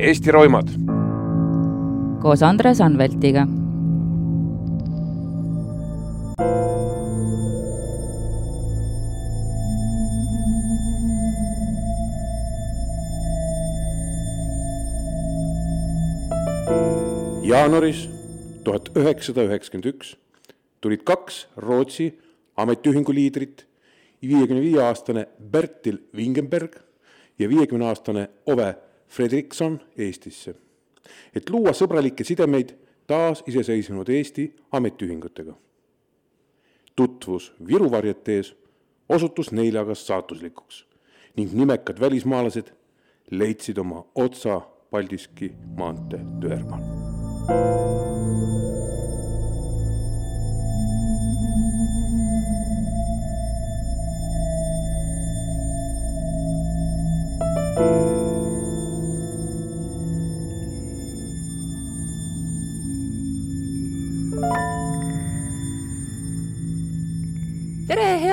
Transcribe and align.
Eesti 0.00 0.32
roimad. 0.32 0.68
koos 2.22 2.42
Andres 2.42 2.80
Anveltiga. 2.80 3.46
jaanuaris 17.44 18.08
tuhat 18.64 18.88
üheksasada 18.96 19.44
üheksakümmend 19.44 19.92
üks 19.92 20.16
tulid 20.80 21.04
kaks 21.04 21.46
Rootsi 21.60 22.14
ametiühingu 22.56 23.12
liidrit, 23.12 23.66
viiekümne 24.22 24.62
viie 24.64 24.80
aastane 24.80 25.26
Bertil 25.52 26.00
Wingenberg 26.16 26.80
ja 27.38 27.48
viiekümne 27.48 27.92
aastane 27.92 28.30
Ove 28.46 28.76
Fredrikson 29.10 29.80
Eestisse, 29.98 30.54
et 31.34 31.50
luua 31.50 31.72
sõbralikke 31.74 32.24
sidemeid 32.24 32.76
taasiseseisvunud 33.10 34.08
Eesti 34.08 34.46
ametiühingutega. 34.72 35.54
tutvus 36.96 37.52
Viru 37.66 37.90
varjetees 37.90 38.54
osutus 39.08 39.52
neile 39.52 39.78
aga 39.80 39.94
saatuslikuks 39.94 40.84
ning 41.36 41.54
nimekad 41.54 42.00
välismaalased 42.00 42.70
leidsid 43.30 43.78
oma 43.78 44.04
otsa 44.14 44.60
Paldiski 44.90 45.52
maantee 45.78 46.20
Tööärmaal. 46.40 48.09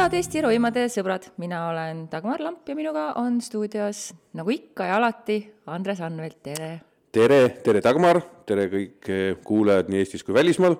Head 0.08 0.22
Eesti 0.22 0.40
roimade 0.40 0.86
sõbrad, 0.88 1.26
mina 1.42 1.66
olen 1.68 2.06
Dagmar 2.08 2.40
Lamp 2.40 2.70
ja 2.70 2.76
minuga 2.78 3.10
on 3.20 3.42
stuudios 3.44 4.14
nagu 4.40 4.54
ikka 4.54 4.86
ja 4.88 4.96
alati 5.02 5.36
Andres 5.74 6.00
Anvelt, 6.06 6.38
tere. 6.48 6.70
tere, 7.12 7.40
tere 7.66 7.82
Dagmar, 7.84 8.22
tere 8.48 8.70
kõik 8.72 9.10
eh, 9.12 9.34
kuulajad 9.44 9.92
nii 9.92 10.00
Eestis 10.06 10.24
kui 10.24 10.38
välismaal, 10.38 10.78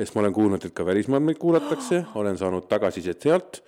sest 0.00 0.16
ma 0.16 0.22
olen 0.22 0.36
kuulnud, 0.38 0.64
et 0.64 0.72
ka 0.72 0.86
välismaal 0.88 1.20
meid 1.20 1.36
kuulatakse, 1.42 2.00
olen 2.16 2.40
saanud 2.40 2.64
tagasisidet 2.70 3.28
sealt. 3.28 3.60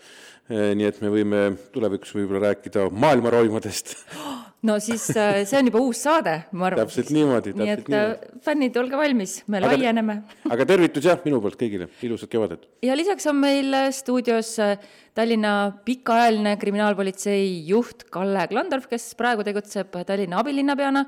nii 0.49 0.89
et 0.89 1.03
me 1.05 1.13
võime 1.13 1.45
tulevikus 1.73 2.17
võib-olla 2.17 2.51
rääkida 2.51 2.89
maailma 2.93 3.31
roimadest 3.33 3.95
no 4.65 4.77
siis 4.83 5.05
äh, 5.17 5.43
see 5.49 5.59
on 5.61 5.69
juba 5.69 5.81
uus 5.85 6.01
saade, 6.07 6.35
ma 6.57 6.69
arvan. 6.71 6.85
täpselt 6.85 7.11
niimoodi, 7.15 7.53
nii 7.57 7.67
täpselt 7.69 7.89
et 7.89 7.97
äh, 7.99 8.05
niimoodi. 8.05 8.43
fännid, 8.47 8.79
olge 8.81 9.01
valmis, 9.01 9.35
me 9.53 9.61
Aga- 9.61 9.73
laieneme. 9.75 10.17
aga 10.57 10.67
tervitus 10.71 11.09
jah, 11.09 11.21
minu 11.27 11.41
poolt 11.45 11.59
kõigile, 11.61 11.89
ilusat 12.07 12.33
kevadet. 12.33 12.65
ja 12.85 12.97
lisaks 12.97 13.27
on 13.31 13.41
meil 13.43 13.75
äh, 13.77 13.91
stuudios 13.95 14.55
Tallinna 15.15 15.51
pikaajaline 15.87 16.57
kriminaalpolitsei 16.59 17.45
juht 17.69 18.09
Kalle 18.15 18.49
Klandorf, 18.51 18.89
kes 18.91 19.13
praegu 19.19 19.45
tegutseb 19.47 19.95
Tallinna 20.07 20.41
abilinnapeana. 20.43 21.05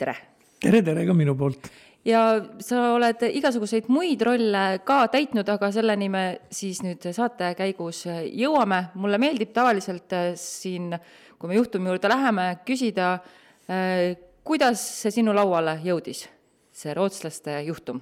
tere! 0.00 0.16
tere, 0.58 0.82
tere 0.82 1.04
ka 1.06 1.14
minu 1.14 1.36
poolt. 1.38 1.68
Ja 2.08 2.22
sa 2.64 2.92
oled 2.94 3.22
igasuguseid 3.28 3.88
muid 3.92 4.22
rolle 4.24 4.64
ka 4.86 5.02
täitnud, 5.12 5.48
aga 5.48 5.70
selleni 5.74 6.08
me 6.12 6.24
siis 6.54 6.80
nüüd 6.84 7.04
saate 7.14 7.52
käigus 7.58 8.04
jõuame. 8.08 8.88
mulle 8.94 9.20
meeldib 9.20 9.52
tavaliselt 9.56 10.12
äh, 10.16 10.30
siin, 10.36 10.94
kui 11.38 11.50
me 11.50 11.58
juhtumi 11.58 11.92
juurde 11.92 12.08
läheme, 12.08 12.48
küsida, 12.66 13.18
äh, 13.68 14.16
kuidas 14.44 14.82
see 15.02 15.18
sinu 15.20 15.34
lauale 15.36 15.78
jõudis, 15.84 16.26
see 16.72 16.94
rootslaste 16.96 17.60
juhtum? 17.68 18.00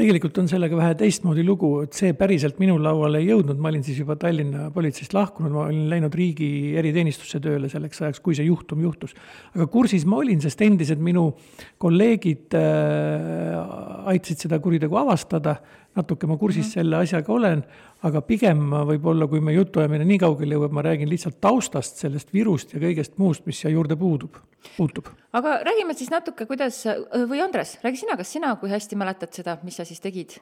Tegelikult 0.00 0.38
on 0.40 0.48
sellega 0.50 0.78
vähe 0.78 0.94
teistmoodi 0.98 1.44
lugu, 1.44 1.70
et 1.84 1.96
see 1.96 2.14
päriselt 2.16 2.60
minu 2.62 2.78
lauale 2.80 3.20
ei 3.20 3.28
jõudnud, 3.28 3.58
ma 3.60 3.70
olin 3.70 3.84
siis 3.84 4.00
juba 4.00 4.16
Tallinna 4.20 4.70
politseist 4.74 5.14
lahkunud, 5.16 5.52
ma 5.54 5.66
olin 5.66 5.90
läinud 5.92 6.14
riigi 6.16 6.48
eriteenistusse 6.80 7.40
tööle 7.44 7.68
selleks 7.72 8.00
ajaks, 8.02 8.22
kui 8.24 8.36
see 8.38 8.48
juhtum 8.48 8.82
juhtus. 8.86 9.14
aga 9.54 9.66
kursis 9.72 10.06
ma 10.08 10.20
olin, 10.22 10.40
sest 10.40 10.62
endised 10.64 11.02
minu 11.02 11.26
kolleegid 11.80 12.56
äh, 12.58 13.58
aitasid 14.14 14.46
seda 14.46 14.60
kuritegu 14.62 14.96
avastada, 15.00 15.58
natuke 15.98 16.28
ma 16.30 16.38
kursis 16.40 16.72
selle 16.76 17.00
asjaga 17.00 17.32
olen, 17.34 17.64
aga 18.06 18.22
pigem 18.24 18.60
ma 18.72 18.84
võib-olla, 18.88 19.28
kui 19.28 19.42
me 19.44 19.54
jutuajamine 19.56 20.06
nii 20.08 20.20
kaugele 20.22 20.56
jõuab, 20.56 20.76
ma 20.76 20.84
räägin 20.86 21.10
lihtsalt 21.10 21.40
taustast, 21.42 22.00
sellest 22.00 22.32
virust 22.34 22.72
ja 22.74 22.80
kõigest 22.82 23.18
muust, 23.20 23.44
mis 23.48 23.60
siia 23.60 23.72
juurde 23.74 23.98
puudub, 24.00 24.38
puutub. 24.76 25.10
aga 25.36 25.58
räägime 25.66 25.96
siis 25.98 26.12
natuke, 26.12 26.46
kuidas, 26.48 26.82
või 27.28 27.42
Andres, 27.44 27.76
räägi 27.84 28.04
sina, 28.04 28.16
kas 28.20 28.32
sina, 28.32 28.54
kui 28.60 28.72
hästi 28.72 28.98
mäletad 29.00 29.36
seda, 29.36 29.58
mis 29.66 29.76
sa 29.80 29.88
siis 29.88 30.00
tegid? 30.00 30.40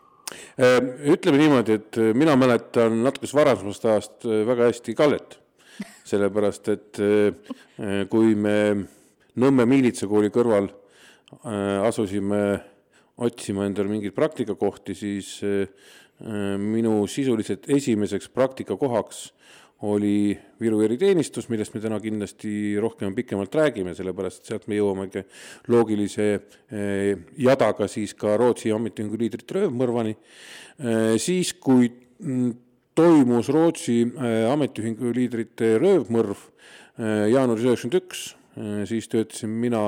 ütleme 0.58 1.38
niimoodi, 1.40 1.78
et 1.78 1.98
äh, 1.98 2.12
mina 2.16 2.34
mäletan 2.36 3.02
natukese 3.04 3.36
varasemast 3.38 3.84
ajast 3.88 4.26
äh, 4.26 4.42
väga 4.46 4.68
hästi 4.68 4.94
Kallet. 4.94 5.38
sellepärast, 6.08 6.68
et 6.68 7.00
äh, 7.00 8.06
kui 8.10 8.34
me 8.34 8.86
Nõmme 9.38 9.68
miilitsakooli 9.70 10.32
kõrval 10.34 10.64
asusime 11.86 12.40
otsima 13.22 13.68
endale 13.68 13.86
mingeid 13.86 14.16
praktikakohti, 14.16 14.96
siis 14.98 15.28
minu 16.18 17.06
sisuliselt 17.06 17.68
esimeseks 17.70 18.28
praktikakohaks 18.34 19.28
oli 19.86 20.34
Viru 20.58 20.80
eriteenistus, 20.82 21.46
millest 21.52 21.74
me 21.76 21.80
täna 21.80 22.00
kindlasti 22.02 22.50
rohkem 22.82 23.14
pikemalt 23.14 23.54
räägime, 23.54 23.92
sellepärast 23.94 24.40
et 24.42 24.50
sealt 24.50 24.66
me 24.66 24.74
jõuamegi 24.74 25.22
loogilise 25.70 26.26
eh, 26.34 27.12
jadaga 27.38 27.86
siis 27.86 28.16
ka 28.18 28.34
Rootsi 28.40 28.72
ametiühingu 28.74 29.20
liidrite 29.20 29.60
röövmõrvani. 29.60 30.16
Siis, 31.18 31.52
kui 31.58 31.86
mm, 31.90 32.50
toimus 32.98 33.52
Rootsi 33.54 34.00
ametiühingu 34.50 35.14
liidrite 35.14 35.76
röövmõrv 35.82 36.42
jaanuaris 36.98 37.66
üheksakümmend 37.66 37.98
üks, 37.98 38.24
siis 38.90 39.06
töötasin 39.10 39.54
mina 39.62 39.84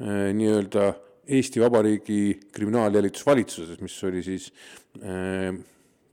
nii-öelda 0.00 0.90
Eesti 1.28 1.60
Vabariigi 1.60 2.40
kriminaaljälitusvalitsuses, 2.52 3.80
mis 3.80 3.96
oli 4.04 4.22
siis 4.22 4.52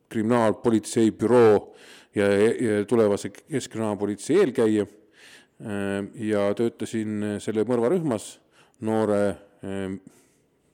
kriminaalpolitsei 0.10 1.12
büroo 1.12 1.76
ja, 2.16 2.28
ja 2.32 2.86
tulevase 2.88 3.30
keskkriminaalpolitsei 3.30 4.40
eelkäija 4.40 4.86
ja 6.16 6.46
töötasin 6.58 7.38
selle 7.44 7.66
mõrvarühmas 7.68 8.34
noore 8.88 9.22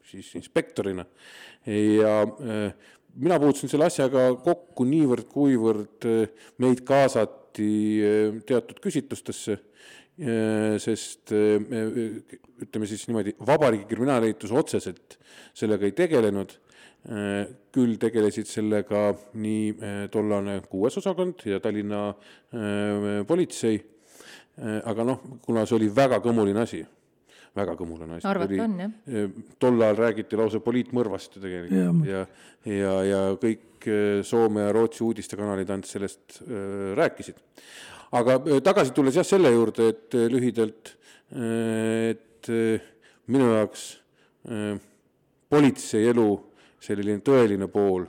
siis 0.07 0.29
inspektorina. 0.39 1.05
Ja 1.67 2.21
mina 3.17 3.39
puutusin 3.41 3.69
selle 3.69 3.89
asjaga 3.89 4.29
kokku 4.45 4.85
niivõrd-kuivõrd 4.87 6.07
meid 6.63 6.83
kaasati 6.87 7.71
teatud 8.47 8.79
küsitlustesse, 8.83 9.57
sest 10.17 11.29
ütleme 11.29 12.87
siis 12.89 13.03
niimoodi, 13.05 13.35
Vabariigi 13.45 13.85
Kriminaalõigus 13.91 14.53
otseselt 14.57 15.19
sellega 15.53 15.85
ei 15.85 15.93
tegelenud 15.93 16.55
küll 17.07 17.95
tegelesid 18.01 18.49
sellega 18.49 19.11
nii 19.39 20.07
tollane 20.11 20.57
kuues 20.67 20.97
osakond 20.99 21.45
ja 21.47 21.61
Tallinna 21.63 22.09
äh, 22.09 23.21
politsei, 23.27 23.77
aga 24.57 25.05
noh, 25.07 25.21
kuna 25.45 25.65
see 25.69 25.77
oli 25.77 25.87
väga 25.93 26.19
kõmuline 26.23 26.63
asi, 26.65 26.81
väga 27.55 27.77
kõmuline 27.79 28.17
asi. 28.17 28.27
Arvata 28.27 28.65
on, 28.65 28.75
jah. 28.81 29.37
tol 29.61 29.81
ajal 29.85 30.01
räägiti 30.01 30.39
lausa 30.39 30.61
poliitmõrvast 30.65 31.37
ju 31.37 31.43
tegelikult 31.45 32.09
ja, 32.09 32.25
ja, 32.65 32.73
ja, 32.73 32.95
ja 33.07 33.21
kõik 33.39 33.87
äh, 33.87 34.23
Soome 34.27 34.65
ja 34.65 34.73
Rootsi 34.75 35.05
uudistekanalid 35.05 35.71
ainult 35.71 35.89
sellest 35.89 36.41
äh, 36.41 36.91
rääkisid. 36.97 37.39
Aga 38.11 38.39
äh, 38.39 38.61
tagasi 38.63 38.93
tulles 38.95 39.15
jah, 39.15 39.25
selle 39.27 39.51
juurde, 39.51 39.89
et 39.93 40.15
äh, 40.15 40.27
lühidalt, 40.31 40.95
äh, 41.35 42.15
et 42.15 42.51
minu 43.27 43.49
jaoks 43.51 43.87
äh, 44.47 44.77
politsei 45.49 46.07
elu 46.11 46.29
selline 46.83 47.19
tõeline 47.25 47.67
pool 47.71 48.05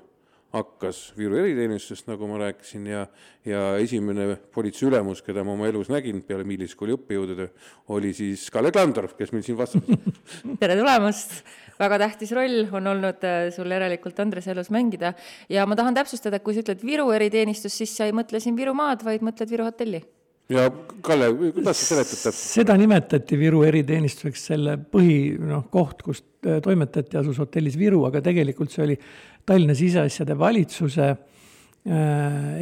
hakkas 0.55 1.13
Viru 1.19 1.37
eriteenistusest, 1.37 2.07
nagu 2.09 2.29
ma 2.31 2.39
rääkisin, 2.41 2.87
ja, 2.89 3.05
ja 3.45 3.63
esimene 3.83 4.39
politseiülemus, 4.55 5.21
keda 5.27 5.45
ma 5.45 5.53
oma 5.53 5.69
elus 5.69 5.91
nägin 5.93 6.23
peale 6.25 6.47
miiliskooli 6.49 6.97
õppejõudude, 6.97 7.51
oli 7.93 8.15
siis 8.17 8.47
Kalle 8.55 8.73
Klandorf, 8.73 9.13
kes 9.19 9.35
meil 9.35 9.45
siin 9.45 9.59
vastas. 9.61 9.85
tere 10.63 10.79
tulemast! 10.79 11.43
väga 11.79 11.99
tähtis 12.03 12.33
roll 12.35 12.65
on 12.75 12.91
olnud 12.91 13.25
äh, 13.27 13.49
sul 13.55 13.71
järelikult 13.71 14.19
Andrese 14.19 14.51
elus 14.51 14.71
mängida 14.75 15.13
ja 15.53 15.67
ma 15.69 15.77
tahan 15.79 15.95
täpsustada, 15.95 16.41
et 16.41 16.47
kui 16.47 16.57
sa 16.57 16.65
ütled 16.65 16.83
Viru 16.83 17.11
eriteenistus, 17.15 17.77
siis 17.79 17.93
sa 17.95 18.09
ei 18.09 18.15
mõtle 18.17 18.41
siin 18.43 18.57
Virumaad, 18.59 19.05
vaid 19.07 19.23
mõtled 19.23 19.53
Viru 19.53 19.69
hotelli. 19.69 20.01
ja 20.51 20.67
Kalle, 21.05 21.29
kuidas 21.55 21.79
sa 21.79 21.93
seletad 21.93 22.17
täpselt? 22.17 22.43
seda 22.57 22.75
nimetati 22.81 23.39
Viru 23.39 23.63
eriteenistuseks, 23.69 24.49
selle 24.51 24.79
põhi, 24.81 25.37
noh, 25.39 25.69
koht, 25.71 26.03
kus 26.03 26.25
äh, 26.49 26.59
toimetati, 26.65 27.21
asus 27.21 27.39
hotellis 27.45 27.79
Viru, 27.79 28.03
aga 28.09 28.25
tegelikult 28.25 28.75
see 28.75 28.87
oli 28.89 28.99
Tallinna 29.49 29.75
siseasjade 29.75 30.37
valitsuse 30.39 31.09
äh, 31.09 31.19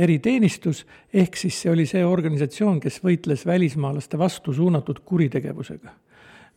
eriteenistus, 0.03 0.85
ehk 1.15 1.39
siis 1.39 1.59
see 1.65 1.73
oli 1.73 1.87
see 1.91 2.05
organisatsioon, 2.07 2.79
kes 2.83 3.01
võitles 3.03 3.43
välismaalaste 3.47 4.19
vastu 4.19 4.55
suunatud 4.55 5.03
kuritegevusega. 5.05 5.95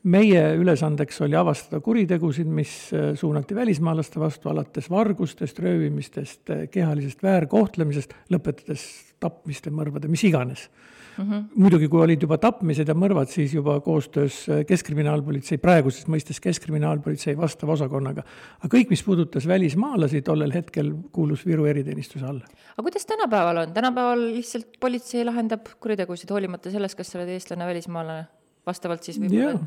meie 0.04 0.42
ülesandeks 0.56 1.18
oli 1.26 1.36
avastada 1.36 1.82
kuritegusid, 1.84 2.48
mis 2.48 2.94
äh, 2.94 3.16
suunati 3.16 3.56
välismaalaste 3.56 4.20
vastu, 4.20 4.50
alates 4.50 4.90
vargustest, 4.90 5.60
röövimistest, 5.60 6.50
äh, 6.50 6.68
kehalisest 6.72 7.24
väärkohtlemisest, 7.24 8.14
lõpetades 8.30 8.86
tapmiste, 9.20 9.74
mõrvade, 9.74 10.08
mis 10.08 10.24
iganes 10.24 10.70
mm. 11.20 11.32
-hmm. 11.32 11.44
muidugi, 11.56 11.88
kui 11.88 12.02
olid 12.04 12.24
juba 12.24 12.38
tapmised 12.42 12.88
ja 12.88 12.96
mõrvad, 12.96 13.30
siis 13.32 13.54
juba 13.54 13.80
koostöös 13.84 14.42
äh, 14.50 14.64
Keskkriminaalpolitsei, 14.68 15.58
praeguses 15.58 16.08
mõistes 16.08 16.40
Keskkriminaalpolitsei 16.44 17.38
vastava 17.38 17.76
osakonnaga. 17.78 18.24
aga 18.64 18.72
kõik, 18.78 18.90
mis 18.90 19.04
puudutas 19.04 19.48
välismaalasi, 19.48 20.22
tollel 20.22 20.54
hetkel 20.54 20.94
kuulus 21.12 21.46
Viru 21.46 21.66
eriteenistuse 21.66 22.26
alla. 22.26 22.46
aga 22.74 22.84
kuidas 22.84 23.06
tänapäeval 23.06 23.64
on, 23.66 23.74
tänapäeval 23.74 24.26
lihtsalt 24.34 24.80
politsei 24.80 25.26
lahendab 25.26 25.68
kuritegusid, 25.80 26.30
hoolimata 26.30 26.72
sellest, 26.72 26.98
kas 26.98 27.12
sa 27.12 27.20
oled 27.20 27.30
eestlane, 27.36 27.66
välismaalane? 27.66 28.28
vastavalt 28.70 29.04
siis 29.04 29.18
võib-olla. 29.18 29.60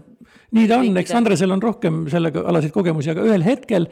nii 0.54 0.68
ta 0.68 0.78
on, 0.78 0.96
eks 1.00 1.14
Andresel 1.16 1.50
on 1.50 1.62
rohkem 1.62 2.04
sellega 2.12 2.44
alaseid 2.46 2.72
kogemusi, 2.74 3.10
aga 3.10 3.24
ühel 3.26 3.42
hetkel, 3.42 3.88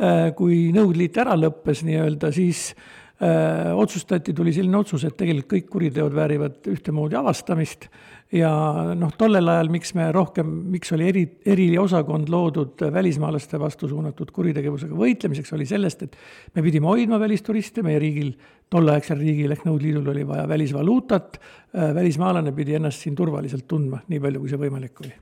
äh, 0.00 0.30
kui 0.38 0.70
Nõukogude 0.72 1.02
Liit 1.02 1.18
ära 1.20 1.34
lõppes 1.36 1.82
nii-öelda, 1.84 2.30
siis 2.32 2.70
äh, 2.72 3.03
otsustati, 3.20 4.32
tuli 4.34 4.52
selline 4.52 4.74
otsus, 4.76 5.04
et 5.06 5.14
tegelikult 5.16 5.52
kõik 5.52 5.68
kuriteod 5.70 6.16
väärivad 6.16 6.66
ühtemoodi 6.72 7.14
avastamist. 7.14 7.86
Ja 8.34 8.50
noh, 8.98 9.12
tollel 9.14 9.46
ajal, 9.52 9.68
miks 9.70 9.92
me 9.94 10.08
rohkem, 10.14 10.48
miks 10.72 10.90
oli 10.96 11.06
eri, 11.06 11.22
eriosakond 11.46 12.30
loodud 12.32 12.82
välismaalaste 12.92 13.60
vastu 13.62 13.86
suunatud 13.90 14.32
kuritegevusega 14.34 14.96
võitlemiseks, 14.98 15.52
oli 15.54 15.66
sellest, 15.68 16.02
et 16.02 16.16
me 16.56 16.64
pidime 16.64 16.88
hoidma 16.90 17.20
välisturiste, 17.22 17.84
meie 17.86 18.00
riigil, 18.02 18.32
tolleaegsel 18.74 19.20
riigil 19.20 19.54
ehk 19.54 19.62
Nõukogude 19.68 19.86
Liidul 19.86 20.10
oli 20.10 20.24
vaja 20.26 20.48
välisvaluutat, 20.50 21.38
äh, 21.38 21.92
välismaalane 21.94 22.50
pidi 22.56 22.74
ennast 22.74 23.04
siin 23.04 23.14
turvaliselt 23.14 23.68
tundma, 23.70 24.00
nii 24.08 24.22
palju, 24.24 24.42
kui 24.42 24.50
see 24.50 24.62
võimalik 24.64 25.04
oli. 25.04 25.12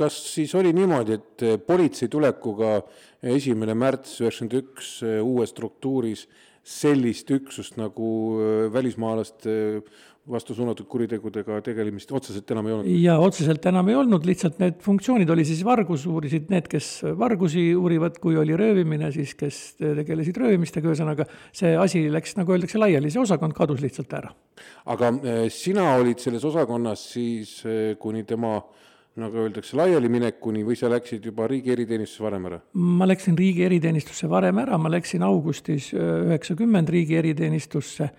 kas 0.00 0.16
siis 0.32 0.54
oli 0.58 0.72
niimoodi, 0.74 1.20
et 1.20 1.44
äh, 1.46 1.60
politsei 1.60 2.10
tulekuga 2.10 2.80
esimene 3.22 3.78
märts 3.78 4.18
üheksakümmend 4.24 4.58
üks 4.58 4.96
äh, 5.06 5.20
uues 5.22 5.54
struktuuris 5.54 6.26
sellist 6.64 7.30
üksust 7.34 7.76
nagu 7.76 8.10
välismaalaste 8.72 9.82
vastu 10.30 10.54
suunatud 10.56 10.86
kuritegudega 10.88 11.58
tegelemist 11.64 12.12
otseselt 12.16 12.48
enam 12.54 12.68
ei 12.68 12.74
olnud? 12.74 12.92
jaa, 13.02 13.16
otseselt 13.20 13.66
enam 13.68 13.90
ei 13.92 13.96
olnud, 13.98 14.24
lihtsalt 14.24 14.56
need 14.62 14.78
funktsioonid 14.84 15.30
oli 15.34 15.44
siis 15.44 15.60
vargus, 15.66 16.06
uurisid 16.08 16.48
need, 16.52 16.68
kes 16.72 16.88
vargusi 17.20 17.66
uurivad, 17.76 18.16
kui 18.22 18.38
oli 18.40 18.56
röövimine, 18.56 19.10
siis 19.14 19.34
kes 19.38 19.58
tegelesid 19.82 20.40
röövimistega, 20.40 20.88
ühesõnaga 20.88 21.28
see 21.52 21.74
asi 21.76 22.06
läks, 22.12 22.38
nagu 22.40 22.56
öeldakse, 22.56 22.80
laiali, 22.80 23.12
see 23.12 23.20
osakond 23.20 23.56
kadus 23.56 23.84
lihtsalt 23.84 24.16
ära. 24.16 24.32
aga 24.96 25.12
eh, 25.20 25.44
sina 25.52 25.90
olid 25.98 26.24
selles 26.24 26.44
osakonnas 26.48 27.04
siis 27.12 27.58
kuni 28.00 28.24
tema 28.24 28.56
nagu 29.20 29.44
öeldakse, 29.44 29.76
laialiminekuni 29.78 30.64
või 30.66 30.76
sa 30.78 30.90
läksid 30.90 31.24
juba 31.30 31.46
riigi 31.50 31.70
eriteenistusse 31.74 32.24
varem 32.24 32.48
ära? 32.50 32.60
ma 32.74 33.06
läksin 33.06 33.38
riigi 33.38 33.62
eriteenistusse 33.66 34.30
varem 34.30 34.58
ära, 34.64 34.78
ma 34.78 34.90
läksin 34.90 35.22
augustis 35.26 35.92
eh, 35.94 36.14
üheksakümmend 36.28 36.90
riigi 36.90 37.20
eriteenistusse 37.20 38.10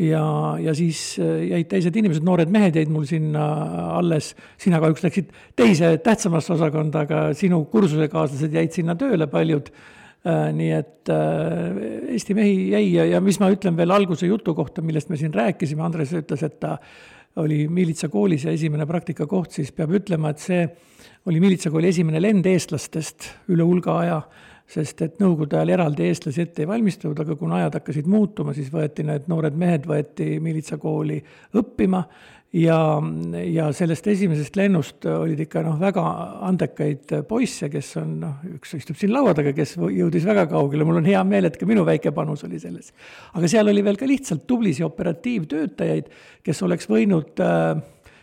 ja, 0.00 0.56
ja 0.60 0.74
siis 0.76 1.00
äh, 1.20 1.44
jäid 1.50 1.70
teised 1.70 1.96
inimesed, 1.96 2.24
noored 2.26 2.50
mehed 2.52 2.76
jäid 2.78 2.90
mul 2.92 3.06
sinna 3.08 3.44
alles, 3.98 4.32
sina 4.60 4.80
kahjuks 4.82 5.04
läksid 5.06 5.32
teise 5.58 5.96
tähtsamasse 6.04 6.54
osakonda, 6.56 7.06
aga 7.06 7.22
sinu 7.38 7.64
kursusekaaslased 7.72 8.54
jäid 8.54 8.76
sinna 8.76 8.96
tööle, 9.00 9.28
paljud. 9.30 9.72
Äh, 10.20 10.50
nii 10.52 10.72
et 10.76 11.08
äh, 11.08 11.78
Eesti 12.12 12.36
mehi 12.36 12.56
jäi 12.74 12.84
ja, 12.92 13.06
ja 13.14 13.22
mis 13.24 13.38
ma 13.40 13.48
ütlen 13.52 13.78
veel 13.78 13.94
alguse 13.94 14.28
jutu 14.28 14.52
kohta, 14.56 14.84
millest 14.84 15.08
me 15.08 15.16
siin 15.16 15.32
rääkisime, 15.32 15.80
Andres 15.86 16.12
ütles, 16.12 16.44
et 16.44 16.58
ta 16.60 16.76
oli 17.36 17.68
miilitsakoolis 17.68 18.44
ja 18.44 18.54
esimene 18.54 18.86
praktikakoht, 18.86 19.52
siis 19.54 19.72
peab 19.72 19.92
ütlema, 19.94 20.32
et 20.32 20.42
see 20.42 20.64
oli 21.30 21.40
miilitsakooli 21.40 21.90
esimene 21.92 22.22
lend 22.22 22.46
eestlastest 22.46 23.28
üle 23.54 23.66
hulga 23.66 23.98
aja 24.02 24.20
sest 24.70 25.02
et 25.02 25.22
nõukogude 25.22 25.58
ajal 25.58 25.74
eraldi 25.76 26.06
eestlasi 26.06 26.44
ette 26.44 26.64
ei 26.64 26.70
valmistatud, 26.70 27.18
aga 27.24 27.36
kuna 27.38 27.60
ajad 27.60 27.80
hakkasid 27.80 28.10
muutuma, 28.10 28.54
siis 28.54 28.70
võeti 28.72 29.06
need 29.06 29.26
noored 29.30 29.56
mehed, 29.58 29.88
võeti 29.90 30.36
miilitsakooli 30.42 31.18
õppima 31.58 32.04
ja, 32.54 32.78
ja 33.46 33.68
sellest 33.76 34.06
esimesest 34.10 34.56
lennust 34.58 35.06
olid 35.10 35.42
ikka 35.46 35.62
noh, 35.66 35.76
väga 35.80 36.04
andekaid 36.48 37.14
poisse, 37.28 37.70
kes 37.72 37.92
on 38.00 38.16
noh, 38.24 38.40
üks 38.56 38.74
istub 38.78 38.98
siin 38.98 39.14
laua 39.14 39.34
taga, 39.36 39.54
kes 39.56 39.76
jõudis 39.80 40.26
väga 40.28 40.46
kaugele, 40.50 40.86
mul 40.86 41.00
on 41.02 41.10
hea 41.10 41.22
meel, 41.26 41.50
et 41.50 41.58
ka 41.58 41.68
minu 41.68 41.84
väike 41.88 42.14
panus 42.16 42.44
oli 42.46 42.62
selles. 42.62 42.92
aga 43.34 43.50
seal 43.50 43.70
oli 43.70 43.84
veel 43.86 43.98
ka 43.98 44.08
lihtsalt 44.08 44.46
tublisid 44.50 44.86
operatiivtöötajaid, 44.86 46.10
kes 46.46 46.62
oleks 46.66 46.90
võinud 46.90 47.42
äh, 47.42 47.74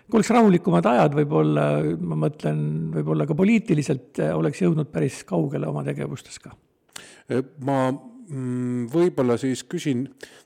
kui 0.08 0.20
oleks 0.20 0.32
rahulikumad 0.32 0.88
ajad, 0.88 1.16
võib-olla, 1.20 1.66
ma 2.00 2.18
mõtlen, 2.28 2.60
võib-olla 2.94 3.28
ka 3.28 3.36
poliitiliselt 3.38 4.22
eh, 4.24 4.32
oleks 4.36 4.62
jõudnud 4.64 4.92
päris 4.92 5.20
kaugele 5.28 5.68
oma 5.68 5.84
tegevustes 5.88 6.40
ka. 6.44 6.54
Eh, 7.28 7.44
ma 7.68 7.80
mm, 7.92 8.88
võib-olla 8.94 9.36
siis 9.42 9.66
küsin 9.68 10.06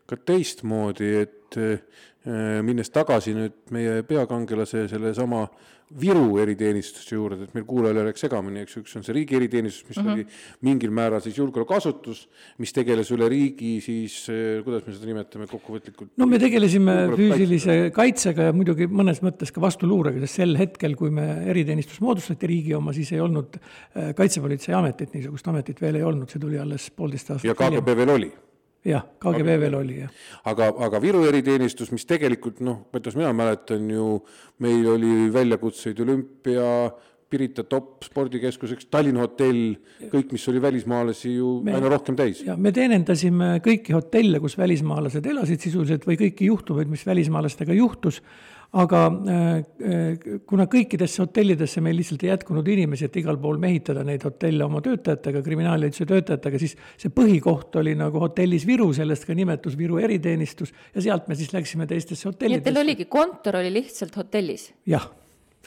ka 0.09 0.17
teistmoodi, 0.17 1.11
et 1.21 1.59
eh, 1.61 1.77
minnes 2.65 2.89
tagasi 2.93 3.35
nüüd 3.37 3.59
meie 3.73 4.01
peakangelase 4.05 4.87
sellesama 4.89 5.45
Viru 5.99 6.37
eriteenistuse 6.39 7.15
juurde, 7.15 7.45
et 7.45 7.55
meil 7.55 7.65
kuulajal 7.67 7.99
ei 7.99 8.05
oleks 8.05 8.23
segamini, 8.23 8.61
eks 8.63 8.75
ju, 8.75 8.83
üks 8.85 8.97
on 8.97 9.05
see 9.05 9.15
riigi 9.17 9.35
eriteenistus, 9.37 9.87
mis 9.89 9.97
uh 9.99 10.05
-huh. 10.05 10.13
oli 10.13 10.25
mingil 10.67 10.93
määral 10.95 11.21
siis 11.21 11.37
julgeolekuasutus, 11.37 12.27
mis 12.63 12.73
tegeles 12.73 13.11
üle 13.11 13.27
riigi 13.29 13.73
siis, 13.81 14.29
eh, 14.29 14.63
kuidas 14.63 14.85
me 14.87 14.93
seda 14.93 15.09
nimetame 15.09 15.47
kokkuvõtlikult? 15.47 16.11
no 16.17 16.25
me 16.25 16.39
tegelesime 16.39 16.95
füüsilise 17.15 17.91
kaitsega 17.95 18.49
ja 18.49 18.53
muidugi 18.53 18.87
mõnes 18.87 19.21
mõttes 19.25 19.51
ka 19.51 19.61
vastuluurega, 19.61 20.19
sest 20.21 20.41
sel 20.41 20.55
hetkel, 20.57 20.95
kui 20.95 21.09
me 21.09 21.27
eriteenistus 21.51 21.99
moodustati, 22.01 22.47
riigi 22.47 22.73
oma, 22.73 22.93
siis 22.93 23.11
ei 23.11 23.19
olnud 23.19 23.57
eh, 23.57 24.13
Kaitsepolitseiametit, 24.15 25.13
niisugust 25.13 25.47
ametit 25.47 25.81
veel 25.81 25.95
ei 25.95 26.03
olnud, 26.03 26.29
see 26.29 26.39
tuli 26.39 26.59
alles 26.59 26.89
poolteist 26.91 27.35
aastat 27.35 27.49
ja 27.49 27.57
KGB 27.57 27.97
veel 27.97 28.15
oli 28.15 28.31
jah, 28.87 29.05
KGB 29.21 29.59
veel 29.61 29.77
oli, 29.77 29.99
jah. 30.01 30.11
aga, 30.49 30.71
aga 30.87 31.01
Viru 31.03 31.23
eriteenistus, 31.29 31.91
mis 31.93 32.07
tegelikult 32.09 32.61
noh, 32.65 32.83
kuidas 32.93 33.17
mina 33.19 33.31
mäletan 33.35 33.87
ju, 33.91 34.17
meil 34.63 34.89
oli 34.95 35.31
väljakutseid 35.33 36.01
olümpia, 36.05 36.67
Pirita 37.31 37.63
top 37.63 38.03
spordikeskuseks, 38.03 38.89
Tallinna 38.91 39.21
hotell, 39.23 39.77
kõik, 40.11 40.33
mis 40.35 40.43
oli 40.51 40.59
välismaalasi 40.59 41.29
ju 41.37 41.51
me, 41.63 41.77
aina 41.77 41.87
rohkem 41.93 42.17
täis. 42.19 42.41
ja 42.43 42.57
me 42.59 42.73
teenindasime 42.75 43.53
kõiki 43.63 43.95
hotelle, 43.95 44.41
kus 44.43 44.57
välismaalased 44.59 45.29
elasid 45.31 45.63
sisuliselt 45.63 46.03
või 46.09 46.17
kõiki 46.19 46.49
juhtumeid, 46.49 46.91
mis 46.91 47.05
välismaalastega 47.07 47.77
juhtus 47.77 48.19
aga 48.71 48.99
äh, 49.07 49.47
äh, 49.83 50.37
kuna 50.47 50.65
kõikidesse 50.71 51.19
hotellidesse 51.25 51.81
meil 51.83 51.97
lihtsalt 51.99 52.23
ei 52.23 52.31
jätkunud 52.31 52.67
inimesi, 52.71 53.09
et 53.09 53.17
igal 53.19 53.39
pool 53.41 53.59
mehitada 53.59 54.05
neid 54.07 54.23
hotelle 54.23 54.63
oma 54.63 54.79
töötajatega, 54.85 55.41
kriminaaljõudluse 55.43 56.07
töötajatega, 56.07 56.61
siis 56.61 56.77
see 57.01 57.11
põhikoht 57.15 57.75
oli 57.81 57.97
nagu 57.99 58.21
hotellis 58.23 58.65
Viru, 58.67 58.91
sellest 58.95 59.27
ka 59.27 59.35
nimetus 59.35 59.75
Viru 59.79 59.99
eriteenistus 59.99 60.71
ja 60.95 61.03
sealt 61.03 61.27
me 61.27 61.35
siis 61.39 61.51
läksime 61.51 61.87
teistesse 61.89 62.29
hotellidesse. 62.29 62.61
nii 62.61 62.63
et 62.63 62.69
teil 62.69 62.83
oligi, 62.85 63.09
kontor 63.11 63.59
oli 63.59 63.73
lihtsalt 63.81 64.15
hotellis? 64.21 64.71
jah 64.87 65.09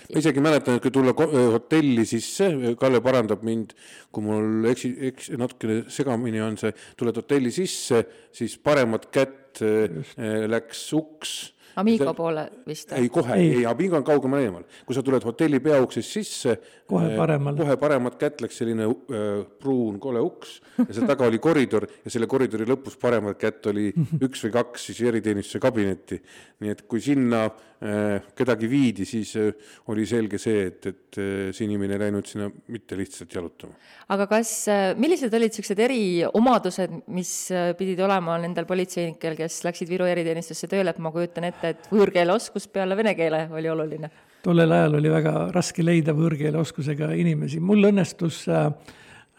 ma 0.04 0.20
isegi 0.20 0.42
mäletan, 0.42 0.78
et 0.78 0.82
kui 0.82 0.92
tulla 0.92 1.12
hotelli 1.14 2.02
sisse, 2.08 2.49
Kalle 2.80 2.99
parandab 3.04 3.44
mind, 3.46 3.76
kui 4.12 4.25
mul 4.25 4.66
eksi, 4.73 4.90
eks 5.11 5.30
natukene 5.38 5.84
segamini 5.92 6.42
on 6.44 6.56
see, 6.61 6.73
tuled 6.99 7.20
hotelli 7.20 7.52
sisse, 7.54 8.00
siis 8.34 8.56
paremat 8.58 9.06
kätt 9.14 9.61
Just. 9.62 10.18
läks 10.50 10.80
uks 10.99 11.53
Amigo 11.81 12.09
sa, 12.09 12.14
poole 12.14 12.45
vist? 12.69 12.93
ei, 12.97 13.09
kohe, 13.12 13.37
ei, 13.38 13.50
ei, 13.59 13.66
Amigo 13.66 13.99
on 13.99 14.07
kaugemal 14.07 14.43
eemal. 14.45 14.64
kui 14.87 14.97
sa 14.97 15.02
tuled 15.02 15.25
hotelli 15.26 15.61
peauksest 15.64 16.16
sisse, 16.19 16.57
kohe 16.90 17.12
äh, 17.12 17.19
paremal, 17.19 17.57
kohe 17.59 17.76
paremat 17.81 18.19
kätt 18.21 18.45
läks 18.45 18.61
selline 18.62 18.88
äh, 18.88 19.45
pruun 19.61 19.99
kole 20.02 20.23
uks 20.25 20.59
ja 20.78 20.90
seal 20.90 21.09
taga 21.11 21.28
oli 21.28 21.40
koridor 21.43 21.87
ja 22.04 22.12
selle 22.12 22.28
koridori 22.31 22.66
lõpus 22.69 22.99
paremat 23.00 23.38
kätt 23.40 23.71
oli 23.73 23.90
üks 24.26 24.47
või 24.47 24.57
kaks 24.59 24.90
siis 24.90 25.04
eriteenistuse 25.11 25.62
kabinetti. 25.62 26.21
nii 26.64 26.75
et 26.75 26.85
kui 26.88 27.02
sinna 27.04 27.45
äh, 27.85 28.23
kedagi 28.37 28.69
viidi, 28.71 29.04
siis 29.09 29.35
äh, 29.40 29.50
oli 29.93 30.07
selge 30.09 30.38
see, 30.40 30.66
et, 30.69 30.87
et 30.90 31.19
äh, 31.21 31.50
see 31.54 31.66
inimene 31.66 31.97
ei 31.97 32.04
läinud 32.07 32.28
sinna 32.28 32.49
mitte 32.73 32.97
lihtsalt 32.99 33.35
jalutama. 33.35 33.76
aga 34.14 34.26
kas, 34.31 34.52
äh, 34.73 34.85
millised 35.00 35.35
olid 35.35 35.52
niisugused 35.54 35.81
eriomadused, 35.85 36.97
mis 37.14 37.33
äh, 37.54 37.73
pidid 37.78 38.00
olema 38.04 38.37
nendel 38.43 38.66
politseinikel, 38.69 39.37
kes 39.38 39.61
läksid 39.66 39.90
Viru 39.90 40.09
eriteenistusse 40.09 40.69
tööle, 40.71 40.95
et 40.95 41.02
ma 41.02 41.12
kujutan 41.14 41.49
ette, 41.49 41.63
et 41.73 41.88
võõrkeeleoskus 41.92 42.68
peale 42.68 42.97
vene 42.97 43.14
keele 43.14 43.47
oli 43.52 43.71
oluline? 43.71 44.11
tollel 44.44 44.73
ajal 44.76 44.99
oli 44.99 45.11
väga 45.12 45.33
raske 45.54 45.85
leida 45.85 46.12
võõrkeeleoskusega 46.16 47.14
inimesi, 47.16 47.61
mul 47.64 47.88
õnnestus 47.88 48.42
äh, 48.52 48.66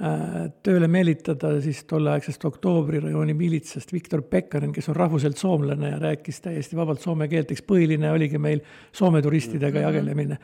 äh, 0.01 0.38
tööle 0.65 0.89
meelitada 0.91 1.55
siis 1.62 1.84
tolleaegsest 1.89 2.46
Oktoobri 2.50 3.03
rajooni 3.03 3.36
miilitsast 3.38 3.94
Viktor 3.94 4.24
Pekkanen, 4.29 4.74
kes 4.74 4.89
on 4.89 4.98
rahvuselt 4.98 5.38
soomlane 5.38 5.94
ja 5.94 6.00
rääkis 6.01 6.41
täiesti 6.48 6.77
vabalt 6.79 7.05
soome 7.05 7.29
keelt, 7.32 7.53
eks 7.53 7.65
põhiline 7.67 8.10
oligi 8.12 8.41
meil 8.41 8.65
Soome 8.91 9.22
turistidega 9.22 9.79
mm 9.79 10.08
-hmm. 10.10 10.38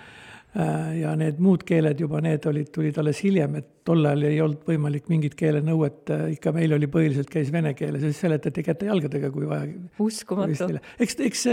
Äh, 0.52 0.98
ja 1.00 1.14
need 1.16 1.38
muud 1.40 1.62
keeled 1.64 2.02
juba, 2.04 2.20
need 2.20 2.44
olid, 2.50 2.68
tulid 2.76 2.98
alles 3.00 3.22
hiljem, 3.24 3.54
et 3.62 3.68
tol 3.88 4.04
ajal 4.04 4.26
ei 4.28 4.40
olnud 4.44 4.66
võimalik 4.68 5.06
mingit 5.08 5.38
keelenõuet, 5.40 6.02
äh, 6.12 6.24
ikka 6.34 6.52
meil 6.52 6.76
oli 6.76 6.90
põhiliselt 6.92 7.32
käis 7.32 7.54
vene 7.56 7.72
keeles 7.72 8.04
ja 8.04 8.10
siis 8.12 8.20
seletati 8.26 8.66
käte-jalgadega, 8.68 9.30
kui 9.32 9.48
vaja. 9.48 9.70
uskumatu. 10.04 10.68
eks, 11.00 11.16
eks 11.24 11.46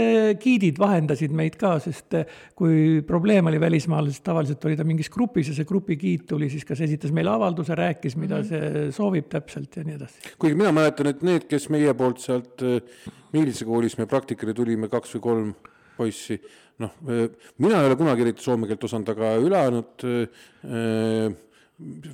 giidid 0.43 0.83
vahendasid 0.83 1.31
meid 1.31 1.55
ka, 1.61 1.77
sest 1.85 2.19
äh, 2.19 2.35
kui 2.59 2.99
probleem 3.07 3.47
oli 3.47 3.63
välismaalased, 3.63 4.19
tavaliselt 4.25 4.67
oli 4.67 4.75
ta 4.75 4.83
mingis 4.83 5.07
grupis 5.15 5.53
ja 5.53 5.55
see 5.55 5.71
grupi 5.71 5.95
giid 5.95 6.27
tuli 6.27 6.51
siis 6.51 6.67
kas 6.67 6.83
esitas 6.83 7.15
meile 7.15 7.31
avalduse, 7.31 7.79
rääkis, 7.79 8.19
mida 8.19 8.41
mm 8.41 8.51
-hmm. 8.51 8.83
see 8.83 8.91
soovib 8.99 9.31
täpselt 9.31 9.79
ja 9.79 9.87
nii 9.87 9.95
edasi. 9.95 10.35
kuigi 10.35 10.59
mina 10.59 10.75
mäletan, 10.75 11.07
et 11.07 11.23
need, 11.23 11.47
kes 11.47 11.69
meie 11.71 11.93
poolt 11.93 12.19
sealt 12.19 12.67
miilitsakoolis 13.31 13.97
me 13.97 14.11
praktikale 14.11 14.53
tulime, 14.53 14.91
kaks 14.91 15.15
või 15.15 15.23
kolm 15.23 15.53
poissi, 15.99 16.39
noh, 16.79 16.95
mina 17.59 17.83
ei 17.83 17.91
ole 17.91 17.99
kunagi 17.99 18.25
eriti 18.25 18.45
soome 18.45 18.69
keelt 18.69 18.87
osanud, 18.87 19.13
aga 19.13 19.35
ülejäänud 19.43 20.07
äh, 20.07 21.37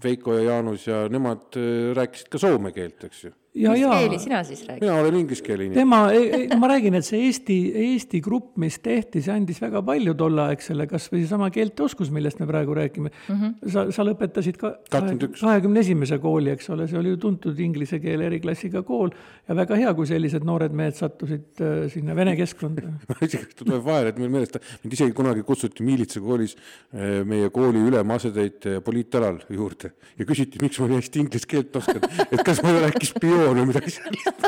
Veiko 0.03 0.35
ja 0.37 0.51
Jaanus 0.51 0.89
ja 0.89 1.05
nemad 1.09 1.57
äh, 1.61 1.93
rääkisid 1.97 2.29
ka 2.33 2.41
soome 2.41 2.73
keelt, 2.75 3.05
eks 3.07 3.25
ju 3.27 3.33
mis 3.55 3.79
ja, 3.79 3.91
keeli 3.95 4.19
sina 4.19 4.41
siis 4.43 4.63
räägid? 4.67 4.83
mina 4.83 4.95
olen 4.99 5.15
inglise 5.15 5.43
keele 5.43 5.65
inimene. 5.65 5.79
tema, 5.79 6.59
ma 6.59 6.69
räägin, 6.69 6.97
et 6.99 7.07
see 7.07 7.21
Eesti, 7.25 7.55
Eesti 7.85 8.19
grupp, 8.23 8.57
mis 8.61 8.77
tehti, 8.83 9.21
see 9.23 9.31
andis 9.33 9.61
väga 9.63 9.79
palju 9.85 10.15
tolleaegsele, 10.19 10.87
kas 10.91 11.07
või 11.11 11.23
seesama 11.23 11.47
keelteoskus, 11.55 12.11
millest 12.15 12.41
me 12.43 12.47
praegu 12.49 12.75
räägime 12.75 13.11
mm. 13.11 13.35
-hmm. 13.39 13.71
sa, 13.71 13.85
sa 13.95 14.05
lõpetasid 14.07 14.59
ka 14.59 14.73
kahekümne 14.91 15.79
esimese 15.79 16.19
kooli, 16.19 16.51
eks 16.51 16.69
ole, 16.75 16.87
see 16.91 16.99
oli 16.99 17.13
ju 17.13 17.21
tuntud 17.27 17.59
inglise 17.63 18.01
keele 18.03 18.27
eriklassiga 18.27 18.83
kool 18.83 19.13
ja 19.47 19.55
väga 19.55 19.79
hea, 19.79 19.93
kui 19.95 20.09
sellised 20.09 20.43
noored 20.43 20.75
mehed 20.75 20.99
sattusid 20.99 21.63
äh, 21.63 21.87
sinna 21.93 22.15
vene 22.15 22.35
keskkonda 22.35 22.91
isegi 23.29 23.55
tuleb 23.63 23.85
vahele, 23.85 24.11
et 24.11 24.19
meil 24.19 24.33
meelest, 24.35 24.59
mind 24.83 24.99
isegi 24.99 25.15
kunagi 25.15 25.47
kutsuti 25.47 25.87
Miilitsa 25.87 26.19
koolis 26.19 26.57
äh, 26.57 27.23
meie 27.23 27.49
kooli 27.55 27.79
ülema 27.87 28.19
asetäitja 28.19 28.83
poliitalal 28.83 29.39
juurde 29.49 29.95
ja 30.19 30.27
küsiti, 30.27 30.59
miks 30.61 30.79
ma 30.83 30.91
nii 30.91 30.99
hästi 30.99 31.23
inglise 31.23 31.47
keelt 31.47 31.75
oskan, 31.79 32.03
et 32.27 32.43
kas 32.43 32.59
ma 32.63 32.73
ei 32.73 32.81
ole 32.81 32.91
äkki 32.91 33.13
spioon 33.13 33.44
miljoon 33.45 33.61
või 33.61 33.71
midagi 33.73 33.93
sellist. 33.93 34.45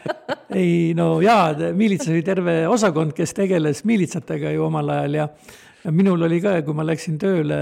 Ei 0.60 0.92
no 0.98 1.20
jaa, 1.22 1.54
miilitsas 1.78 2.10
oli 2.10 2.24
terve 2.26 2.54
osakond, 2.68 3.14
kes 3.14 3.34
tegeles 3.36 3.84
miilitsatega 3.86 4.50
ju 4.56 4.66
omal 4.66 4.96
ajal 4.96 5.18
ja 5.20 5.28
ja 5.80 5.92
minul 5.96 6.20
oli 6.26 6.42
ka, 6.44 6.58
kui 6.60 6.76
ma 6.76 6.84
läksin 6.84 7.16
tööle, 7.16 7.56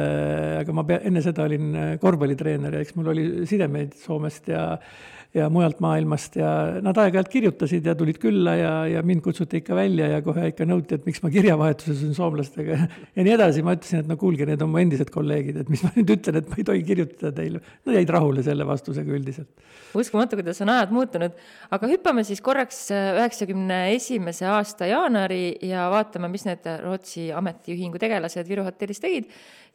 aga 0.59 0.73
ma 0.75 0.83
pea, 0.89 0.97
enne 1.07 1.21
seda 1.23 1.45
olin 1.45 1.77
korvpallitreener 2.03 2.75
ja 2.75 2.81
eks 2.83 2.97
mul 2.97 3.13
oli 3.13 3.27
sidemeid 3.47 3.93
Soomest 4.01 4.49
ja 4.51 4.65
ja 5.35 5.49
mujalt 5.53 5.81
maailmast 5.85 6.39
ja 6.41 6.51
nad 6.85 6.97
aeg-ajalt 6.97 7.29
kirjutasid 7.29 7.85
ja 7.87 7.93
tulid 7.99 8.17
külla 8.23 8.55
ja, 8.57 8.71
ja 8.89 9.03
mind 9.05 9.21
kutsuti 9.25 9.61
ikka 9.61 9.77
välja 9.77 10.09
ja 10.15 10.23
kohe 10.25 10.47
ikka 10.53 10.65
nõuti, 10.69 10.97
et 10.97 11.05
miks 11.05 11.21
ma 11.25 11.31
kirjavahetuses 11.33 12.01
olen 12.07 12.17
soomlastega 12.17 12.79
ja 13.17 13.27
nii 13.27 13.35
edasi. 13.35 13.65
ma 13.67 13.75
ütlesin, 13.77 14.01
et 14.03 14.09
no 14.09 14.17
kuulge, 14.21 14.47
need 14.49 14.65
on 14.65 14.73
mu 14.73 14.81
endised 14.81 15.13
kolleegid, 15.13 15.61
et 15.61 15.73
mis 15.73 15.85
ma 15.85 15.93
nüüd 15.99 16.15
ütlen, 16.17 16.41
et 16.41 16.49
ma 16.49 16.61
ei 16.61 16.67
tohi 16.71 16.85
kirjutada 16.87 17.35
teile. 17.37 17.61
Nad 17.85 17.99
jäid 18.01 18.15
rahule 18.17 18.45
selle 18.47 18.67
vastusega 18.69 19.15
üldiselt. 19.19 19.51
uskumatu, 19.99 20.41
kuidas 20.41 20.63
on 20.65 20.73
ajad 20.73 20.97
muutunud, 20.97 21.37
aga 21.77 21.93
hüppame 21.93 22.25
siis 22.25 22.41
korraks 22.45 22.81
üheksakümne 22.95 23.83
esimese 23.99 24.49
aasta 24.49 24.89
jaanuari 24.89 25.59
ja 25.69 25.91
vaatame, 25.93 26.33
mis 26.33 26.49
need 26.49 26.65
Rootsi 26.85 27.29
ametiühingu 27.37 28.01
tegelased 28.01 28.49
Viru 28.49 28.65
hotellis 28.65 29.05
tegid 29.05 29.29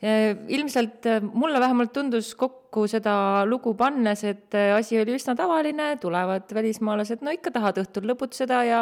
ilmselt 0.03 1.05
äh, 1.05 1.21
mulle 1.21 1.59
vähemalt 1.59 1.93
tundus 1.95 2.33
kokku 2.35 2.87
seda 2.91 3.45
lugu 3.47 3.73
pannes, 3.79 4.23
et 4.27 4.55
äh, 4.55 4.73
asi 4.75 4.99
oli 4.99 5.15
üsna 5.15 5.35
tavaline, 5.35 5.95
tulevad 6.01 6.49
välismaalased, 6.53 7.23
no 7.23 7.31
ikka 7.31 7.53
tahavad 7.55 7.79
õhtul 7.85 8.09
lõbutseda 8.11 8.63
ja 8.67 8.81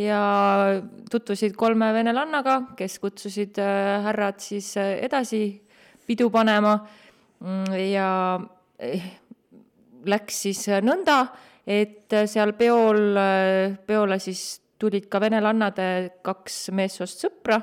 ja 0.00 0.18
tutvusid 1.12 1.52
kolme 1.56 1.90
venelannaga, 1.92 2.58
kes 2.76 2.98
kutsusid 3.00 3.60
äh, 3.60 4.00
härrad 4.04 4.40
siis 4.40 4.74
edasi 4.76 5.42
pidu 6.08 6.30
panema. 6.32 6.78
Mm, 7.42 7.76
ja 7.90 8.08
eh, 8.78 9.04
läks 10.08 10.42
siis 10.46 10.66
nõnda, 10.84 11.26
et 11.66 12.12
seal 12.28 12.52
peol, 12.58 13.16
peole 13.86 14.18
siis 14.20 14.60
tulid 14.80 15.08
ka 15.08 15.20
venelannade 15.22 15.86
kaks 16.26 16.68
meessoost 16.74 17.24
sõpra 17.24 17.60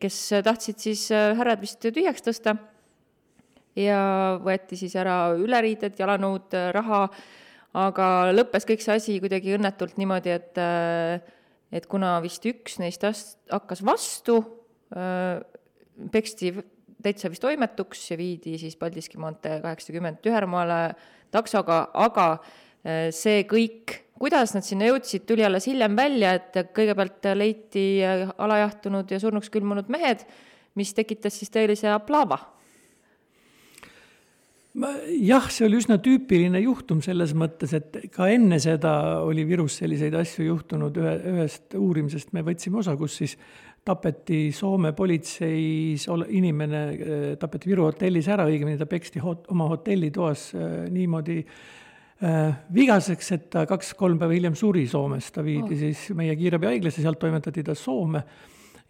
kes 0.00 0.18
tahtsid 0.44 0.80
siis 0.80 1.08
äh, 1.12 1.34
härrad 1.36 1.60
vist 1.60 1.82
tühjaks 1.82 2.24
tõsta 2.24 2.56
ja 3.76 4.00
võeti 4.40 4.78
siis 4.78 4.94
ära 4.96 5.34
üleriided, 5.36 5.98
jalanõud, 6.00 6.54
äh, 6.56 6.70
raha, 6.74 7.04
aga 7.76 8.10
lõppes 8.32 8.64
kõik 8.68 8.84
see 8.84 8.96
asi 8.96 9.16
kuidagi 9.20 9.56
õnnetult 9.58 9.98
niimoodi, 10.00 10.32
et 10.32 10.60
äh, 10.62 11.32
et 11.74 11.88
kuna 11.90 12.16
vist 12.22 12.44
üks 12.46 12.78
neist 12.78 13.02
ast-, 13.02 13.40
hakkas 13.50 13.80
vastu, 13.82 14.36
peksti 16.14 16.52
täitsa 17.02 17.26
vist 17.32 17.42
toimetuks 17.42 18.04
ja 18.12 18.18
viidi 18.20 18.52
siis 18.62 18.76
Paldiski 18.78 19.18
maantee 19.18 19.56
kaheksakümmend 19.64 20.20
Tühermaale 20.22 20.94
taksoga, 21.34 21.80
aga 21.98 22.28
see 23.10 23.42
kõik 23.50 23.96
kuidas 24.20 24.54
nad 24.54 24.64
sinna 24.66 24.88
jõudsid, 24.88 25.26
tuli 25.28 25.44
alles 25.46 25.66
hiljem 25.68 25.96
välja, 25.98 26.34
et 26.38 26.74
kõigepealt 26.76 27.30
leiti 27.36 27.86
alajahtunud 28.04 29.10
ja 29.10 29.20
surnuks 29.22 29.50
külmunud 29.52 29.90
mehed, 29.92 30.24
mis 30.78 30.94
tekitas 30.94 31.38
siis 31.38 31.52
tõelise 31.54 31.90
aplaava. 31.94 32.40
Jah, 35.22 35.44
see 35.54 35.68
oli 35.68 35.78
üsna 35.78 36.00
tüüpiline 36.02 36.58
juhtum 36.64 36.98
selles 37.04 37.30
mõttes, 37.38 37.76
et 37.78 38.08
ka 38.14 38.26
enne 38.34 38.58
seda 38.62 39.20
oli 39.22 39.44
Virus 39.46 39.76
selliseid 39.78 40.16
asju 40.18 40.48
juhtunud, 40.48 40.98
ühe, 40.98 41.12
ühest 41.30 41.76
uurimisest 41.78 42.32
me 42.34 42.42
võtsime 42.42 42.80
osa, 42.82 42.96
kus 42.98 43.20
siis 43.20 43.36
tapeti 43.86 44.48
Soome 44.56 44.90
politseis 44.96 46.08
inimene, 46.10 46.82
tapeti 47.38 47.70
Viru 47.70 47.86
hotellis 47.86 48.26
ära, 48.34 48.48
õigemini 48.50 48.80
ta 48.80 48.88
peksti 48.90 49.22
hot, 49.22 49.46
oma 49.54 49.68
hotellitoas 49.70 50.48
äh, 50.58 50.76
niimoodi 50.90 51.38
äh, 51.44 51.62
vigaseks, 52.74 53.30
et 53.34 53.46
ta 53.50 53.64
kaks-kolm 53.66 54.18
päeva 54.20 54.36
hiljem 54.36 54.54
suri 54.56 54.86
Soomes, 54.88 55.32
ta 55.34 55.42
viidi 55.44 55.74
oh. 55.74 55.78
siis 55.78 56.06
meie 56.16 56.36
kiirabihaiglasse, 56.38 57.02
sealt 57.02 57.18
toimetati 57.20 57.64
ta 57.66 57.74
Soome 57.74 58.22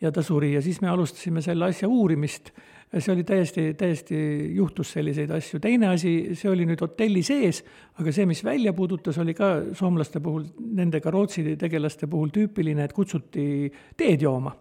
ja 0.00 0.12
ta 0.12 0.22
suri 0.22 0.52
ja 0.54 0.62
siis 0.62 0.80
me 0.82 0.90
alustasime 0.92 1.42
selle 1.42 1.70
asja 1.70 1.88
uurimist. 1.88 2.52
See 3.00 3.12
oli 3.14 3.24
täiesti, 3.26 3.66
täiesti 3.78 4.16
juhtus 4.56 4.92
selliseid 4.96 5.30
asju. 5.34 5.60
teine 5.62 5.88
asi, 5.92 6.34
see 6.38 6.50
oli 6.50 6.66
nüüd 6.68 6.82
hotelli 6.84 7.22
sees, 7.26 7.62
aga 8.00 8.12
see, 8.14 8.26
mis 8.30 8.44
välja 8.44 8.74
puudutas, 8.76 9.18
oli 9.22 9.34
ka 9.34 9.54
soomlaste 9.76 10.22
puhul, 10.24 10.46
nende 10.78 11.00
ka 11.04 11.12
Rootsi 11.14 11.56
tegelaste 11.60 12.10
puhul 12.10 12.30
tüüpiline, 12.34 12.84
et 12.84 12.94
kutsuti 12.96 13.72
teed 13.96 14.22
jooma 14.26 14.54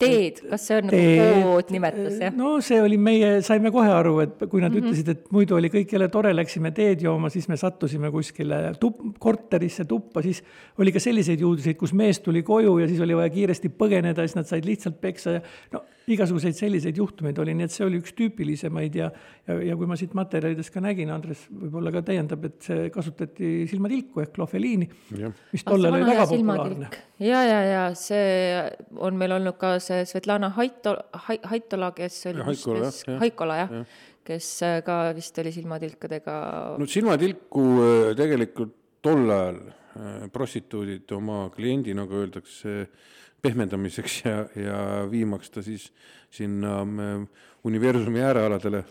teed, 0.00 0.40
kas 0.50 0.64
see 0.68 0.78
on 0.80 0.88
nagu 0.90 1.40
koodnimetus, 1.46 2.18
jah? 2.22 2.34
no 2.34 2.56
see 2.64 2.80
oli 2.82 2.98
meie, 3.00 3.36
saime 3.46 3.70
kohe 3.74 3.90
aru, 3.94 4.16
et 4.24 4.42
kui 4.50 4.62
nad 4.62 4.72
mm 4.72 4.76
-hmm. 4.76 4.82
ütlesid, 4.82 5.10
et 5.12 5.32
muidu 5.34 5.56
oli 5.56 5.70
kõik 5.72 5.92
jälle 5.94 6.08
tore, 6.08 6.34
läksime 6.34 6.72
teed 6.74 7.02
jooma, 7.06 7.30
siis 7.30 7.48
me 7.48 7.56
sattusime 7.56 8.10
kuskile 8.10 8.74
tup-, 8.80 9.02
korterisse 9.18 9.84
tuppa, 9.84 10.22
siis 10.22 10.42
oli 10.78 10.92
ka 10.92 11.00
selliseid 11.00 11.40
juhuseid, 11.40 11.76
kus 11.76 11.92
mees 11.92 12.20
tuli 12.20 12.42
koju 12.42 12.78
ja 12.78 12.88
siis 12.88 13.00
oli 13.00 13.16
vaja 13.16 13.30
kiiresti 13.30 13.70
põgeneda, 13.78 14.26
siis 14.26 14.36
nad 14.36 14.50
said 14.50 14.64
lihtsalt 14.64 15.00
peksa 15.00 15.38
ja 15.38 15.40
no 15.72 15.84
igasuguseid 16.10 16.56
selliseid 16.58 16.98
juhtumeid 17.00 17.38
oli, 17.40 17.54
nii 17.56 17.66
et 17.68 17.74
see 17.74 17.84
oli 17.86 18.00
üks 18.02 18.12
tüüpilisemaid 18.18 18.98
ja 18.98 19.08
ja, 19.46 19.56
ja 19.70 19.76
kui 19.78 19.88
ma 19.88 19.96
siit 20.00 20.14
materjalidest 20.16 20.72
ka 20.74 20.82
nägin, 20.84 21.12
Andres 21.14 21.44
võib-olla 21.48 21.92
ka 21.94 22.04
täiendab, 22.06 22.46
et 22.48 22.58
see 22.64 22.88
kasutati 22.94 23.52
silmatilku 23.70 24.24
ehk 24.24 24.34
klofeliini, 24.36 24.88
mis 25.52 25.66
tollal 25.66 25.98
oli 25.98 26.08
väga 26.08 26.26
populaarne. 26.30 26.90
ja, 27.24 27.42
ja, 27.48 27.60
ja 27.68 27.84
see 27.98 28.24
on 29.04 29.20
meil 29.20 29.36
olnud 29.38 29.58
ka 29.60 29.76
see 29.84 30.04
Svetlana 30.08 30.52
Haito-, 30.58 30.98
Haitola, 31.28 31.92
kes 31.96 32.20
oli 32.32 32.44
Haikola, 32.48 32.88
kes, 32.88 33.00
jah, 33.08 33.20
Haikola, 33.22 33.60
jah 33.64 33.74
ja. 33.80 33.84
kes 34.24 34.50
äh, 34.66 34.78
ka 34.86 34.98
vist 35.16 35.38
oli 35.42 35.52
silmatilkadega 35.54 36.36
no 36.80 36.88
silmatilku 36.90 37.66
äh, 37.84 38.12
tegelikult 38.18 38.76
tol 39.04 39.28
ajal 39.28 39.60
äh, 39.68 40.24
prostituudid 40.32 41.12
oma 41.16 41.48
kliendi, 41.54 41.94
nagu 41.96 42.22
öeldakse, 42.22 42.86
pehmendamiseks 43.44 44.22
ja, 44.24 44.36
ja 44.56 44.78
viimaks 45.10 45.52
ta 45.52 45.62
siis 45.62 45.90
sinna 46.32 46.80
universumi 47.64 48.22
äärealadele 48.24 48.84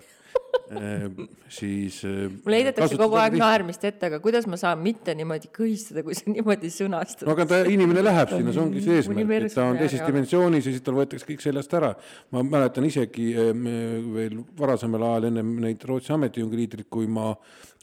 siis 1.53 1.99
ehm, 2.07 2.37
mulle 2.43 2.59
heidetakse 2.59 2.97
kogu 2.99 3.17
aeg 3.19 3.35
naermist 3.39 3.83
ette, 3.87 4.09
aga 4.09 4.19
kuidas 4.23 4.45
ma 4.49 4.57
saan 4.59 4.81
mitte 4.83 5.15
niimoodi 5.17 5.49
kõhistada, 5.53 6.03
kui 6.05 6.15
sa 6.17 6.29
niimoodi 6.35 6.71
sõnastad? 6.73 7.25
no 7.27 7.35
aga 7.35 7.47
ta, 7.49 7.59
inimene 7.69 8.03
läheb 8.05 8.33
sinna, 8.33 8.53
see 8.55 8.63
ongi 8.63 8.83
see 8.85 8.99
eesmärk, 9.01 9.33
et 9.39 9.57
ta 9.57 9.67
on 9.71 9.79
teises 9.81 10.05
dimensioonis 10.05 10.69
ja 10.69 10.75
siis 10.75 10.85
tal 10.85 10.97
võetakse 10.99 11.29
kõik 11.29 11.43
sellest 11.45 11.77
ära. 11.79 11.93
ma 12.35 12.45
mäletan 12.47 12.87
isegi 12.89 13.29
ehm, 13.45 13.67
veel 14.15 14.39
varasemal 14.59 15.07
ajal 15.11 15.29
ennem 15.31 15.53
neid 15.63 15.85
Rootsi 15.89 16.13
ametiühingu 16.15 16.59
liidreid, 16.63 16.89
kui 16.93 17.09
ma 17.11 17.33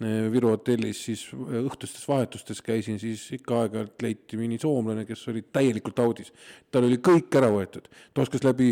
Viru 0.01 0.55
hotellis 0.55 1.03
siis 1.11 1.27
õhtustes 1.37 2.07
vahetustes 2.09 2.63
käisin, 2.65 2.97
siis 2.97 3.27
ikka 3.37 3.59
aeg-ajalt 3.67 4.01
leiti 4.01 4.39
mõni 4.41 4.57
soomlane, 4.61 5.05
kes 5.05 5.27
oli 5.29 5.43
täielikult 5.53 6.01
audis. 6.01 6.33
tal 6.73 6.87
oli 6.89 6.97
kõik 7.05 7.29
ära 7.37 7.51
võetud, 7.53 7.91
ta 8.15 8.25
oskas 8.25 8.47
läbi 8.47 8.71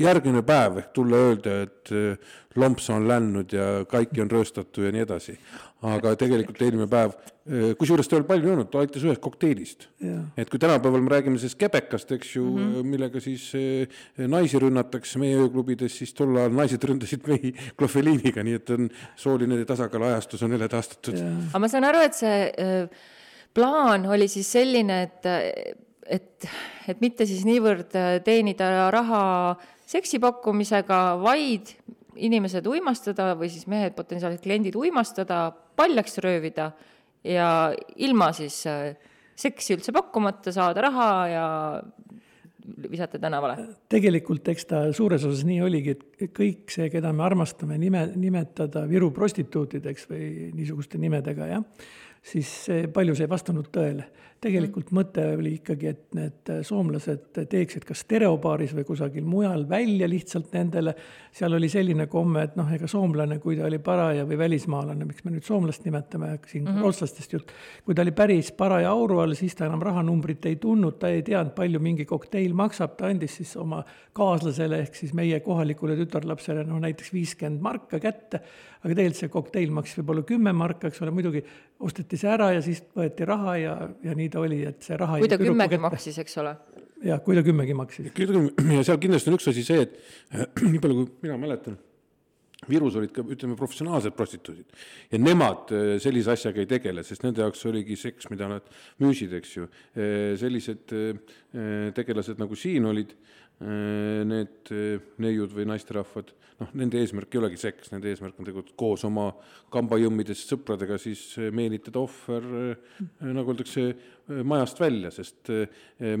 järgmine 0.00 0.40
päev 0.46 0.78
ehk 0.80 0.90
tulla 0.96 1.20
öelda, 1.28 1.58
et 1.66 1.92
eh, 1.92 2.32
lomps 2.56 2.86
on 2.94 3.04
läinud 3.08 3.52
ja 3.52 3.66
kaiki 3.88 4.22
on 4.22 4.30
rööstatud 4.30 4.86
ja 4.86 4.92
nii 4.94 5.04
edasi. 5.04 5.36
aga 5.84 6.14
tegelikult 6.16 6.62
eelmine 6.64 6.86
päev, 6.88 7.12
eh, 7.44 7.74
kusjuures 7.76 8.08
ta 8.08 8.14
ei 8.14 8.18
olnud 8.18 8.28
palju 8.30 8.48
joonud, 8.48 8.70
ta 8.72 8.80
aitas 8.80 9.04
ühest 9.04 9.20
kokteilist. 9.20 9.88
et 10.36 10.50
kui 10.50 10.58
tänapäeval 10.58 11.04
me 11.04 11.12
räägime 11.12 11.38
sellest 11.38 11.58
kebekast, 11.60 12.12
eks 12.12 12.36
ju 12.36 12.44
mm, 12.44 12.72
-hmm. 12.72 12.82
millega 12.94 13.20
siis 13.20 13.52
naisi 14.16 14.58
rünnatakse 14.58 15.18
meie 15.18 15.36
ööklubides, 15.36 15.98
siis 15.98 16.14
tol 16.14 16.36
ajal 16.36 16.52
naised 16.52 16.84
ründasid 16.84 17.28
mehi 17.28 17.52
klofeliiniga, 17.78 18.42
nii 18.42 18.54
et 18.54 18.70
on 18.70 18.88
sooline 19.16 19.64
tasakaalu 19.64 20.04
ajastus 20.04 20.42
on 20.42 20.52
jälle 20.52 20.68
taastatud. 20.68 21.20
aga 21.50 21.58
ma 21.58 21.68
saan 21.68 21.84
aru, 21.84 22.00
et 22.00 22.14
see 22.14 22.88
plaan 23.54 24.06
oli 24.06 24.28
siis 24.28 24.52
selline, 24.52 25.02
et 25.02 25.82
et, 26.06 26.48
et 26.88 27.00
mitte 27.00 27.26
siis 27.26 27.44
niivõrd 27.48 27.92
teenida 28.24 28.90
raha 28.92 29.22
seksi 29.56 29.73
pakkumisega, 30.20 31.00
vaid 31.22 31.74
inimesed 32.16 32.66
uimastada 32.66 33.32
või 33.38 33.50
siis 33.50 33.66
mehed, 33.66 33.94
potentsiaalsed 33.96 34.42
kliendid 34.42 34.76
uimastada, 34.78 35.48
paljaks 35.76 36.18
röövida 36.22 36.70
ja 37.24 37.48
ilma 37.96 38.30
siis 38.36 38.60
äh, 38.70 38.94
seksi 39.36 39.74
üldse 39.78 39.92
pakkumata 39.92 40.52
saada 40.54 40.84
raha 40.86 41.10
ja 41.28 41.46
visata 42.90 43.18
tänavale? 43.20 43.56
tegelikult 43.92 44.48
eks 44.48 44.68
ta 44.70 44.82
suures 44.96 45.24
osas 45.26 45.44
nii 45.48 45.60
oligi, 45.64 45.96
et 45.96 46.32
kõik 46.36 46.72
see, 46.72 46.88
keda 46.92 47.12
me 47.12 47.24
armastame 47.26 47.78
nime, 47.80 48.06
nimetada 48.16 48.86
Viru 48.88 49.10
prostituutideks 49.14 50.08
või 50.10 50.50
niisuguste 50.56 51.00
nimedega, 51.00 51.50
jah, 51.50 51.64
siis 52.24 52.50
see, 52.68 52.86
palju 52.92 53.16
see 53.16 53.26
ei 53.26 53.34
vastanud 53.34 53.68
tõele 53.74 54.08
tegelikult 54.44 54.90
mõte 54.94 55.22
oli 55.38 55.54
ikkagi, 55.58 55.90
et 55.90 56.16
need 56.16 56.50
soomlased 56.66 57.38
teeksid 57.50 57.86
kas 57.88 58.02
stereopaaris 58.04 58.74
või 58.76 58.84
kusagil 58.88 59.24
mujal 59.28 59.64
välja 59.68 60.08
lihtsalt 60.10 60.52
nendele. 60.52 60.94
seal 61.34 61.56
oli 61.56 61.68
selline 61.68 62.06
komme, 62.06 62.44
et 62.44 62.56
noh, 62.56 62.68
ega 62.72 62.86
soomlane, 62.90 63.38
kui 63.42 63.56
ta 63.58 63.64
oli 63.66 63.78
paraja 63.82 64.26
või 64.28 64.38
välismaalane, 64.38 65.06
miks 65.08 65.24
me 65.24 65.32
nüüd 65.34 65.46
soomlast 65.46 65.84
nimetame, 65.84 66.38
siin 66.46 66.64
mm 66.64 66.70
-hmm. 66.70 66.82
rootslastest 66.82 67.32
jutt. 67.32 67.52
kui 67.84 67.94
ta 67.94 68.02
oli 68.02 68.12
päris 68.12 68.52
paraja 68.52 68.90
auru 68.90 69.18
all, 69.18 69.34
siis 69.34 69.54
ta 69.54 69.66
enam 69.66 69.82
rahanumbrit 69.82 70.46
ei 70.46 70.56
tundnud, 70.56 70.98
ta 70.98 71.08
ei 71.08 71.22
teadnud, 71.22 71.54
palju 71.54 71.80
mingi 71.80 72.04
kokteil 72.04 72.54
maksab, 72.54 72.96
ta 72.96 73.06
andis 73.06 73.36
siis 73.36 73.56
oma 73.56 73.84
kaaslasele 74.12 74.78
ehk 74.78 74.94
siis 74.94 75.14
meie 75.14 75.40
kohalikule 75.40 75.96
tütarlapsele 75.96 76.64
noh, 76.64 76.80
näiteks 76.80 77.12
viiskümmend 77.12 77.60
marka 77.60 77.98
kätte. 77.98 78.40
aga 78.84 78.92
tegelikult 78.94 79.16
see 79.16 79.28
kokteil 79.32 79.70
maksis 79.70 79.96
võib-olla 79.96 80.22
kümme 80.28 80.52
marka, 80.52 80.88
eks 80.88 81.00
ole, 81.02 81.10
muidugi 81.10 81.40
osteti 81.80 82.18
see 82.20 82.28
ära 82.30 82.50
ja 82.52 82.60
siis 82.62 82.82
võeti 82.96 83.24
raha 83.24 83.56
ja, 83.56 83.74
ja 84.04 84.14
nii 84.14 84.28
ta 84.34 84.42
oli, 84.42 84.60
et 84.66 84.82
see 84.82 84.98
raha 84.98 85.22
kui 85.22 85.30
ta 85.30 85.38
kümmegi 85.40 85.80
maksis, 85.80 86.18
eks 86.24 86.38
ole? 86.42 86.54
jah, 87.04 87.20
kui 87.22 87.38
ta 87.38 87.42
kümmegi 87.46 87.74
maksis. 87.78 88.10
ja 88.10 88.84
seal 88.86 89.00
kindlasti 89.02 89.30
on 89.30 89.38
üks 89.38 89.50
asi 89.52 89.66
see, 89.66 89.84
et 89.86 89.98
nii 90.72 90.80
palju, 90.82 91.02
kui 91.02 91.28
mina 91.28 91.40
mäletan, 91.40 91.78
Virus 92.64 92.94
olid 92.96 93.10
ka, 93.12 93.20
ütleme, 93.28 93.58
professionaalsed 93.60 94.14
prostituudid 94.16 94.70
ja 95.12 95.20
nemad 95.20 95.68
äh, 95.76 95.94
sellise 96.00 96.32
asjaga 96.32 96.62
ei 96.62 96.68
tegele, 96.70 97.04
sest 97.04 97.26
nende 97.26 97.44
jaoks 97.44 97.60
oligi 97.68 97.98
seks, 98.00 98.30
mida 98.32 98.48
nad 98.48 98.70
müüsid, 99.04 99.34
eks 99.36 99.52
ju. 99.58 99.68
Äh, 99.92 100.32
sellised 100.40 100.96
tegelased 101.94 102.40
nagu 102.40 102.56
siin 102.58 102.88
olid, 102.88 103.12
need 103.60 104.72
neiud 105.22 105.52
või 105.54 105.64
naisterahvad, 105.70 106.32
noh, 106.60 106.72
nende 106.76 106.98
eesmärk 107.00 107.34
ei 107.34 107.40
olegi 107.40 107.60
seks, 107.62 107.92
nende 107.92 108.10
eesmärk 108.10 108.38
on 108.38 108.48
tegelikult 108.48 108.74
koos 108.78 109.04
oma 109.06 109.28
kambajõmmidest 109.72 110.50
sõpradega 110.50 110.98
siis 111.00 111.22
meelitada 111.54 112.02
ohver, 112.02 112.48
nagu 113.22 113.54
öeldakse, 113.54 113.86
majast 114.42 114.82
välja, 114.82 115.12
sest 115.14 115.52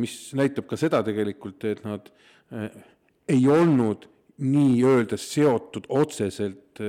mis 0.00 0.16
näitab 0.38 0.70
ka 0.70 0.78
seda 0.80 1.02
tegelikult, 1.06 1.66
et 1.68 1.84
nad 1.84 2.08
ei 3.28 3.44
olnud 3.50 4.08
nii-öelda 4.44 5.18
seotud 5.20 5.90
otseselt 5.94 6.82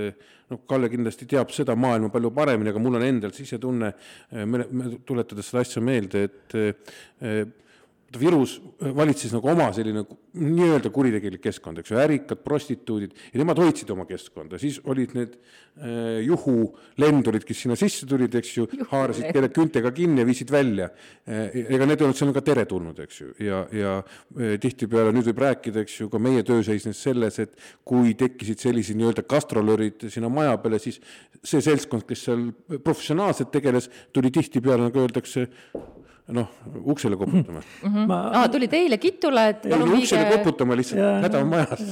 noh, 0.49 0.61
Kalle 0.69 0.89
kindlasti 0.93 1.27
teab 1.29 1.51
seda 1.53 1.75
maailma 1.77 2.11
palju 2.13 2.31
paremini, 2.35 2.71
aga 2.71 2.81
mul 2.81 2.99
on 2.99 3.05
endal 3.05 3.33
sisetunne, 3.35 3.91
tuletades 5.07 5.49
seda 5.49 5.63
asja 5.65 5.81
meelde, 5.85 6.25
et 6.29 6.57
Virus 8.19 8.59
valitses 8.95 9.33
nagu 9.33 9.49
oma 9.51 9.65
selline 9.75 10.03
nii-öelda 10.39 10.91
kuritegelik 10.93 11.41
keskkond, 11.43 11.79
eks 11.81 11.91
ju, 11.91 11.97
ärikad, 11.99 12.39
prostituudid 12.43 13.15
ja 13.31 13.39
nemad 13.41 13.59
hoidsid 13.59 13.89
oma 13.91 14.05
keskkonda, 14.07 14.59
siis 14.61 14.77
olid 14.87 15.15
need 15.17 15.33
äh, 15.35 16.21
juhulendurid, 16.25 17.43
kes 17.47 17.63
sinna 17.65 17.77
sisse 17.79 18.07
tulid, 18.07 18.35
eks 18.39 18.51
ju, 18.57 18.67
haarasid 18.91 19.29
kelle 19.35 19.49
küntega 19.55 19.91
kinni 19.95 20.23
ja 20.23 20.27
viisid 20.27 20.51
välja 20.53 20.89
äh,. 20.91 21.55
ega 21.65 21.87
need 21.87 22.03
ei 22.03 22.07
olnud 22.07 22.19
seal 22.19 22.33
ka 22.35 22.43
teretulnud, 22.45 23.01
eks 23.07 23.21
ju, 23.21 23.31
ja, 23.47 23.63
ja 23.75 23.97
äh, 23.99 24.55
tihtipeale 24.63 25.15
nüüd 25.15 25.31
võib 25.31 25.43
rääkida, 25.47 25.83
eks 25.83 25.99
ju, 26.03 26.09
ka 26.11 26.21
meie 26.21 26.45
töö 26.47 26.63
seisnes 26.67 27.01
selles, 27.03 27.41
et 27.43 27.57
kui 27.87 28.15
tekkisid 28.19 28.63
sellised 28.63 28.99
nii-öelda 28.99 29.25
gastrolörid 29.27 30.07
sinna 30.13 30.31
maja 30.31 30.55
peale, 30.61 30.79
siis 30.83 31.01
see 31.45 31.63
seltskond, 31.63 32.07
kes 32.07 32.27
seal 32.29 32.47
professionaalselt 32.77 33.51
tegeles, 33.55 33.89
tuli 34.15 34.31
tihtipeale, 34.35 34.89
nagu 34.89 35.03
öeldakse, 35.03 35.49
noh, 36.33 36.47
uksele 36.81 37.17
koputama 37.17 37.59
mm. 37.59 37.89
-hmm. 37.89 38.07
Ma... 38.07 38.31
Ah, 38.33 38.47
tuli 38.49 38.67
teile 38.67 38.97
kitule, 38.97 39.49
et 39.49 39.61
palun 39.69 39.91
viige. 39.91 40.03
uksele 40.07 40.37
koputama 40.37 40.75
lihtsalt, 40.75 41.21
häda 41.21 41.41
on 41.41 41.47
majas. 41.47 41.83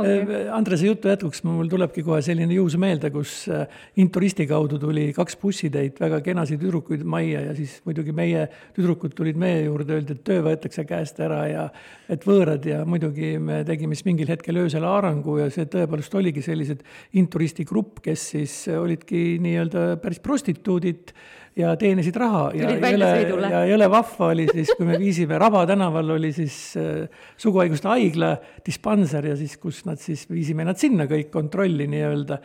Okay. 0.00 0.18
Äh, 0.20 0.54
Andrese 0.54 0.86
jutu 0.86 1.08
jätkuks 1.08 1.42
mul 1.48 1.68
tulebki 1.68 2.02
kohe 2.04 2.20
selline 2.22 2.54
juhus 2.54 2.76
meelde, 2.76 3.10
kus 3.10 3.48
äh, 3.48 3.66
Inturisti 3.96 4.46
kaudu 4.46 4.78
tuli 4.78 5.12
kaks 5.16 5.36
bussitäit 5.40 6.00
väga 6.00 6.20
kenasid 6.20 6.60
tüdrukuid 6.60 7.04
majja 7.04 7.40
ja 7.40 7.56
siis 7.56 7.80
muidugi 7.88 8.12
meie 8.12 8.48
tüdrukud 8.76 9.16
tulid 9.16 9.40
meie 9.40 9.64
juurde, 9.64 9.96
öeldi, 9.96 10.12
et 10.12 10.24
töö 10.24 10.44
võetakse 10.44 10.84
käest 10.84 11.20
ära 11.20 11.46
ja 11.48 11.66
et 12.08 12.26
võõrad 12.28 12.66
ja 12.68 12.84
muidugi 12.84 13.38
me 13.38 13.62
tegime 13.64 13.96
siis 13.96 14.04
mingil 14.04 14.28
hetkel 14.28 14.60
öösel 14.60 14.84
haarangu 14.84 15.38
ja 15.40 15.48
see 15.50 15.64
tõepoolest 15.64 16.14
oligi 16.20 16.44
sellised 16.44 16.84
Inturisti 17.16 17.64
grupp, 17.64 18.04
kes 18.04 18.30
siis 18.36 18.62
olidki 18.76 19.38
nii-öelda 19.40 19.94
päris 20.02 20.20
prostituudid 20.20 21.16
ja 21.60 21.74
teenisid 21.80 22.16
raha 22.20 22.46
ja 22.56 22.72
jõle, 22.74 23.10
ja 23.52 23.62
jõle 23.70 23.90
vahva 23.92 24.30
oli 24.34 24.46
siis, 24.50 24.72
kui 24.76 24.88
me 24.88 24.98
viisime 25.00 25.38
Raba 25.40 25.62
tänaval 25.68 26.16
oli 26.16 26.32
siis 26.36 26.56
äh, 26.80 27.04
suguhaiguste 27.40 27.90
haigla 27.90 28.34
dispanser 28.66 29.30
ja 29.32 29.36
siis, 29.38 29.56
kus 29.62 29.84
nad 29.88 30.00
siis 30.02 30.26
viisime 30.30 30.66
nad 30.66 30.80
sinna 30.80 31.06
kõik 31.10 31.30
kontrolli 31.34 31.88
nii-öelda 31.90 32.40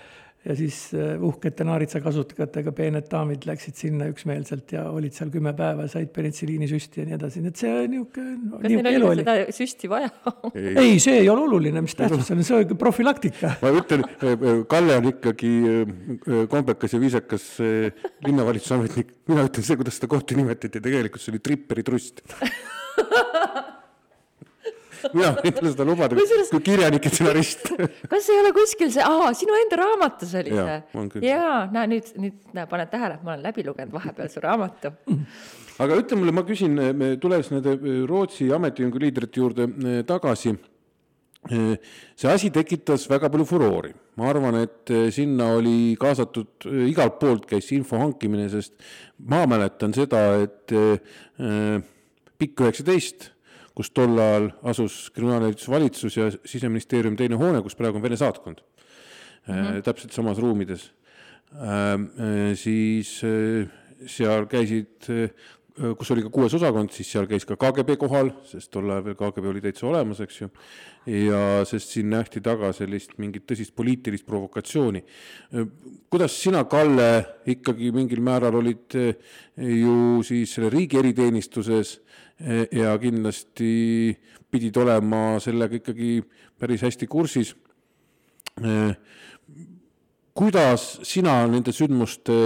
ja 0.45 0.55
siis 0.57 0.77
äh, 0.93 1.15
uhkete 1.21 1.65
naaritsa-kasutajatega 1.65 2.73
peened 2.75 3.07
daamid 3.11 3.47
läksid 3.49 3.77
sinna 3.79 4.07
üksmeelselt 4.11 4.75
ja 4.75 4.85
olid 4.93 5.15
seal 5.17 5.31
kümme 5.33 5.55
päeva, 5.57 5.87
said 5.91 6.11
penitsilliinisüsti 6.15 7.01
ja 7.01 7.07
nii 7.09 7.17
edasi, 7.17 7.41
nii 7.43 7.53
et 7.53 7.61
see 7.63 7.73
niisugune. 7.91 8.61
kas 8.61 8.75
neil 8.87 9.07
oli 9.09 9.25
seda 9.25 9.57
süsti 9.57 9.91
vaja? 9.91 10.11
Ei, 10.53 10.99
see 11.03 11.19
ei 11.23 11.29
ole 11.33 11.47
oluline, 11.47 11.81
mis 11.85 11.97
tähtsus 11.97 12.29
on, 12.35 12.43
see 12.45 12.59
on 12.61 12.77
profülaktika. 12.79 13.55
ma 13.63 13.73
ütlen, 13.81 14.05
Kalle 14.69 14.99
on 15.01 15.09
ikkagi 15.11 15.53
kombekas 16.51 16.93
ja 16.93 17.01
viisakas 17.01 17.47
linnavalitsuse 18.25 18.77
ametnik, 18.77 19.15
mina 19.31 19.45
ütlen 19.47 19.65
see, 19.65 19.79
kuidas 19.79 19.97
seda 19.97 20.11
kohta 20.13 20.37
nimetati, 20.37 20.83
tegelikult 20.83 21.25
see 21.25 21.33
oli 21.33 21.41
tripperi 21.45 21.85
trust 21.85 22.21
mina 25.13 25.33
võin 25.37 25.57
talle 25.57 25.73
seda 25.73 25.87
lubada 25.87 26.17
Kusjuures... 26.17 26.51
kui 26.53 26.63
kirjanik 26.69 27.05
ja 27.05 27.13
stsenarist 27.13 27.69
kas 28.11 28.31
ei 28.31 28.39
ole 28.41 28.53
kuskil 28.55 28.91
see, 28.93 29.05
aa, 29.05 29.33
sinu 29.37 29.57
enda 29.59 29.81
raamatus 29.81 30.33
oli 30.41 30.55
see? 30.55 31.27
jaa, 31.29 31.65
näe 31.73 31.91
nüüd, 31.95 32.09
nüüd 32.21 32.39
näe, 32.55 32.65
paned 32.71 32.91
tähele, 32.93 33.19
ma 33.23 33.35
olen 33.35 33.45
läbi 33.45 33.65
lugenud 33.67 33.93
vahepeal 33.95 34.31
su 34.31 34.43
raamatu 34.43 34.93
aga 35.83 35.99
ütle 35.99 36.19
mulle, 36.19 36.35
ma 36.35 36.45
küsin, 36.47 36.79
tulles 37.21 37.51
nende 37.53 37.75
Rootsi 38.09 38.47
ametiühingu 38.55 39.01
liidrite 39.01 39.41
juurde 39.41 39.67
eh, 39.67 39.99
tagasi 40.07 40.53
eh, 40.55 41.75
see 42.15 42.31
asi 42.31 42.51
tekitas 42.53 43.07
väga 43.11 43.29
palju 43.33 43.47
furoori. 43.49 43.93
ma 44.15 44.29
arvan, 44.31 44.61
et 44.63 44.91
eh, 44.95 45.09
sinna 45.11 45.51
oli 45.57 45.95
kaasatud, 45.99 46.69
igalt 46.87 47.19
poolt 47.19 47.47
käis 47.49 47.71
info 47.75 47.99
hankimine, 47.99 48.47
sest 48.51 48.77
ma 49.27 49.43
mäletan 49.49 49.93
seda, 49.95 50.25
et 50.45 50.75
pikk 52.39 52.65
üheksateist 52.65 53.34
kus 53.75 53.91
tol 53.91 54.19
ajal 54.19 54.49
asus 54.63 55.09
kriminaalhalduse 55.15 55.71
valitsus 55.71 56.17
ja 56.17 56.29
siseministeeriumi 56.45 57.19
teine 57.19 57.39
hoone, 57.39 57.61
kus 57.61 57.75
praegu 57.75 57.99
on 57.99 58.03
Vene 58.03 58.17
saatkond 58.17 58.61
mm, 58.61 59.53
-hmm. 59.53 59.81
täpselt 59.83 60.11
samas 60.11 60.37
ruumides 60.37 60.91
äh,. 61.53 62.55
siis 62.55 63.21
äh, 63.23 63.67
seal 64.05 64.45
käisid 64.45 65.11
kus 65.75 66.11
oli 66.13 66.23
ka 66.23 66.29
kuues 66.31 66.53
osakond, 66.55 66.91
siis 66.95 67.09
seal 67.11 67.25
käis 67.27 67.43
ka 67.47 67.57
KGB 67.59 67.97
kohal, 67.99 68.29
sest 68.47 68.69
tol 68.71 68.87
ajal 68.87 69.03
veel 69.09 69.17
KGB 69.19 69.49
oli 69.51 69.63
täitsa 69.63 69.87
olemas, 69.89 70.21
eks 70.23 70.37
ju. 70.39 70.47
ja 71.11 71.39
sest 71.67 71.91
siin 71.91 72.07
nähti 72.09 72.39
taga 72.41 72.71
sellist 72.73 73.17
mingit 73.21 73.43
tõsist 73.49 73.75
poliitilist 73.75 74.25
provokatsiooni. 74.25 75.03
kuidas 76.09 76.37
sina, 76.41 76.63
Kalle, 76.71 77.25
ikkagi 77.45 77.91
mingil 77.91 78.23
määral 78.23 78.55
olid 78.55 78.95
ju 79.57 80.23
siis 80.23 80.55
selle 80.55 80.71
riigi 80.71 80.99
eriteenistuses 81.01 81.99
ja 82.71 82.97
kindlasti 82.99 84.11
pidid 84.51 84.75
olema 84.77 85.39
sellega 85.39 85.79
ikkagi 85.79 86.19
päris 86.59 86.83
hästi 86.83 87.07
kursis. 87.07 87.55
Eh, 88.63 88.95
kuidas 90.35 90.99
sina 91.03 91.41
nende 91.47 91.71
sündmuste 91.75 92.37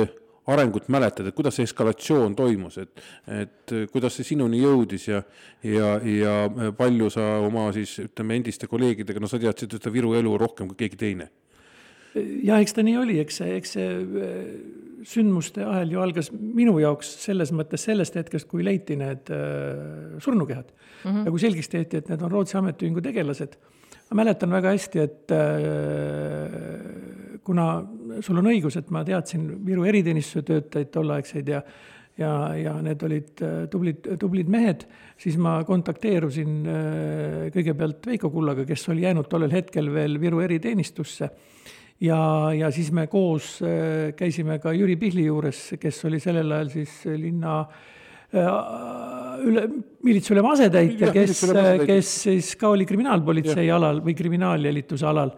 arengut 0.49 0.87
mäletad, 0.89 1.27
et 1.29 1.35
kuidas 1.37 1.59
see 1.59 1.67
eskalatsioon 1.67 2.35
toimus, 2.37 2.79
et, 2.81 3.01
et 3.29 3.73
kuidas 3.93 4.15
see 4.17 4.25
sinuni 4.31 4.63
jõudis 4.63 5.05
ja, 5.09 5.21
ja, 5.65 5.91
ja 6.01 6.71
palju 6.77 7.09
sa 7.13 7.25
oma 7.45 7.67
siis 7.75 7.99
ütleme 8.07 8.39
endiste 8.39 8.69
kolleegidega, 8.69 9.21
no 9.21 9.29
sa 9.29 9.37
teadsid 9.41 9.77
seda 9.77 9.93
Viru 9.93 10.15
elu 10.17 10.33
rohkem 10.41 10.71
kui 10.71 10.79
keegi 10.79 10.97
teine? 11.01 11.29
Ja 12.17 12.59
eks 12.59 12.75
ta 12.75 12.85
nii 12.85 12.97
oli, 12.99 13.17
eks 13.23 13.41
see, 13.41 13.55
eks 13.59 13.75
see 13.77 13.89
äh, 13.89 14.37
sündmuste 15.07 15.63
ahel 15.65 15.93
ju 15.93 16.01
algas 16.03 16.31
minu 16.33 16.77
jaoks 16.81 17.11
selles 17.23 17.53
mõttes 17.55 17.85
sellest 17.87 18.17
hetkest, 18.19 18.49
kui 18.49 18.65
leiti 18.65 18.97
need 18.99 19.29
äh, 19.33 20.17
surnukehad 20.23 20.71
mm. 20.71 21.11
-hmm. 21.11 21.25
ja 21.25 21.31
kui 21.31 21.43
selgeks 21.43 21.69
tehti, 21.69 22.01
et 22.01 22.09
need 22.09 22.21
on 22.25 22.31
Rootsi 22.31 22.57
ametiühingu 22.57 23.01
tegelased 23.05 23.59
ma 24.09 24.23
mäletan 24.23 24.49
väga 24.51 24.73
hästi, 24.73 24.99
et 24.99 25.31
äh, 25.31 25.37
kuna 27.45 27.85
sul 28.25 28.41
on 28.41 28.49
õigus, 28.49 28.77
et 28.77 28.89
ma 28.89 29.03
teadsin 29.05 29.65
Viru 29.65 29.85
eriteenistuse 29.85 30.45
töötajaid 30.45 30.91
tolleaegseid 30.91 31.47
ja 31.47 31.63
ja, 32.19 32.53
ja 32.55 32.73
need 32.83 33.03
olid 33.07 33.41
tublid, 33.71 34.07
tublid 34.19 34.49
mehed, 34.51 34.81
siis 35.15 35.37
ma 35.39 35.63
kontakteerusin 35.63 36.65
kõigepealt 37.55 38.09
Veiko 38.11 38.29
Kullaga, 38.33 38.65
kes 38.67 38.89
oli 38.91 39.05
jäänud 39.05 39.29
tollel 39.31 39.53
hetkel 39.55 39.87
veel 39.93 40.19
Viru 40.19 40.41
eriteenistusse. 40.43 41.29
Ja, 42.01 42.19
ja 42.55 42.71
siis 42.71 42.91
me 42.95 43.07
koos 43.07 43.57
käisime 44.15 44.59
ka 44.63 44.73
Jüri 44.73 44.95
Pihli 44.99 45.25
juures, 45.27 45.73
kes 45.79 46.03
oli 46.07 46.19
sellel 46.23 46.51
ajal 46.55 46.69
siis 46.73 46.99
linna 47.19 47.59
äh, 47.61 47.87
Äh, 48.29 49.39
üle, 49.41 49.63
miilitsaülema 50.05 50.51
asetäitja, 50.53 51.07
kes, 51.09 51.39
kes 51.81 52.09
siis 52.27 52.51
ka 52.61 52.69
oli 52.75 52.85
kriminaalpolitsei 52.85 53.63
ja. 53.65 53.79
alal 53.79 54.03
või 54.05 54.13
kriminaaljälituse 54.13 55.07
alal. 55.09 55.31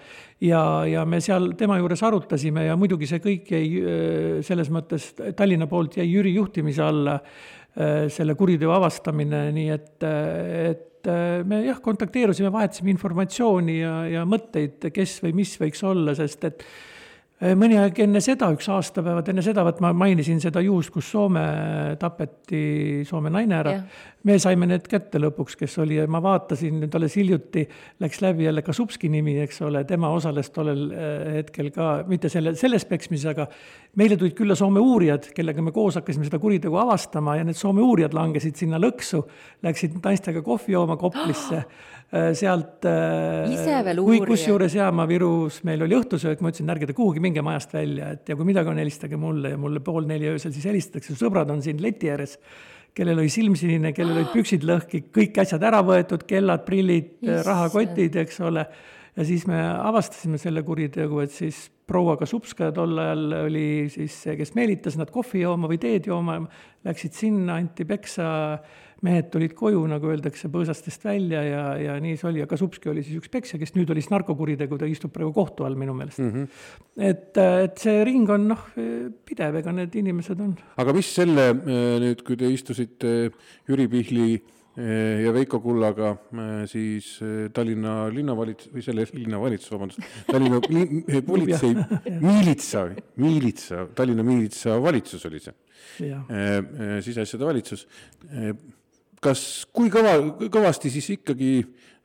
ja, 0.43 0.59
ja 0.89 1.05
me 1.07 1.21
seal 1.23 1.53
tema 1.55 1.77
juures 1.79 2.03
arutasime 2.03 2.65
ja 2.65 2.75
muidugi 2.75 3.07
see 3.07 3.23
kõik 3.23 3.53
jäi 3.55 3.69
äh, 3.79 4.35
selles 4.43 4.67
mõttes 4.75 5.13
Tallinna 5.39 5.69
poolt 5.71 5.95
jäi 6.01 6.09
Jüri 6.09 6.35
juhtimise 6.35 6.83
alla, 6.83 7.15
äh, 7.79 8.09
selle 8.11 8.35
kuriteo 8.35 8.75
avastamine, 8.75 9.45
nii 9.55 9.71
et, 9.71 9.89
et 10.03 10.85
me 11.07 11.63
jah, 11.65 11.81
kontakteerusime, 11.83 12.51
vahetasime 12.53 12.91
informatsiooni 12.93 13.79
ja, 13.79 13.93
ja 14.11 14.25
mõtteid, 14.29 14.91
kes 14.93 15.19
või 15.25 15.35
mis 15.41 15.55
võiks 15.61 15.81
olla, 15.87 16.15
sest 16.17 16.49
et 16.49 16.65
Äh, 16.65 16.91
mõni 17.41 17.77
aeg 17.81 17.97
enne 18.03 18.21
seda, 18.21 18.51
üks 18.53 18.67
aastapäevad 18.69 19.31
enne 19.31 19.41
seda, 19.41 19.63
vot 19.65 19.79
ma 19.81 19.89
mainisin 19.97 20.37
seda 20.43 20.61
juhust, 20.61 20.91
kus 20.93 21.07
Soome 21.09 21.41
tapeti 21.99 23.01
Soome 23.07 23.31
naine 23.33 23.57
ära. 23.57 23.73
Me 24.21 24.35
saime 24.37 24.67
need 24.69 24.85
kätte 24.85 25.17
lõpuks, 25.17 25.55
kes 25.57 25.79
oli 25.81 25.95
ja 25.97 26.03
ma 26.11 26.19
vaatasin 26.21 26.75
nüüd 26.83 26.93
alles 26.97 27.15
hiljuti, 27.17 27.63
läks 28.03 28.19
läbi 28.21 28.45
jälle 28.45 28.61
Kasupski 28.61 29.09
nimi, 29.09 29.33
eks 29.41 29.63
ole, 29.65 29.81
tema 29.89 30.11
osales 30.13 30.51
tollel 30.53 30.83
äh, 30.93 31.31
hetkel 31.39 31.71
ka, 31.73 31.87
mitte 32.09 32.29
selle, 32.29 32.53
selles 32.59 32.85
peksmises, 32.85 33.31
aga 33.33 33.47
meile 33.97 34.19
tulid 34.21 34.37
külla 34.37 34.53
Soome 34.59 34.83
uurijad, 34.83 35.31
kellega 35.33 35.65
me 35.65 35.73
koos 35.73 35.97
hakkasime 35.97 36.29
seda 36.29 36.37
kuritegu 36.43 36.77
avastama 36.77 37.39
ja 37.39 37.47
need 37.47 37.57
Soome 37.57 37.81
uurijad 37.81 38.13
langesid 38.13 38.61
sinna 38.61 38.77
lõksu, 38.81 39.23
läksid 39.65 39.97
naistega 40.03 40.45
kohvi 40.45 40.77
jooma 40.77 40.99
Koplisse. 41.01 41.63
Äh, 41.63 41.89
sealt 42.11 42.83
äh, 42.89 43.47
ise 43.53 43.77
veel 43.87 44.01
uurija? 44.03 44.27
kusjuures 44.27 44.73
jaa, 44.75 44.89
ma 44.91 45.05
Virus, 45.07 45.61
meil 45.67 45.85
oli 45.85 45.95
õhtusöök, 45.95 46.41
ma 46.43 46.51
ütlesin, 46.51 46.71
ärge 46.73 46.89
te 46.89 46.95
kuhugi 46.97 47.23
minge 47.23 47.43
majast 47.45 47.71
välja, 47.75 48.11
et 48.17 48.27
ja 48.27 48.35
kui 48.35 48.47
midagi 48.47 48.71
on, 48.71 48.81
helistage 48.83 49.19
mulle 49.19 49.53
ja 49.53 49.59
mulle 49.61 49.79
pool 49.85 50.09
neli 50.09 50.27
öösel 50.27 50.51
siis 50.51 50.67
helistatakse, 50.67 51.15
sõbrad 51.19 51.53
on 51.53 51.63
siin 51.63 51.79
leti 51.83 52.11
ääres, 52.11 52.35
kellel 52.97 53.21
oli 53.23 53.31
silm 53.31 53.55
sinine, 53.55 53.93
kellel 53.95 54.19
olid 54.19 54.33
püksid 54.33 54.67
lõhki, 54.67 55.05
kõik 55.15 55.39
asjad 55.45 55.63
ära 55.63 55.79
võetud, 55.87 56.27
kellad, 56.27 56.65
prillid, 56.67 57.21
rahakotid, 57.47 58.19
eks 58.25 58.41
ole. 58.43 58.67
ja 59.15 59.27
siis 59.27 59.47
me 59.47 59.61
avastasime 59.71 60.39
selle 60.41 60.65
kuritegu, 60.67 61.23
et 61.23 61.31
siis 61.31 61.69
proua 61.87 62.17
Kasupskaja 62.19 62.75
tol 62.75 62.99
ajal 62.99 63.39
oli 63.45 63.65
siis 63.91 64.19
see, 64.25 64.35
kes 64.39 64.51
meelitas 64.59 64.99
nad 64.99 65.11
kohvi 65.11 65.45
jooma 65.45 65.71
või 65.71 65.79
teed 65.79 66.11
jooma, 66.11 66.41
läksid 66.87 67.15
sinna, 67.15 67.55
anti 67.55 67.87
peksa 67.87 68.27
mehed 69.05 69.31
tulid 69.33 69.55
koju, 69.57 69.81
nagu 69.89 70.11
öeldakse, 70.11 70.49
põõsastest 70.53 71.05
välja 71.07 71.41
ja, 71.45 71.63
ja 71.81 71.97
nii 72.01 72.17
see 72.19 72.29
oli, 72.29 72.43
aga 72.45 72.57
Supski 72.59 72.91
oli 72.91 73.03
siis 73.05 73.17
üks 73.17 73.31
peksja, 73.33 73.57
kes 73.61 73.73
nüüd 73.73 73.89
oli 73.93 74.03
siis 74.03 74.13
narkokuritegu, 74.13 74.77
ta 74.77 74.89
istub 74.89 75.13
praegu 75.15 75.33
kohtu 75.35 75.65
all 75.65 75.77
minu 75.79 75.95
meelest 75.97 76.21
mm. 76.21 76.31
-hmm. 76.31 77.05
et, 77.09 77.41
et 77.65 77.81
see 77.81 78.03
ring 78.07 78.29
on 78.29 78.49
noh, 78.53 78.65
pidev, 79.25 79.57
ega 79.61 79.73
need 79.73 79.95
inimesed 80.03 80.41
on. 80.45 80.53
aga 80.81 80.93
mis 80.93 81.09
selle 81.17 81.51
nüüd, 81.57 82.21
kui 82.27 82.37
te 82.37 82.49
istusite 82.53 83.31
Jüri 83.69 83.87
Pihli 83.89 84.27
ja 84.77 85.33
Veiko 85.35 85.59
Kullaga 85.59 86.13
siis 86.69 87.17
Tallinna 87.53 88.05
linnavalits- 88.13 88.69
või 88.71 88.85
selle 88.85 89.03
linnavalitsus, 89.13 89.71
vabandust, 89.73 90.05
Tallinna 90.29 90.61
politsei 91.25 91.73
miilitsa, 92.27 92.85
miilitsa, 93.19 93.87
Tallinna 93.97 94.23
miilitsa 94.23 94.77
valitsus 94.81 95.25
oli 95.27 95.41
see, 95.43 95.57
siseasjade 97.01 97.49
valitsus 97.49 97.87
kas, 99.21 99.43
kui 99.73 99.91
kõva, 99.93 100.15
kõvasti 100.51 100.91
siis 100.93 101.11
ikkagi 101.17 101.53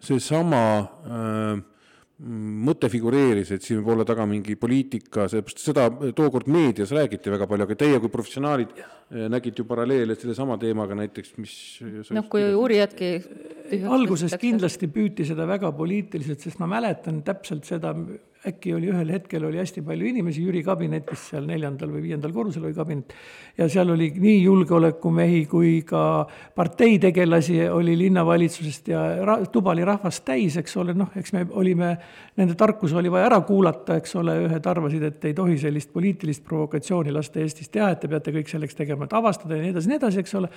seesama 0.06 0.60
äh, 0.82 1.64
mõte 2.16 2.88
figureeris, 2.88 3.50
et 3.52 3.64
siin 3.64 3.82
võib 3.82 3.92
olla 3.92 4.06
taga 4.08 4.24
mingi 4.28 4.54
poliitika, 4.56 5.26
sellepärast 5.28 5.60
seda 5.60 5.86
tookord 6.16 6.48
meedias 6.48 6.94
räägiti 6.96 7.32
väga 7.32 7.48
palju, 7.50 7.66
aga 7.66 7.76
teie 7.82 7.98
kui 8.00 8.12
professionaalid 8.12 8.72
äh, 8.78 9.26
nägite 9.32 9.60
ju 9.60 9.68
paralleele 9.68 10.16
sellesama 10.16 10.56
teemaga 10.60 10.96
näiteks, 10.96 11.34
mis 11.40 11.56
noh, 12.16 12.28
kui 12.32 12.46
uurijadki 12.56 13.10
alguses 13.92 14.36
kindlasti 14.40 14.88
püüti 14.92 15.28
seda 15.28 15.48
väga 15.48 15.72
poliitiliselt, 15.76 16.40
sest 16.40 16.62
ma 16.62 16.70
mäletan 16.76 17.20
täpselt 17.26 17.68
seda, 17.68 17.92
äkki 18.50 18.74
oli 18.76 18.90
ühel 18.92 19.10
hetkel 19.14 19.44
oli 19.48 19.60
hästi 19.60 19.82
palju 19.86 20.08
inimesi 20.10 20.44
Jüri 20.44 20.62
kabinetis, 20.66 21.28
seal 21.32 21.46
neljandal 21.48 21.90
või 21.92 22.04
viiendal 22.08 22.34
korrusel 22.34 22.66
oli 22.68 22.76
kabinet, 22.76 23.14
ja 23.58 23.68
seal 23.72 23.90
oli 23.94 24.10
nii 24.14 24.40
julgeolekumehi 24.44 25.44
kui 25.50 25.80
ka 25.86 26.02
parteitegelasi 26.56 27.60
oli 27.72 27.96
linnavalitsusest 27.98 28.90
ja 28.92 29.02
ra-, 29.26 29.38
tuba 29.52 29.72
oli 29.74 29.84
rahvast 29.86 30.24
täis, 30.26 30.56
eks 30.60 30.76
ole, 30.80 30.94
noh, 30.96 31.10
eks 31.16 31.34
me 31.36 31.44
olime, 31.50 31.92
nende 32.36 32.56
tarkus 32.58 32.94
oli 32.96 33.12
vaja 33.12 33.30
ära 33.30 33.40
kuulata, 33.46 33.98
eks 34.00 34.16
ole, 34.20 34.36
ühed 34.46 34.70
arvasid, 34.70 35.06
et 35.10 35.28
ei 35.30 35.36
tohi 35.36 35.58
sellist 35.60 35.92
poliitilist 35.94 36.44
provokatsiooni 36.46 37.14
lasta 37.14 37.40
Eestis 37.42 37.70
teha, 37.72 37.90
et 37.92 38.02
te 38.02 38.10
peate 38.12 38.34
kõik 38.34 38.50
selleks 38.52 38.78
tegema, 38.78 39.06
et 39.06 39.16
avastada 39.16 39.56
ja 39.56 39.64
nii 39.64 39.74
edasi, 39.74 39.92
nii 39.92 40.00
edasi, 40.00 40.22
eks 40.24 40.36
ole, 40.40 40.50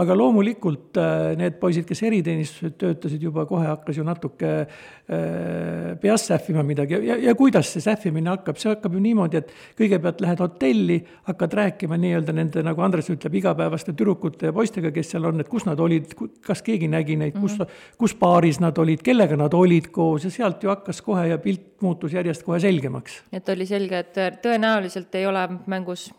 aga 0.00 0.16
loomulikult 0.16 1.00
äh, 1.00 1.32
need 1.40 1.58
poisid, 1.62 1.86
kes 1.88 2.02
eriteenistused 2.08 2.76
töötasid 2.80 3.22
juba, 3.24 3.46
kohe 3.48 3.68
hakkas 3.68 4.00
ju 4.00 4.06
natuke 4.06 4.52
äh, 4.60 5.96
peas 6.00 6.26
sähvima 6.30 6.64
midagi. 6.66 6.98
Ja, 7.06 7.16
ja 7.20 7.29
ja 7.30 7.36
kuidas 7.38 7.70
see 7.72 7.84
sähvimine 7.84 8.32
hakkab, 8.32 8.58
see 8.60 8.72
hakkab 8.72 8.96
ju 8.96 9.02
niimoodi, 9.04 9.40
et 9.40 9.52
kõigepealt 9.78 10.22
lähed 10.24 10.42
hotelli, 10.42 10.98
hakkad 11.28 11.56
rääkima 11.60 11.98
nii-öelda 12.00 12.34
nende, 12.36 12.64
nagu 12.66 12.84
Andres 12.84 13.10
ütleb, 13.12 13.36
igapäevaste 13.40 13.94
tüdrukute 13.94 14.50
ja 14.50 14.56
poistega, 14.56 14.92
kes 14.94 15.14
seal 15.14 15.28
on, 15.30 15.42
et 15.42 15.50
kus 15.50 15.66
nad 15.68 15.80
olid, 15.80 16.14
kas 16.46 16.64
keegi 16.66 16.90
nägi 16.90 17.18
neid, 17.20 17.36
kus 17.38 17.56
mm, 17.56 17.64
-hmm. 17.64 17.96
kus 18.00 18.16
baaris 18.18 18.60
nad 18.60 18.78
olid, 18.78 19.04
kellega 19.06 19.38
nad 19.38 19.54
olid 19.54 19.90
koos 19.94 20.24
ja 20.24 20.30
sealt 20.34 20.62
ju 20.62 20.72
hakkas 20.72 21.02
kohe 21.02 21.28
ja 21.30 21.38
pilt 21.38 21.80
muutus 21.80 22.12
järjest 22.12 22.42
kohe 22.42 22.60
selgemaks. 22.60 23.22
et 23.32 23.48
oli 23.48 23.66
selge, 23.66 23.98
et 23.98 24.16
tõenäoliselt 24.42 25.14
ei 25.14 25.26
ole 25.26 25.48
mängus 25.66 26.10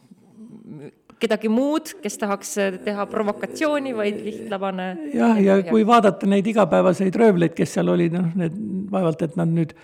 kedagi 1.21 1.50
muud, 1.50 1.93
kes 2.02 2.17
tahaks 2.17 2.56
teha 2.86 3.06
provokatsiooni, 3.06 3.93
vaid 3.97 4.21
lihtlabane. 4.26 4.88
jah, 5.13 5.38
ja, 5.38 5.58
ja 5.58 5.63
kui 5.69 5.86
vaadata 5.88 6.30
neid 6.30 6.47
igapäevaseid 6.47 7.15
röövleid, 7.15 7.54
kes 7.58 7.76
seal 7.78 7.91
olid, 7.93 8.15
noh, 8.17 8.32
need 8.36 8.56
vaevalt, 8.91 9.21
et 9.28 9.38
nad 9.39 9.52
nüüd 9.52 9.76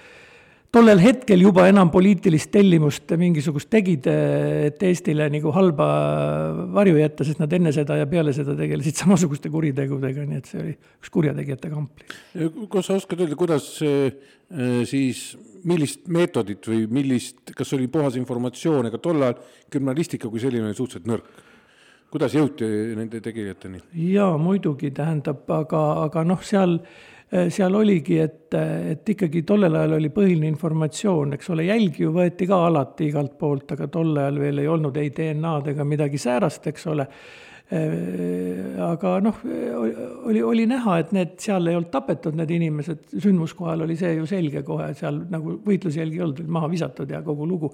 tollel 0.73 0.99
hetkel 1.01 1.41
juba 1.41 1.67
enam 1.69 1.89
poliitilist 1.91 2.51
tellimust 2.51 3.13
mingisugust 3.19 3.69
tegid, 3.71 4.07
et 4.07 4.83
Eestile 4.83 5.29
nagu 5.31 5.51
halba 5.55 5.87
varju 6.75 6.99
jätta, 6.99 7.27
sest 7.27 7.41
nad 7.41 7.53
enne 7.55 7.73
seda 7.75 7.99
ja 7.99 8.07
peale 8.09 8.33
seda 8.35 8.55
tegelesid 8.57 8.99
samasuguste 9.03 9.51
kuritegudega, 9.53 10.27
nii 10.27 10.41
et 10.41 10.51
see 10.51 10.61
oli 10.63 10.75
üks 10.75 11.13
kurjategijate 11.13 11.71
kamp. 11.73 12.05
kas 12.73 12.89
sa 12.89 12.99
oskad 12.99 13.23
öelda, 13.23 13.39
kuidas 13.39 13.69
äh, 13.85 14.11
siis, 14.89 15.29
millist 15.67 16.07
meetodit 16.11 16.67
või 16.69 16.85
millist, 16.99 17.55
kas 17.57 17.75
oli 17.77 17.89
puhas 17.91 18.19
informatsioon, 18.19 18.91
ega 18.91 19.01
tol 19.01 19.23
ajal 19.23 19.41
kriminalistika 19.71 20.31
kui 20.31 20.43
selline 20.43 20.69
oli 20.69 20.77
suhteliselt 20.77 21.11
nõrk? 21.11 21.43
kuidas 22.07 22.31
jõuti 22.31 22.67
nende 22.95 23.19
tegijateni? 23.23 23.81
jaa, 24.13 24.33
muidugi, 24.39 24.93
tähendab, 24.95 25.47
aga, 25.51 25.83
aga 26.05 26.23
noh, 26.27 26.43
seal 26.43 26.77
Äh, 26.79 27.16
seal 27.27 27.75
oligi, 27.75 28.19
et, 28.23 28.55
et 28.55 29.09
ikkagi 29.11 29.41
tollel 29.47 29.75
ajal 29.75 29.97
oli 29.97 30.09
põhiline 30.15 30.47
informatsioon, 30.47 31.35
eks 31.35 31.49
ole, 31.51 31.65
jälgi 31.67 32.05
ju 32.05 32.13
võeti 32.15 32.47
ka 32.47 32.61
alati 32.69 33.09
igalt 33.09 33.35
poolt, 33.39 33.73
aga 33.75 33.89
tol 33.91 34.13
ajal 34.15 34.39
veel 34.39 34.63
ei 34.63 34.69
olnud 34.71 34.95
ei 35.01 35.11
DNA-d 35.11 35.73
ega 35.73 35.87
midagi 35.87 36.21
säärast, 36.23 36.69
eks 36.71 36.87
ole. 36.93 37.07
Äh, 37.67 38.77
aga 38.79 39.17
noh, 39.19 39.41
oli, 39.43 40.39
oli 40.39 40.63
näha, 40.71 41.01
et 41.01 41.11
need 41.11 41.35
seal 41.43 41.67
ei 41.67 41.75
olnud 41.75 41.91
tapetud, 41.91 42.37
need 42.39 42.53
inimesed, 42.55 43.09
sündmuskohal 43.17 43.83
oli 43.83 43.97
see 43.99 44.13
ju 44.15 44.27
selge 44.29 44.63
kohe, 44.63 44.93
seal 44.95 45.25
nagu 45.27 45.57
võitlusjälgi 45.65 46.21
ei 46.21 46.23
olnud, 46.29 46.45
maha 46.47 46.71
visatud 46.71 47.11
ja 47.11 47.19
kogu 47.25 47.49
lugu 47.49 47.73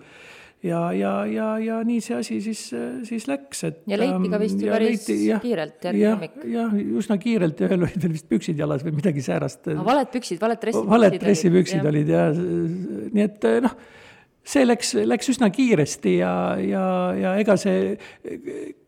ja, 0.63 0.81
ja, 0.95 1.13
ja, 1.29 1.47
ja 1.61 1.79
nii 1.87 2.01
see 2.03 2.17
asi 2.17 2.37
siis, 2.43 2.61
siis 3.07 3.25
läks, 3.29 3.63
et. 3.67 3.81
ja 3.89 3.99
leiti 3.99 4.31
ka 4.31 4.39
vist 4.41 4.61
ju 4.63 4.71
päris 4.71 5.07
leiti, 5.07 5.17
jah, 5.27 5.41
kiirelt 5.43 5.89
järgmine 5.89 6.13
hommik. 6.13 6.37
jah, 6.53 6.77
üsna 7.01 7.17
kiirelt 7.21 7.59
ja 7.59 7.69
ühel 7.69 7.87
olid 7.87 8.05
veel 8.05 8.15
vist 8.15 8.29
püksid 8.31 8.63
jalas 8.63 8.85
või 8.85 8.95
midagi 8.99 9.25
säärast. 9.25 9.67
valed 9.73 10.13
püksid, 10.13 10.39
valed 10.43 10.61
dressipüksid. 10.61 10.93
valed 10.95 11.19
dressipüksid 11.25 11.91
olid 11.91 12.13
ja 12.15 12.29
nii 12.33 13.25
et 13.27 13.49
noh 13.67 13.77
see 14.43 14.65
läks, 14.67 14.95
läks 15.07 15.29
üsna 15.31 15.47
kiiresti 15.55 16.17
ja, 16.17 16.33
ja, 16.59 16.85
ja 17.15 17.35
ega 17.39 17.55
see 17.59 17.95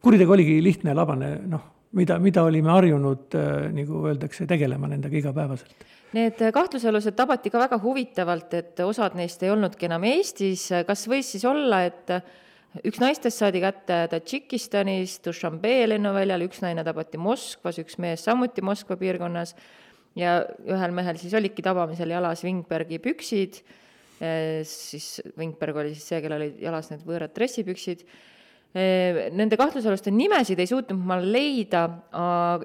kuritegu 0.03 0.35
oligi 0.35 0.57
lihtne 0.63 0.91
ja 0.91 0.97
labane, 0.97 1.29
noh, 1.47 1.63
mida, 1.95 2.17
mida 2.19 2.43
olime 2.43 2.73
harjunud, 2.73 3.37
nagu 3.75 4.01
öeldakse, 4.09 4.47
tegelema 4.49 4.89
nendega 4.91 5.15
igapäevaselt 5.21 5.85
Need 6.13 6.39
kahtlusalused 6.53 7.15
tabati 7.17 7.49
ka 7.51 7.59
väga 7.59 7.79
huvitavalt, 7.81 8.53
et 8.53 8.79
osad 8.85 9.15
neist 9.17 9.41
ei 9.43 9.49
olnudki 9.51 9.87
enam 9.89 10.03
Eestis, 10.07 10.67
kas 10.87 11.07
võis 11.11 11.31
siis 11.33 11.43
olla, 11.49 11.81
et 11.89 12.13
üks 12.85 13.01
naistest 13.01 13.41
saadi 13.41 13.59
kätte 13.63 13.97
Tadžikistanis, 14.11 15.17
Dušanbe 15.25 15.73
lennuväljal, 15.89 16.45
üks 16.45 16.61
naine 16.63 16.85
tabati 16.87 17.19
Moskvas, 17.19 17.79
üks 17.81 17.97
mees 18.03 18.23
samuti 18.27 18.63
Moskva 18.63 18.95
piirkonnas 18.99 19.55
ja 20.15 20.37
ühel 20.67 20.93
mehel 20.95 21.19
siis 21.19 21.33
olidki 21.35 21.65
tabamisel 21.65 22.13
jalas 22.13 22.45
Wingbergi 22.45 23.01
püksid, 23.03 23.59
siis 24.69 25.09
Wingberg 25.35 25.81
oli 25.81 25.91
siis 25.97 26.07
see, 26.13 26.21
kellel 26.23 26.45
olid 26.45 26.63
jalas 26.63 26.87
need 26.93 27.03
võõrad 27.07 27.35
dressipüksid. 27.35 28.05
Nende 28.75 29.55
kahtlusaluste 29.59 30.11
nimesid 30.11 30.59
ei 30.59 30.67
suutnud 30.67 30.99
ma 30.99 31.15
leida 31.19 31.85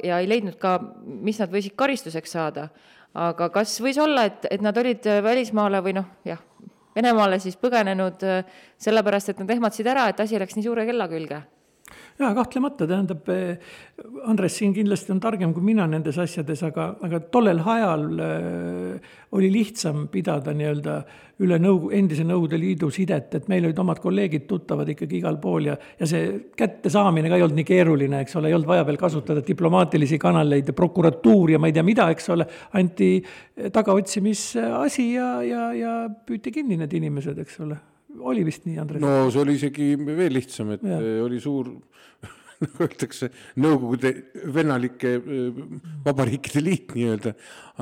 ja 0.07 0.19
ei 0.19 0.31
leidnud 0.31 0.59
ka, 0.59 0.77
mis 1.03 1.39
nad 1.43 1.51
võisid 1.51 1.75
karistuseks 1.79 2.35
saada 2.35 2.69
aga 3.15 3.49
kas 3.55 3.79
võis 3.83 3.99
olla, 3.99 4.27
et, 4.31 4.47
et 4.51 4.63
nad 4.63 4.77
olid 4.77 5.07
äh, 5.07 5.23
välismaale 5.25 5.83
või 5.85 5.97
noh, 5.99 6.07
jah, 6.25 6.41
Venemaale 6.91 7.39
siis 7.39 7.55
põgenenud 7.57 8.23
äh, 8.27 8.45
sellepärast, 8.83 9.31
et 9.31 9.41
nad 9.43 9.51
ehmatasid 9.55 9.87
ära, 9.87 10.09
et 10.11 10.21
asi 10.21 10.39
läks 10.39 10.57
nii 10.59 10.67
suure 10.67 10.87
kella 10.89 11.07
külge? 11.11 11.43
Jaa, 12.21 12.35
kahtlemata, 12.37 12.87
tähendab, 12.89 13.29
eh, 13.33 13.59
Andres 14.29 14.57
siin 14.59 14.75
kindlasti 14.77 15.13
on 15.15 15.21
targem 15.21 15.55
kui 15.57 15.65
mina 15.65 15.87
nendes 15.89 16.19
asjades, 16.21 16.63
aga, 16.69 16.87
aga 17.05 17.21
tollel 17.33 17.61
ajal 17.65 18.05
äh, 18.25 19.11
oli 19.37 19.51
lihtsam 19.53 20.07
pidada 20.13 20.55
nii-öelda 20.57 20.95
üle 21.41 21.57
nõukogu, 21.61 21.93
endise 21.97 22.25
Nõukogude 22.29 22.59
Liidu 22.61 22.91
sidet, 22.93 23.35
et 23.39 23.47
meil 23.49 23.65
olid 23.65 23.79
omad 23.81 24.01
kolleegid, 24.03 24.45
tuttavad 24.49 24.89
ikkagi 24.93 25.21
igal 25.21 25.39
pool 25.41 25.71
ja, 25.71 25.77
ja 26.01 26.09
see 26.09 26.51
kättesaamine 26.57 27.31
ka 27.33 27.39
ei 27.39 27.45
olnud 27.47 27.61
nii 27.61 27.69
keeruline, 27.69 28.25
eks 28.25 28.37
ole, 28.41 28.51
ei 28.51 28.57
olnud 28.59 28.69
vaja 28.69 28.85
veel 28.89 29.01
kasutada 29.01 29.45
diplomaatilisi 29.47 30.19
kanaleid 30.21 30.73
ja 30.73 30.77
prokuratuuri 30.77 31.57
ja 31.57 31.63
ma 31.63 31.71
ei 31.71 31.77
tea 31.77 31.87
mida, 31.87 32.11
eks 32.13 32.29
ole, 32.35 32.49
anti 32.77 33.15
tagaotsimisasi 33.73 35.07
ja, 35.15 35.31
ja, 35.47 35.71
ja 35.77 35.95
püüti 36.27 36.53
kinni 36.53 36.81
need 36.81 37.01
inimesed, 37.01 37.41
eks 37.41 37.65
ole 37.65 37.81
oli 38.19 38.45
vist 38.47 38.67
nii, 38.67 38.79
Andres? 38.83 39.03
no 39.03 39.31
see 39.31 39.45
oli 39.45 39.57
isegi 39.59 39.93
veel 39.99 40.35
lihtsam, 40.37 40.75
et 40.77 40.85
ja. 40.87 40.99
oli 41.25 41.41
suur 41.43 41.71
nagu 42.61 42.85
öeldakse, 42.85 43.31
Nõukogude 43.61 44.13
vennalike 44.53 45.15
äh, 45.17 45.61
vabariikide 46.05 46.63
liit 46.65 46.95
nii-öelda, 46.97 47.33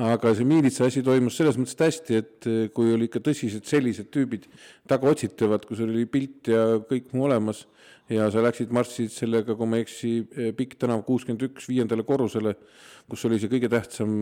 aga 0.09 0.33
see 0.37 0.47
miilitsa 0.47 0.87
asi 0.87 1.03
toimus 1.05 1.39
selles 1.39 1.59
mõttes 1.59 1.79
hästi, 1.79 2.19
et 2.21 2.49
äh, 2.49 2.61
kui 2.75 2.93
oli 2.95 3.09
ikka 3.09 3.21
tõsised 3.25 3.67
sellised 3.69 4.11
tüübid 4.13 4.47
tagaotsitavad, 4.89 5.65
kus 5.69 5.83
oli 5.85 6.05
pilt 6.09 6.51
ja 6.53 6.63
kõik 6.89 7.13
muu 7.13 7.27
olemas. 7.29 7.65
Ja 8.09 8.25
sa 8.33 8.41
läksid, 8.41 8.71
marssisid 8.73 9.11
sellega, 9.13 9.53
kui 9.53 9.69
ma 9.69 9.77
ei 9.77 9.83
eksi, 9.85 10.11
äh, 10.33 10.47
Pikk 10.57 10.79
tänav 10.81 11.03
kuuskümmend 11.05 11.43
üks 11.45 11.67
viiendale 11.69 12.01
korrusele, 12.07 12.55
kus 13.09 13.25
oli 13.29 13.37
see 13.41 13.51
kõige 13.51 13.69
tähtsam 13.69 14.15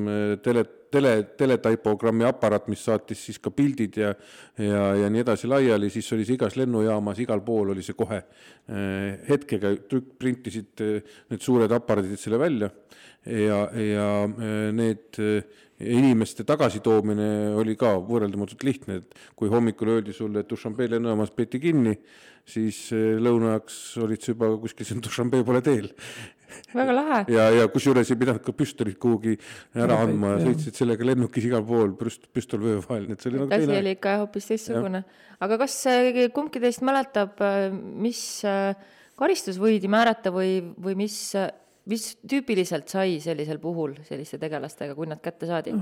tele, 0.44 0.64
tele, 0.92 1.14
teletypogrammi 1.40 2.28
aparaat, 2.28 2.68
mis 2.72 2.84
saatis 2.84 3.22
siis 3.28 3.40
ka 3.44 3.52
pildid 3.52 4.00
ja 4.00 4.14
ja, 4.60 4.84
ja 4.96 5.10
nii 5.12 5.24
edasi 5.24 5.48
laiali, 5.48 5.90
siis 5.92 6.08
oli 6.16 6.28
see 6.28 6.36
igas 6.36 6.56
lennujaamas, 6.60 7.20
igal 7.24 7.44
pool 7.48 7.72
oli 7.76 7.84
see 7.84 7.96
kohe 8.00 8.22
hetkega 9.28 9.74
trükk, 9.88 10.16
print 10.20 10.38
printisid 10.38 10.84
eh, 10.84 11.02
need 11.32 11.44
suured 11.44 11.72
aparaadid 11.72 12.20
selle 12.20 12.40
välja 12.40 12.70
ja, 13.28 13.60
ja 13.74 14.08
eh, 14.28 14.70
need 14.76 15.20
eh, 15.22 15.44
inimeste 15.78 16.46
tagasitoomine 16.48 17.28
oli 17.58 17.76
ka 17.78 17.98
võrreldamatult 18.02 18.64
lihtne, 18.66 19.02
et 19.02 19.20
kui 19.38 19.52
hommikul 19.52 19.98
öeldi 19.98 20.16
sulle, 20.16 20.42
et 20.42 20.50
Dušanbe 20.50 20.88
lennujaamas 20.90 21.34
peeti 21.38 21.62
kinni, 21.62 21.94
siis 22.48 22.88
lõunaajaks 22.94 23.78
olid 24.02 24.24
sa 24.24 24.34
juba 24.34 24.50
kuskil 24.64 24.88
siin 24.88 25.04
Dušanbe 25.04 25.44
poole 25.46 25.62
teel. 25.62 25.92
väga 26.74 26.96
lahe. 26.96 27.20
ja, 27.30 27.50
ja 27.52 27.68
kusjuures 27.70 28.10
ei 28.10 28.18
pidanud 28.18 28.42
ka 28.42 28.56
püstolit 28.56 28.98
kuhugi 29.04 29.36
ära 29.76 30.00
andma 30.06 30.38
ja 30.38 30.44
sõitsid 30.48 30.80
sellega 30.80 31.06
lennukis 31.06 31.46
igal 31.46 31.66
pool, 31.68 31.92
püst-, 32.00 32.30
püstol 32.34 32.64
vöö 32.64 32.82
vahel, 32.88 33.06
nii 33.06 33.18
et 33.18 33.26
see 33.26 33.34
oli 33.34 33.44
nagu 33.44 33.58
asi 33.58 33.82
oli 33.84 33.96
ikka 34.00 34.20
hoopis 34.24 34.48
teistsugune. 34.54 35.04
aga 35.44 35.60
kas 35.62 35.82
kumbki 36.34 36.64
teist 36.64 36.86
mäletab, 36.88 37.44
mis 38.00 38.24
äh, 38.48 38.74
karistus 39.18 39.58
võidi 39.62 39.90
määrata 39.92 40.32
või, 40.34 40.60
või 40.82 40.98
mis, 41.04 41.18
mis 41.90 42.10
tüüpiliselt 42.28 42.92
sai 42.92 43.18
sellisel 43.24 43.62
puhul 43.64 43.96
selliste 44.08 44.40
tegelastega, 44.42 44.96
kui 44.98 45.10
nad 45.10 45.24
kätte 45.24 45.50
saadi? 45.50 45.76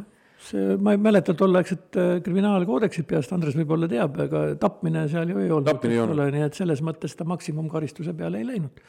see, 0.46 0.76
ma 0.78 0.94
ei 0.94 1.02
mäleta 1.02 1.34
tolleaegset 1.38 2.00
äh, 2.00 2.10
kriminaalkoodeksit 2.26 3.08
peast, 3.10 3.32
Andres 3.34 3.56
võib-olla 3.58 3.88
teab, 3.89 4.18
aga 4.26 4.48
tapmine 4.62 5.06
seal 5.12 5.32
ju 5.32 5.41
ei 5.41 5.52
olnud, 5.52 5.86
eks 5.88 6.02
ole, 6.04 6.32
nii 6.36 6.44
et 6.46 6.58
selles 6.60 6.84
mõttes 6.86 7.15
ta 7.18 7.28
maksimumkaristuse 7.28 8.13
peale 8.18 8.41
ei 8.41 8.50
läinud. 8.52 8.84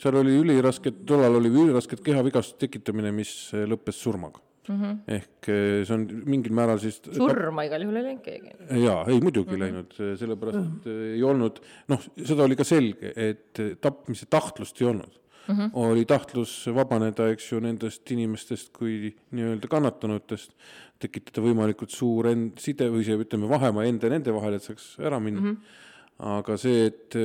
seal 0.00 0.16
oli 0.22 0.36
ülirasket, 0.40 1.02
tollal 1.08 1.40
oli 1.40 1.50
ülirasket 1.50 2.00
kehavigastuste 2.06 2.68
tekitamine, 2.68 3.12
mis 3.12 3.34
äh, 3.52 3.66
lõppes 3.68 3.98
surmaga 4.00 4.40
mm. 4.70 4.80
-hmm. 4.80 4.96
ehk 5.18 5.48
eh, 5.50 5.84
see 5.84 5.94
on 5.96 6.06
mingil 6.30 6.54
määral 6.56 6.80
siis 6.80 7.00
surma 7.10 7.66
igal 7.66 7.84
juhul 7.84 8.00
ei 8.00 8.06
läinud 8.06 8.24
keegi. 8.24 8.54
jaa, 8.84 9.04
ei 9.06 9.20
muidugi 9.20 9.56
mm 9.56 9.56
-hmm. 9.56 9.64
läinud, 9.64 10.18
sellepärast 10.22 10.58
mm 10.58 10.80
-hmm. 10.84 11.14
ei 11.16 11.22
olnud, 11.22 11.60
noh, 11.88 12.10
seda 12.24 12.46
oli 12.46 12.56
ka 12.56 12.64
selge, 12.64 13.12
et 13.16 13.64
tapmise 13.80 14.30
tahtlust 14.30 14.80
ei 14.80 14.88
olnud 14.94 15.19
mm. 15.46 15.54
-hmm. 15.54 15.70
oli 15.74 16.04
tahtlus 16.04 16.66
vabaneda, 16.74 17.30
eks 17.32 17.52
ju, 17.52 17.60
nendest 17.60 18.10
inimestest 18.10 18.72
kui 18.76 19.14
nii-öelda 19.30 19.68
kannatanutest, 19.68 20.54
tekitada 21.00 21.44
võimalikult 21.46 21.90
suur 21.90 22.28
end-, 22.32 22.58
side 22.60 22.90
või 22.90 23.04
see, 23.04 23.16
ütleme, 23.16 23.48
vahemaa 23.48 23.84
enda 23.88 24.06
ja 24.06 24.16
nende 24.16 24.32
vahel, 24.32 24.54
et 24.54 24.66
saaks 24.66 24.96
ära 24.98 25.20
minna 25.20 25.40
mm. 25.40 25.56
-hmm. 25.56 26.32
aga 26.38 26.56
see, 26.56 26.86
et 26.86 27.16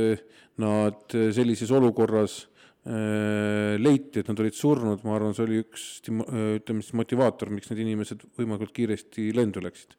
nad 0.57 1.17
sellises 1.35 1.71
olukorras 1.71 2.45
Äh, 2.85 3.79
leiti, 3.81 4.21
et 4.21 4.27
nad 4.29 4.37
olid 4.43 4.53
surnud, 4.53 5.01
ma 5.07 5.15
arvan, 5.17 5.31
see 5.33 5.45
oli 5.47 5.55
üks 5.63 5.85
ütleme 6.05 6.83
siis 6.85 6.93
motivaator, 6.93 7.49
miks 7.49 7.71
need 7.71 7.79
inimesed 7.81 8.27
võimalikult 8.37 8.75
kiiresti 8.75 9.31
lendu 9.33 9.63
läksid. 9.65 9.95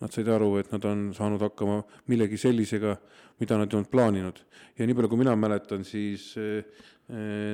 Nad 0.00 0.14
said 0.14 0.28
aru, 0.32 0.54
et 0.56 0.70
nad 0.72 0.84
on 0.88 1.10
saanud 1.12 1.42
hakkama 1.44 1.82
millegi 2.08 2.38
sellisega, 2.40 2.94
mida 3.40 3.58
nad 3.60 3.68
ei 3.68 3.76
olnud 3.76 3.90
plaaninud. 3.92 4.40
ja 4.78 4.86
nii 4.86 4.96
palju, 4.96 5.08
kui 5.12 5.20
mina 5.20 5.36
mäletan, 5.36 5.84
siis 5.84 6.32
äh, 6.40 6.64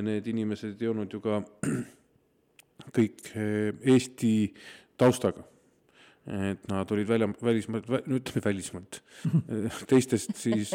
need 0.07 0.27
inimesed 0.27 0.81
ei 0.83 0.89
olnud 0.93 1.13
ju 1.13 1.21
ka 1.21 1.43
kõik 2.97 3.33
Eesti 3.35 4.33
taustaga 4.97 5.43
et 6.27 6.65
nad 6.71 6.91
olid 6.91 7.07
välja, 7.07 7.29
välismaalt, 7.43 7.89
no 8.11 8.19
ütleme 8.19 8.43
välismaalt, 8.45 8.99
teistest 9.91 10.35
siis 10.39 10.73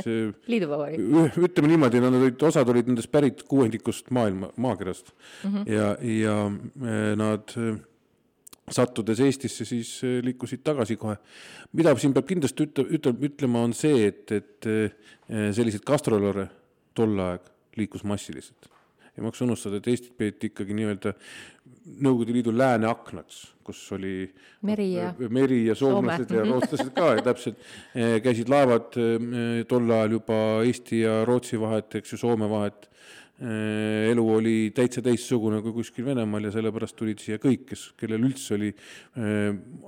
liiduvabariik. 0.47 1.01
ütleme 1.43 1.73
niimoodi, 1.73 1.99
nad 2.03 2.15
olid, 2.15 2.37
osad 2.47 2.71
olid 2.71 2.87
nendest 2.87 3.11
pärit 3.11 3.43
kuuendikust 3.49 4.13
maailma, 4.15 4.51
maakerast 4.55 5.11
mm 5.11 5.53
-hmm. 5.53 5.71
ja, 5.71 5.89
ja 6.23 6.37
eh, 6.47 7.15
nad 7.19 7.55
eh, 7.57 7.75
sattudes 8.71 9.19
Eestisse, 9.23 9.65
siis 9.65 9.93
eh, 10.07 10.19
liikusid 10.25 10.63
tagasi 10.63 10.97
kohe. 10.99 11.17
mida 11.73 11.95
siin 11.97 12.13
peab 12.13 12.27
kindlasti 12.29 12.67
ütle, 12.67 12.87
ütle, 12.97 13.15
ütlema, 13.29 13.63
on 13.65 13.73
see, 13.77 14.05
et, 14.11 14.31
et 14.31 14.69
selliseid 15.55 15.85
gastrolöre 15.87 16.49
tol 16.95 17.17
aeg 17.23 17.47
liikus 17.79 18.03
massiliselt 18.03 18.71
ei 19.17 19.23
maksa 19.23 19.45
unustada, 19.45 19.79
et 19.79 19.87
Eestit 19.91 20.13
peeti 20.17 20.51
ikkagi 20.51 20.75
nii-öelda 20.77 21.13
Nõukogude 22.01 22.33
Liidu 22.35 22.51
lääne 22.53 22.85
aknaks, 22.85 23.39
kus 23.65 23.79
oli 23.95 24.27
meri 24.67 24.91
ja, 24.93 25.09
meri 25.33 25.63
ja 25.65 25.75
soomlased 25.75 26.29
Soome. 26.29 26.37
ja 26.37 26.45
rootslased 26.45 26.91
ka 26.95 27.07
ja 27.17 27.23
täpselt 27.25 27.57
eh, 27.97 28.19
käisid 28.23 28.51
laevad 28.53 28.97
eh, 29.01 29.63
tol 29.69 29.89
ajal 29.89 30.15
juba 30.19 30.37
Eesti 30.61 31.01
ja 31.01 31.21
Rootsi 31.27 31.59
vahet, 31.61 31.97
eks 31.99 32.13
ju, 32.13 32.21
Soome 32.21 32.49
vahet. 32.49 32.87
Eh, 33.41 34.11
elu 34.11 34.25
oli 34.35 34.55
täitsa 34.77 35.01
teistsugune 35.01 35.63
kui 35.65 35.73
kuskil 35.79 36.05
Venemaal 36.05 36.45
ja 36.45 36.53
sellepärast 36.53 36.97
tulid 36.99 37.23
siia 37.23 37.41
kõik, 37.41 37.65
kes, 37.71 37.87
kellel 37.97 38.27
üldse 38.29 38.53
oli 38.57 38.69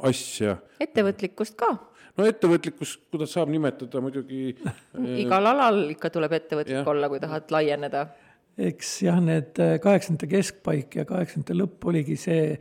asja. 0.10 0.58
ettevõtlikkust 0.82 1.58
ka. 1.60 1.76
No 2.18 2.26
ettevõtlikkus, 2.30 2.98
kuidas 3.10 3.32
saab 3.34 3.50
nimetada 3.50 4.02
muidugi 4.04 4.52
igal 5.24 5.50
alal 5.50 5.80
ikka 5.96 6.12
tuleb 6.14 6.36
ettevõtlik 6.38 6.90
olla, 6.90 7.10
kui 7.10 7.22
tahad 7.22 7.54
laieneda. 7.54 8.08
Eks 8.54 8.90
jah, 9.08 9.18
need 9.18 9.58
äh, 9.58 9.80
kaheksakümnendate 9.82 10.30
keskpaik 10.30 11.00
ja 11.00 11.08
kaheksakümnendate 11.10 11.56
lõpp 11.58 11.88
oligi 11.90 12.18
see, 12.22 12.52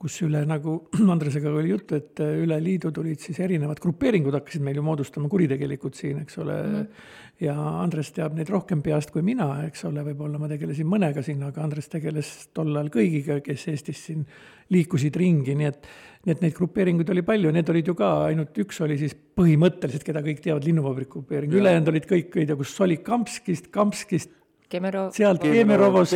kus 0.00 0.16
üle, 0.24 0.40
nagu 0.48 0.78
Andresega 1.12 1.52
oli 1.52 1.74
juttu, 1.74 1.98
et 2.00 2.22
äh, 2.24 2.38
üle 2.40 2.56
liidu 2.64 2.92
tulid 2.96 3.20
siis 3.20 3.40
erinevad 3.44 3.82
grupeeringud 3.82 4.38
hakkasid 4.38 4.64
meil 4.64 4.80
ju 4.80 4.86
moodustama, 4.86 5.28
kuritegelikud 5.32 5.98
siin, 5.98 6.22
eks 6.24 6.40
ole. 6.40 6.56
Mm.. 6.62 7.04
Ja 7.42 7.54
Andres 7.82 8.12
teab 8.14 8.36
neid 8.38 8.50
rohkem 8.52 8.82
peast 8.84 9.10
kui 9.14 9.24
mina, 9.26 9.48
eks 9.66 9.86
ole, 9.88 10.04
võib-olla 10.06 10.38
ma 10.38 10.48
tegelesin 10.50 10.88
mõnega 10.88 11.24
siin, 11.26 11.42
aga 11.46 11.64
Andres 11.64 11.90
tegeles 11.90 12.30
tol 12.54 12.70
ajal 12.76 12.90
kõigiga, 12.94 13.40
kes 13.44 13.66
Eestis 13.72 14.04
siin 14.08 14.24
liikusid 14.72 15.16
ringi, 15.18 15.56
nii 15.58 15.68
et 15.68 15.88
nii 16.22 16.36
et 16.36 16.42
neid 16.44 16.54
grupeeringuid 16.54 17.08
oli 17.10 17.24
palju, 17.26 17.50
need 17.54 17.70
olid 17.72 17.88
ju 17.90 17.96
ka, 17.98 18.10
ainult 18.28 18.58
üks 18.62 18.78
oli 18.84 18.94
siis 19.00 19.14
põhimõtteliselt, 19.38 20.04
keda 20.06 20.22
kõik 20.22 20.42
teavad, 20.44 20.66
linnuvabriku 20.68 21.18
grupeering, 21.18 21.56
ülejäänud 21.58 21.90
olid 21.90 22.06
kõik, 22.06 22.36
ei 22.38 22.46
tea, 22.46 22.58
kus 22.60 22.76
Solikamskist, 22.78 23.72
Kamskist, 23.74 24.36
Kemero. 24.70 25.08
sealt 25.12 25.42
Kemerovost 25.42 26.14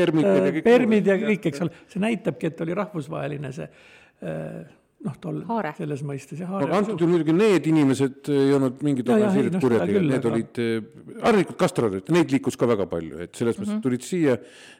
permid 0.64 1.10
ja 1.10 1.18
kõik, 1.20 1.50
eks 1.50 1.64
ole, 1.64 1.74
see 1.90 2.02
näitabki, 2.04 2.52
et 2.52 2.62
oli 2.62 2.76
rahvusvaheline 2.78 3.50
see 3.56 3.66
äh, 3.66 4.62
noh, 5.04 5.16
tol 5.20 5.42
selles 5.76 6.02
mõistes 6.06 6.40
ja 6.40 6.48
aga 6.48 6.78
antud 6.78 7.00
juhul 7.00 7.12
muidugi 7.12 7.34
need 7.36 7.68
inimesed 7.68 8.30
ei 8.32 8.54
olnud 8.56 8.82
mingid 8.86 9.10
organiseeritud 9.12 9.58
seda 9.58 9.64
kurjategijad, 9.66 10.06
need 10.08 10.18
aga- 10.18 10.32
olid 10.32 10.60
eh, 10.64 10.88
harilikud 11.26 11.58
kastradid, 11.60 12.12
neid 12.16 12.32
liikus 12.32 12.56
ka 12.56 12.68
väga 12.70 12.88
palju, 12.90 13.20
et 13.26 13.34
selles 13.36 13.58
mõttes 13.58 13.72
mm 13.72 13.78
-hmm. 13.78 13.84
tulid 13.84 14.06
siia, 14.06 14.36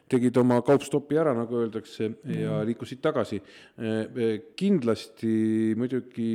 tegid 0.09 0.37
oma 0.41 0.61
kaupstopi 0.65 1.19
ära, 1.21 1.35
nagu 1.37 1.61
öeldakse, 1.61 2.11
ja 2.25 2.61
liikusid 2.65 3.01
tagasi. 3.01 3.41
kindlasti 4.55 5.75
muidugi 5.77 6.31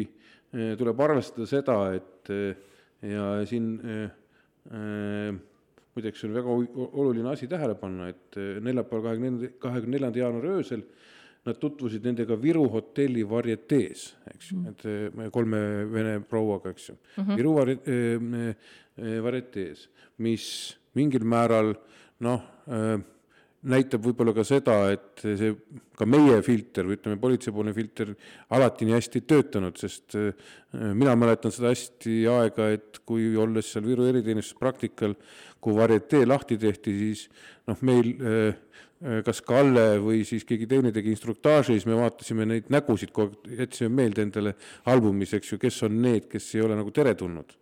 eh, 0.52 0.76
tuleb 0.78 1.00
arvestada 1.00 1.46
seda, 1.46 1.78
et 1.94 2.30
eh, 2.30 2.54
ja 3.02 3.46
siin 3.48 3.80
eh, 3.82 4.10
eh, 4.70 5.40
muideks 5.94 6.24
on 6.24 6.34
väga 6.36 6.48
ol- 6.54 6.90
oluline 6.92 7.32
asi 7.32 7.48
tähele 7.50 7.74
panna, 7.78 8.08
et 8.12 8.38
eh, 8.38 8.60
neljapäeval, 8.62 9.18
kahekümne, 9.18 9.52
kahekümne 9.62 9.96
neljanda 9.98 10.22
jaanuari 10.22 10.54
öösel 10.60 10.84
nad 11.46 11.58
tutvusid 11.58 12.04
nendega 12.06 12.36
Viru 12.38 12.64
hotelli 12.70 13.24
varietees, 13.26 14.04
eks 14.30 14.50
ju, 14.52 14.60
et 14.70 14.84
eh, 14.86 15.30
kolme 15.34 15.60
vene 15.90 16.18
prouaga, 16.26 16.70
eks 16.70 16.90
ju 16.90 16.94
mm. 16.94 17.24
-hmm. 17.24 17.36
Viru 17.36 17.54
eh, 17.66 18.54
eh, 18.96 19.18
varietees, 19.22 19.88
mis 20.18 20.76
mingil 20.94 21.24
määral 21.24 21.74
noh, 22.22 22.42
näitab 23.62 24.04
võib-olla 24.04 24.34
ka 24.34 24.44
seda, 24.44 24.92
et 24.92 25.22
see 25.22 25.54
ka 25.96 26.06
meie 26.06 26.36
filter 26.42 26.86
või 26.86 26.98
ütleme, 26.98 27.18
politseipoolne 27.18 27.72
filter 27.74 28.12
alati 28.50 28.86
nii 28.86 28.94
hästi 28.94 29.18
ei 29.18 29.26
töötanud, 29.26 29.78
sest 29.78 30.14
mina 30.72 31.16
mäletan 31.16 31.50
seda 31.50 31.72
hästi 31.72 32.26
aega, 32.28 32.68
et 32.70 33.00
kui 33.06 33.32
olles 33.36 33.72
seal 33.72 33.86
Viru 33.86 34.06
eriteenistuse 34.06 34.60
praktikal, 34.60 35.16
kui 35.60 35.74
varietee 35.74 36.26
lahti 36.26 36.58
tehti, 36.58 36.94
siis 36.98 37.28
noh, 37.66 37.80
meil 37.82 38.12
kas 39.26 39.40
Kalle 39.46 39.86
või 40.02 40.22
siis 40.28 40.44
keegi 40.46 40.68
teine 40.70 40.92
tegi 40.94 41.10
instruktaaži, 41.14 41.76
siis 41.76 41.88
me 41.90 41.96
vaatasime 41.98 42.46
neid 42.48 42.70
nägusid 42.72 43.10
kogu 43.14 43.34
aeg, 43.34 43.56
jätsime 43.64 43.90
meelde 44.02 44.26
endale 44.26 44.54
albumis, 44.92 45.34
eks 45.38 45.54
ju, 45.54 45.58
kes 45.62 45.82
on 45.88 45.98
need, 46.04 46.28
kes 46.30 46.52
ei 46.54 46.62
ole 46.66 46.78
nagu 46.78 46.94
teretulnud 46.94 47.56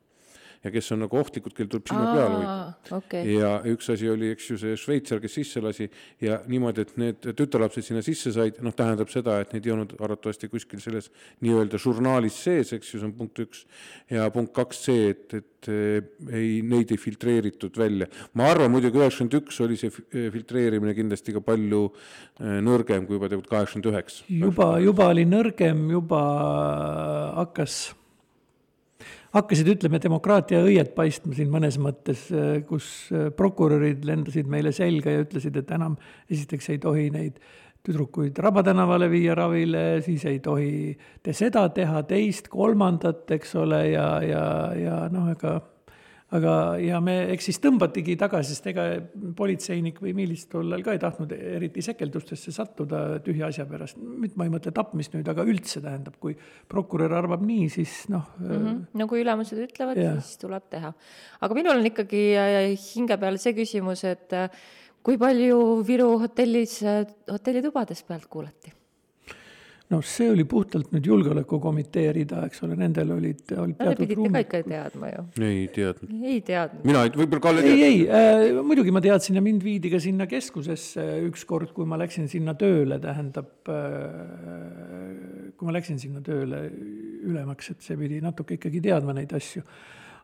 ja 0.65 0.71
kes 0.73 0.91
on 0.93 1.01
nagu 1.05 1.17
ohtlikud, 1.17 1.55
kel 1.57 1.69
tuleb 1.73 1.89
silma 1.89 2.13
peal 2.13 2.35
hoida. 2.35 2.55
okei, 2.99 3.35
ja 3.39 3.53
üks 3.71 3.89
asi 3.95 4.11
oli, 4.13 4.29
eks 4.35 4.51
ju, 4.51 4.59
see 4.61 4.77
šveitser, 4.81 5.21
kes 5.23 5.37
sisse 5.39 5.63
lasi 5.65 5.87
ja 6.21 6.41
niimoodi, 6.51 6.85
et 6.85 6.97
need 7.01 7.29
tütarlapsed 7.39 7.87
sinna 7.87 8.03
sisse 8.05 8.33
said, 8.35 8.59
noh, 8.65 8.75
tähendab 8.77 9.09
seda, 9.13 9.39
et 9.41 9.55
neid 9.57 9.69
ei 9.69 9.73
olnud 9.73 9.95
arvatavasti 9.97 10.51
kuskil 10.53 10.83
selles 10.85 11.09
nii-öelda 11.45 11.81
žurnaalis 11.81 12.37
sees, 12.45 12.75
eks 12.77 12.93
ju, 12.93 13.01
see 13.01 13.09
on 13.09 13.15
punkt 13.17 13.41
üks. 13.41 13.65
ja 14.13 14.27
punkt 14.35 14.53
kaks 14.57 14.83
see, 14.89 15.07
et, 15.15 15.39
et 15.39 15.71
eh, 15.73 16.11
ei, 16.29 16.51
neid 16.67 16.93
ei 16.93 17.01
filtreeritud 17.01 17.81
välja. 17.81 18.11
ma 18.37 18.51
arvan 18.53 18.73
muidugi 18.75 19.01
üheksakümmend 19.01 19.39
üks 19.41 19.63
oli 19.65 19.79
see 19.81 19.89
eh, 19.89 20.29
filtreerimine 20.35 20.93
kindlasti 20.99 21.37
ka 21.37 21.45
palju 21.45 21.87
eh, 21.89 22.59
nõrgem 22.67 23.09
kui 23.09 23.17
juba 23.17 23.33
tegelikult 23.33 23.55
kaheksakümmend 23.55 23.91
üheksa. 23.95 24.29
juba, 24.29 24.69
juba 24.85 25.09
oli 25.15 25.25
nõrgem, 25.25 25.87
juba 25.97 26.21
hakkas, 27.41 27.95
hakkasid, 29.35 29.69
ütleme, 29.77 30.01
demokraatia 30.03 30.63
õied 30.67 30.93
paistma 30.97 31.37
siin 31.37 31.51
mõnes 31.53 31.79
mõttes, 31.83 32.27
kus 32.69 32.91
äh, 33.15 33.31
prokurörid 33.37 34.05
lendasid 34.09 34.51
meile 34.51 34.75
selga 34.77 35.15
ja 35.15 35.25
ütlesid, 35.25 35.57
et 35.61 35.75
enam 35.77 35.97
esiteks 36.31 36.71
ei 36.75 36.83
tohi 36.83 37.09
neid 37.15 37.41
tüdrukuid 37.87 38.39
Raba 38.39 38.63
tänavale 38.65 39.09
viia 39.11 39.35
ravile, 39.35 40.03
siis 40.05 40.25
ei 40.29 40.41
tohi 40.45 40.97
te 41.25 41.33
seda 41.37 41.65
teha, 41.73 42.03
teist, 42.09 42.51
kolmandat, 42.53 43.25
eks 43.39 43.55
ole, 43.57 43.87
ja, 43.95 44.09
ja, 44.25 44.45
ja 44.77 44.97
noh, 45.13 45.31
ega 45.33 45.57
aga, 46.37 46.55
ja 46.83 47.01
me, 47.03 47.15
eks 47.35 47.49
siis 47.51 47.61
tõmbatigi 47.63 48.17
tagasi, 48.21 48.55
sest 48.55 48.69
ega 48.71 48.87
politseinik 49.37 50.01
või 50.03 50.15
miilis 50.17 50.47
tollal 50.51 50.85
ka 50.87 50.95
ei 50.95 51.03
tahtnud 51.03 51.35
eriti 51.37 51.85
sekeldustesse 51.85 52.55
sattuda 52.55 53.03
tühja 53.25 53.51
asja 53.51 53.67
pärast. 53.71 53.99
nüüd 54.01 54.37
ma 54.39 54.47
ei 54.47 54.55
mõtle 54.55 54.73
tapmist 54.77 55.15
nüüd, 55.17 55.29
aga 55.31 55.47
üldse 55.49 55.83
tähendab, 55.85 56.19
kui 56.23 56.37
prokurör 56.71 57.17
arvab 57.19 57.45
nii, 57.47 57.69
siis 57.73 58.03
noh 58.13 58.31
mm, 58.39 58.51
-hmm. 58.57 58.83
no 59.01 59.09
kui 59.11 59.25
ülemused 59.25 59.59
ütlevad 59.67 60.01
siis 60.23 60.39
tuleb 60.43 60.69
teha. 60.71 60.93
aga 61.41 61.55
minul 61.55 61.79
on 61.79 61.87
ikkagi 61.93 62.27
äh, 62.39 62.59
hinge 62.95 63.19
peal 63.19 63.39
see 63.39 63.57
küsimus, 63.57 64.05
et 64.05 64.33
äh, 64.33 64.51
kui 65.03 65.19
palju 65.19 65.83
Viru 65.87 66.13
hotellis, 66.21 66.81
hotellitubades 67.31 68.03
pealt 68.07 68.29
kuulati? 68.31 68.80
noh, 69.91 70.03
see 70.07 70.29
oli 70.31 70.45
puhtalt 70.49 70.93
nüüd 70.95 71.07
julgeolekukomitee 71.11 72.13
rida, 72.15 72.45
eks 72.47 72.63
ole, 72.67 72.77
nendel 72.79 73.11
olid, 73.17 73.43
olid 73.59 73.77
Te 73.79 73.89
teatud 73.89 74.05
pidite 74.05 74.17
ka 74.17 74.21
ruumid. 74.21 74.47
ikka 74.47 74.61
teadma 74.69 75.11
ju. 75.11 75.25
ei 75.49 75.65
teadnud. 75.75 76.13
ei 76.31 76.41
teadnud. 76.47 76.85
mina 76.87 77.05
ei, 77.07 77.13
võib-olla 77.17 77.45
Kalle 77.47 77.65
ei, 77.65 77.71
teab. 77.71 77.85
ei 77.89 78.51
äh,, 78.55 78.63
muidugi 78.71 78.95
ma 78.95 79.03
teadsin 79.05 79.41
ja 79.41 79.45
mind 79.45 79.65
viidi 79.67 79.93
ka 79.93 80.01
sinna 80.03 80.29
keskusesse 80.31 81.07
ükskord, 81.27 81.75
kui 81.77 81.89
ma 81.91 81.99
läksin 82.01 82.31
sinna 82.31 82.55
tööle, 82.61 83.01
tähendab 83.03 83.71
äh,, 83.71 85.55
kui 85.57 85.71
ma 85.71 85.75
läksin 85.75 85.99
sinna 86.03 86.23
tööle 86.25 86.69
ülemaks, 87.27 87.73
et 87.75 87.83
see 87.85 87.99
pidi 88.01 88.23
natuke 88.25 88.57
ikkagi 88.61 88.83
teadma 88.85 89.17
neid 89.17 89.35
asju. 89.37 89.67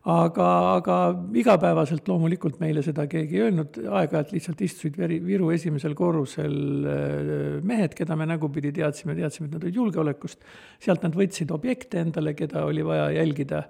aga, 0.07 0.49
aga 0.77 0.97
igapäevaselt 1.35 2.07
loomulikult 2.09 2.61
meile 2.62 2.85
seda 2.87 3.09
keegi 3.11 3.40
ei 3.40 3.47
öelnud, 3.49 3.81
aeg-ajalt 3.87 4.33
lihtsalt 4.37 4.62
istusid 4.62 4.99
Veri, 5.01 5.19
Viru 5.25 5.51
esimesel 5.55 5.97
korrusel 5.99 6.57
äh, 6.87 7.59
mehed, 7.66 7.97
keda 7.99 8.16
me 8.19 8.29
nägupidi 8.31 8.73
teadsime, 8.77 9.16
teadsime, 9.19 9.51
et 9.51 9.59
nad 9.59 9.66
olid 9.66 9.83
julgeolekust. 9.83 10.47
sealt 10.83 11.03
nad 11.03 11.19
võtsid 11.19 11.53
objekte 11.55 12.01
endale, 12.05 12.35
keda 12.38 12.64
oli 12.69 12.87
vaja 12.87 13.11
jälgida 13.19 13.66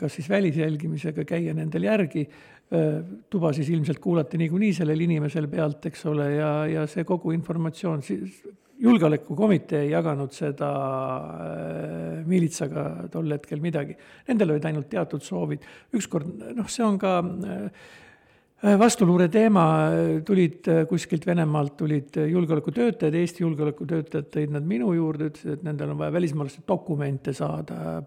kas 0.00 0.14
siis 0.16 0.28
välisjälgimisega 0.32 1.26
käia 1.28 1.52
nendel 1.52 1.84
järgi, 1.84 2.22
tuba 3.30 3.52
siis 3.52 3.68
ilmselt 3.68 4.00
kuulati 4.00 4.38
niikuinii 4.40 4.72
sellel 4.72 5.00
inimesel 5.04 5.48
pealt, 5.52 5.84
eks 5.90 6.06
ole, 6.08 6.30
ja, 6.38 6.52
ja 6.70 6.86
see 6.88 7.04
kogu 7.04 7.34
informatsioon, 7.36 8.00
siis 8.02 8.38
julgeolekukomitee 8.84 9.82
ei 9.86 9.90
jaganud 9.94 10.32
seda 10.36 10.70
äh, 11.24 12.22
miilitsaga 12.28 13.08
tol 13.12 13.32
hetkel 13.34 13.62
midagi. 13.64 13.96
Nendel 14.28 14.54
olid 14.56 14.70
ainult 14.70 14.90
teatud 14.92 15.24
soovid. 15.24 15.64
ükskord, 15.94 16.30
noh, 16.56 16.68
see 16.70 16.84
on 16.84 16.98
ka 17.00 17.18
äh, 17.20 17.92
vastuluure 18.80 19.28
teema, 19.28 19.64
tulid 20.24 20.68
äh, 20.72 20.84
kuskilt 20.88 21.26
Venemaalt 21.26 21.76
tulid 21.76 22.16
äh, 22.16 22.30
julgeolekutöötajad, 22.32 23.14
Eesti 23.20 23.44
julgeolekutöötajad 23.44 24.30
tõid 24.32 24.54
nad 24.54 24.64
minu 24.68 24.92
juurde, 24.96 25.28
ütlesid, 25.32 25.58
et 25.58 25.66
nendel 25.66 25.92
on 25.92 26.00
vaja 26.00 26.14
välismaalaste 26.14 26.64
dokumente 26.68 27.34
saada, 27.36 28.02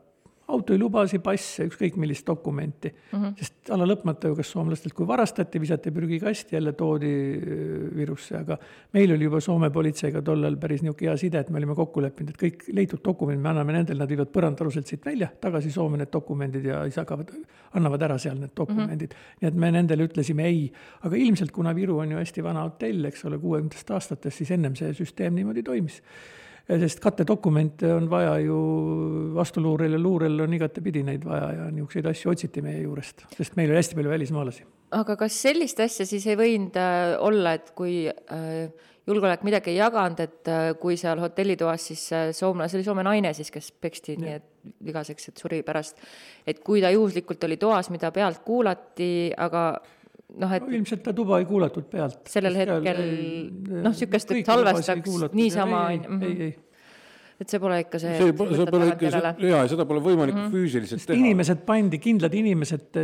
autojuhilubasid, 0.48 1.22
passe, 1.24 1.66
ükskõik 1.68 1.98
millist 2.00 2.28
dokumenti 2.28 2.90
mm. 2.94 3.20
-hmm. 3.20 3.34
sest 3.40 3.72
alla 3.76 3.88
lõpmata 3.90 4.30
ju 4.32 4.36
kas 4.38 4.52
soomlastelt, 4.54 4.94
kui 4.96 5.08
varastati, 5.08 5.60
visati 5.60 5.92
prügikasti, 5.92 6.56
jälle 6.56 6.74
toodi 6.74 7.12
äh, 7.12 7.98
Virusse, 7.98 8.38
aga 8.38 8.58
meil 8.94 9.12
oli 9.12 9.28
juba 9.28 9.42
Soome 9.44 9.70
politseiga 9.70 10.22
tollal 10.22 10.56
päris 10.58 10.82
niisugune 10.82 11.10
hea 11.10 11.18
side, 11.18 11.40
et 11.40 11.50
me 11.50 11.60
olime 11.60 11.76
kokku 11.76 12.02
leppinud, 12.02 12.32
et 12.32 12.42
kõik 12.42 12.64
leitud 12.74 13.04
dokumendid 13.04 13.44
me 13.44 13.50
anname 13.50 13.76
nendele, 13.76 14.00
nad 14.00 14.10
viivad 14.10 14.32
põrandaaluselt 14.32 14.88
siit 14.88 15.06
välja, 15.06 15.30
tagasi 15.42 15.72
Soome 15.72 15.98
need 15.98 16.14
dokumendid 16.14 16.66
ja 16.66 16.84
siis 16.88 17.02
hakkavad, 17.04 17.36
annavad 17.74 18.08
ära 18.10 18.18
seal 18.18 18.40
need 18.40 18.56
dokumendid 18.56 19.14
mm. 19.14 19.20
-hmm. 19.20 19.42
nii 19.42 19.52
et 19.52 19.62
me 19.66 19.72
nendele 19.72 20.08
ütlesime 20.08 20.48
ei, 20.48 20.72
aga 21.02 21.16
ilmselt 21.16 21.52
kuna 21.52 21.76
Viru 21.76 21.98
on 21.98 22.12
ju 22.12 22.18
hästi 22.18 22.44
vana 22.44 22.64
hotell, 22.64 23.06
eks 23.06 23.26
ole, 23.26 23.38
kuuekümnendatest 23.38 23.92
aastatest, 23.92 24.38
siis 24.38 24.52
ennem 24.52 24.76
see 24.76 24.94
süsteem 24.94 25.36
niimoodi 25.36 25.64
toimis 25.64 26.02
sest 26.68 27.00
kattedokumente 27.00 27.94
on 27.94 28.10
vaja 28.12 28.38
ju 28.44 28.58
vastuluurel 29.36 29.96
ja 29.96 30.00
luurel 30.00 30.40
on 30.44 30.54
igatepidi 30.58 31.04
neid 31.08 31.24
vaja 31.26 31.52
ja 31.56 31.70
niisuguseid 31.72 32.10
asju 32.12 32.34
otsiti 32.34 32.64
meie 32.64 32.82
juurest, 32.82 33.24
sest 33.38 33.56
meil 33.60 33.72
oli 33.72 33.80
hästi 33.80 33.96
palju 33.96 34.12
välismaalasi. 34.12 34.68
aga 34.98 35.16
kas 35.16 35.40
sellist 35.48 35.80
asja 35.80 36.06
siis 36.06 36.28
ei 36.28 36.36
võinud 36.40 36.76
äh, 36.80 37.16
olla, 37.24 37.56
et 37.56 37.72
kui 37.76 38.06
äh, 38.08 38.92
julgeolek 39.08 39.48
midagi 39.48 39.72
ei 39.72 39.80
jaganud, 39.80 40.20
et 40.20 40.52
äh, 40.52 40.70
kui 40.82 41.00
seal 41.00 41.24
hotellitoas 41.24 41.88
siis 41.92 42.04
soomlane, 42.36 42.68
see 42.68 42.82
oli 42.82 42.88
Soome 42.88 43.08
naine 43.08 43.34
siis, 43.38 43.52
kes 43.52 43.72
peksti 43.72 44.18
nii 44.20 44.36
et 44.36 44.48
vigaseks, 44.84 45.30
et 45.32 45.40
suri 45.40 45.62
pärast, 45.64 46.04
et 46.48 46.60
kui 46.60 46.84
ta 46.84 46.92
juhuslikult 46.92 47.48
oli 47.48 47.56
toas, 47.58 47.88
mida 47.94 48.12
pealt 48.12 48.44
kuulati, 48.44 49.32
aga 49.38 49.70
noh, 50.42 50.54
et 50.58 50.64
no 50.64 50.78
ilmselt 50.80 51.04
ta 51.06 51.14
tuba 51.18 51.42
ei 51.42 51.50
kuulatud 51.50 51.90
pealt. 51.92 52.24
Sellel 52.30 52.62
hetkel, 52.62 53.04
noh, 53.82 53.98
sihukest, 53.98 54.34
et 54.36 54.48
salvestaks 54.54 55.28
niisama, 55.38 55.84
on 55.90 56.00
ju, 56.00 56.16
mhm. 56.16 56.24
ei, 56.28 56.48
ei, 56.48 56.68
et 57.38 57.52
see 57.54 57.62
pole 57.62 57.78
ikka 57.84 58.00
see. 58.02 58.14
see 58.18 58.36
pole, 58.38 58.56
see 58.58 58.70
pole 58.74 58.88
ikka, 58.92 59.34
jaa, 59.46 59.66
seda 59.70 59.86
pole 59.90 60.02
võimalik 60.06 60.36
mm 60.36 60.44
-hmm. 60.44 60.54
füüsiliselt 60.56 61.04
sest 61.04 61.12
teha. 61.12 61.20
inimesed 61.22 61.62
pandi, 61.68 62.00
kindlad 62.02 62.34
inimesed, 62.34 63.02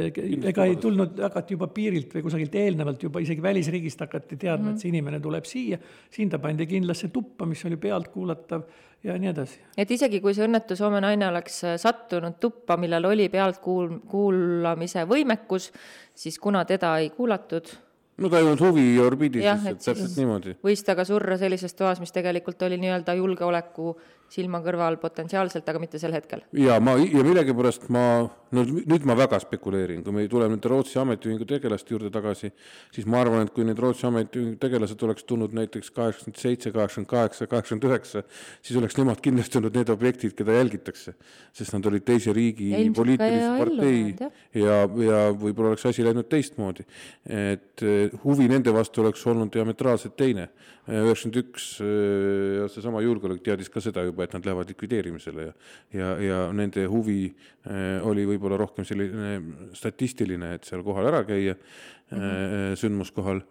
ega 0.52 0.65
ei 0.69 0.80
tulnud, 0.82 1.19
hakati 1.28 1.58
juba 1.58 1.69
piirilt 1.74 2.15
või 2.17 2.26
kusagilt 2.26 2.56
eelnevalt 2.63 3.04
juba 3.06 3.22
isegi 3.22 3.43
välisriigist 3.46 4.02
hakati 4.06 4.38
teadma 4.38 4.63
mm, 4.63 4.69
-hmm. 4.69 4.74
et 4.74 4.86
see 4.86 4.89
inimene 4.89 5.19
tuleb 5.19 5.46
siia, 5.46 5.78
siin 6.10 6.34
ta 6.34 6.39
pandi 6.39 6.65
kindlasse 6.69 7.12
tuppa, 7.13 7.46
mis 7.46 7.65
oli 7.69 7.78
pealtkuulatav 7.78 8.65
ja 9.04 9.18
nii 9.20 9.32
edasi. 9.34 9.60
et 9.78 9.92
isegi 9.92 10.22
kui 10.24 10.36
see 10.36 10.46
õnnetu 10.48 10.78
Soome 10.80 11.02
naine 11.04 11.28
oleks 11.28 11.63
äh, 11.68 11.78
sattunud 11.82 12.38
tuppa, 12.42 12.78
millel 12.80 13.06
oli 13.12 13.30
pealtkuul-, 13.34 14.00
kuulamise 14.10 15.08
võimekus, 15.10 15.72
siis 16.16 16.39
kuna 16.39 16.63
teda 16.70 16.96
ei 17.04 17.10
kuulatud, 17.16 17.72
no 18.18 18.30
ta 18.30 18.39
ei 18.39 18.48
olnud 18.48 18.63
huvi 18.63 18.88
orbiidis 19.04 19.46
täpselt 19.84 20.18
niimoodi. 20.18 20.58
võis 20.63 20.84
ta 20.86 20.96
ka 20.96 21.06
surra 21.08 21.38
sellises 21.42 21.76
toas, 21.78 22.02
mis 22.04 22.16
tegelikult 22.16 22.62
oli 22.68 22.80
nii-öelda 22.82 23.18
julgeoleku 23.20 23.96
silma 24.34 24.62
kõrval 24.65 24.98
potentsiaalselt, 25.02 25.67
aga 25.69 25.82
mitte 25.82 26.00
sel 26.02 26.15
hetkel. 26.15 26.41
ja 26.58 26.80
ma, 26.82 26.96
ja 26.98 27.24
millegipärast 27.26 27.89
ma, 27.93 28.06
no 28.54 28.63
nüüd 28.65 29.06
ma 29.10 29.15
väga 29.17 29.39
spekuleerin, 29.43 30.04
kui 30.06 30.15
me 30.15 30.26
tuleme 30.32 30.58
nüüd 30.58 30.67
Rootsi 30.69 31.00
ametiühingu 31.02 31.46
tegelaste 31.50 31.93
juurde 31.93 32.10
tagasi, 32.13 32.52
siis 32.96 33.08
ma 33.10 33.22
arvan, 33.22 33.46
et 33.46 33.54
kui 33.54 33.65
need 33.67 33.80
Rootsi 33.82 34.08
ametiühingu 34.10 34.58
tegelased 34.62 35.06
oleks 35.06 35.28
tulnud 35.30 35.54
näiteks 35.58 35.94
kaheksakümmend 35.94 36.42
seitse, 36.42 36.73
kaheksakümmend 36.73 37.12
kaheksa, 37.13 37.48
kaheksakümmend 37.52 37.88
üheksa, 37.90 38.23
siis 38.62 38.79
oleks 38.81 38.98
nemad 39.00 39.21
kindlasti 39.23 39.60
olnud 39.60 39.77
need 39.79 39.94
objektid, 39.94 40.36
keda 40.38 40.58
jälgitakse. 40.60 41.13
sest 41.54 41.73
nad 41.73 41.86
olid 41.86 42.06
teise 42.06 42.34
riigi 42.34 42.71
poliitilise 42.96 43.50
partei 43.60 44.15
ja, 44.58 44.77
ja 45.06 45.19
võib-olla 45.38 45.73
oleks 45.73 45.86
asi 45.86 46.06
läinud 46.06 46.29
teistmoodi. 46.29 46.86
et 47.29 47.84
eh, 47.86 48.13
huvi 48.23 48.48
nende 48.50 48.73
vastu 48.73 49.04
oleks 49.04 49.25
olnud 49.27 49.54
diametraalselt 49.54 50.15
teine. 50.17 50.50
üheksakümmend 50.88 51.40
üks, 51.40 51.67
eh, 51.79 52.65
seesama 52.73 53.02
julgeolek 53.02 53.44
teadis 53.44 53.69
ka 53.69 53.81
seda 53.81 54.04
juba, 54.04 54.23
et 54.24 54.34
nad 54.34 54.46
lähevad 54.46 54.69
likvideerimisele 54.71 55.46
ja 55.48 55.54
ja, 55.94 56.10
ja 56.21 56.40
nende 56.56 56.86
huvi 56.90 57.26
eh, 57.28 58.00
oli 58.08 58.26
võib-olla 58.28 58.58
rohkem 58.60 58.86
selline 58.88 59.36
statistiline, 59.78 60.56
et 60.58 60.67
seal 60.67 60.84
kohal 60.86 61.10
ära 61.12 61.24
käia 61.28 61.56
mm 61.56 62.17
-hmm. 62.17 62.76
sündmuskohal 62.80 63.42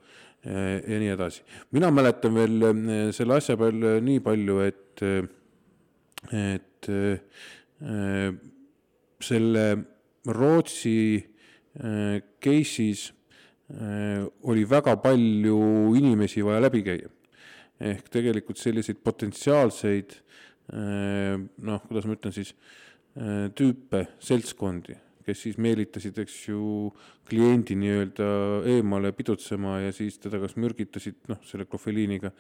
ja 0.43 0.99
nii 0.99 1.13
edasi. 1.15 1.43
mina 1.71 1.91
mäletan 1.91 2.35
veel 2.35 3.13
selle 3.15 3.37
asja 3.37 3.57
peal 3.57 4.03
nii 4.03 4.21
palju, 4.21 4.59
et, 4.67 5.03
et 6.33 6.89
selle 9.23 9.67
Rootsi 10.27 11.23
case'is 12.43 13.13
oli 14.43 14.65
väga 14.69 14.97
palju 14.97 15.95
inimesi 15.97 16.45
vaja 16.45 16.61
läbi 16.61 16.83
käia. 16.83 17.09
ehk 17.83 18.09
tegelikult 18.15 18.59
selliseid 18.59 19.01
potentsiaalseid 19.03 20.13
noh, 20.73 21.83
kuidas 21.89 22.07
ma 22.09 22.17
ütlen 22.17 22.33
siis, 22.33 22.55
tüüpe, 23.59 24.07
seltskondi, 24.25 24.95
kes 25.27 25.43
siis 25.45 25.59
meelitasid, 25.61 26.17
eks 26.23 26.37
ju, 26.49 26.63
kliendi 27.29 27.77
nii-öelda 27.79 28.29
eemale 28.73 29.13
pidutsema 29.17 29.77
ja 29.85 29.93
siis 29.95 30.17
teda 30.23 30.41
kas 30.43 30.57
mürgitasid, 30.61 31.21
noh, 31.31 31.41
selle 31.47 31.67
klofeliiniga 31.69 32.33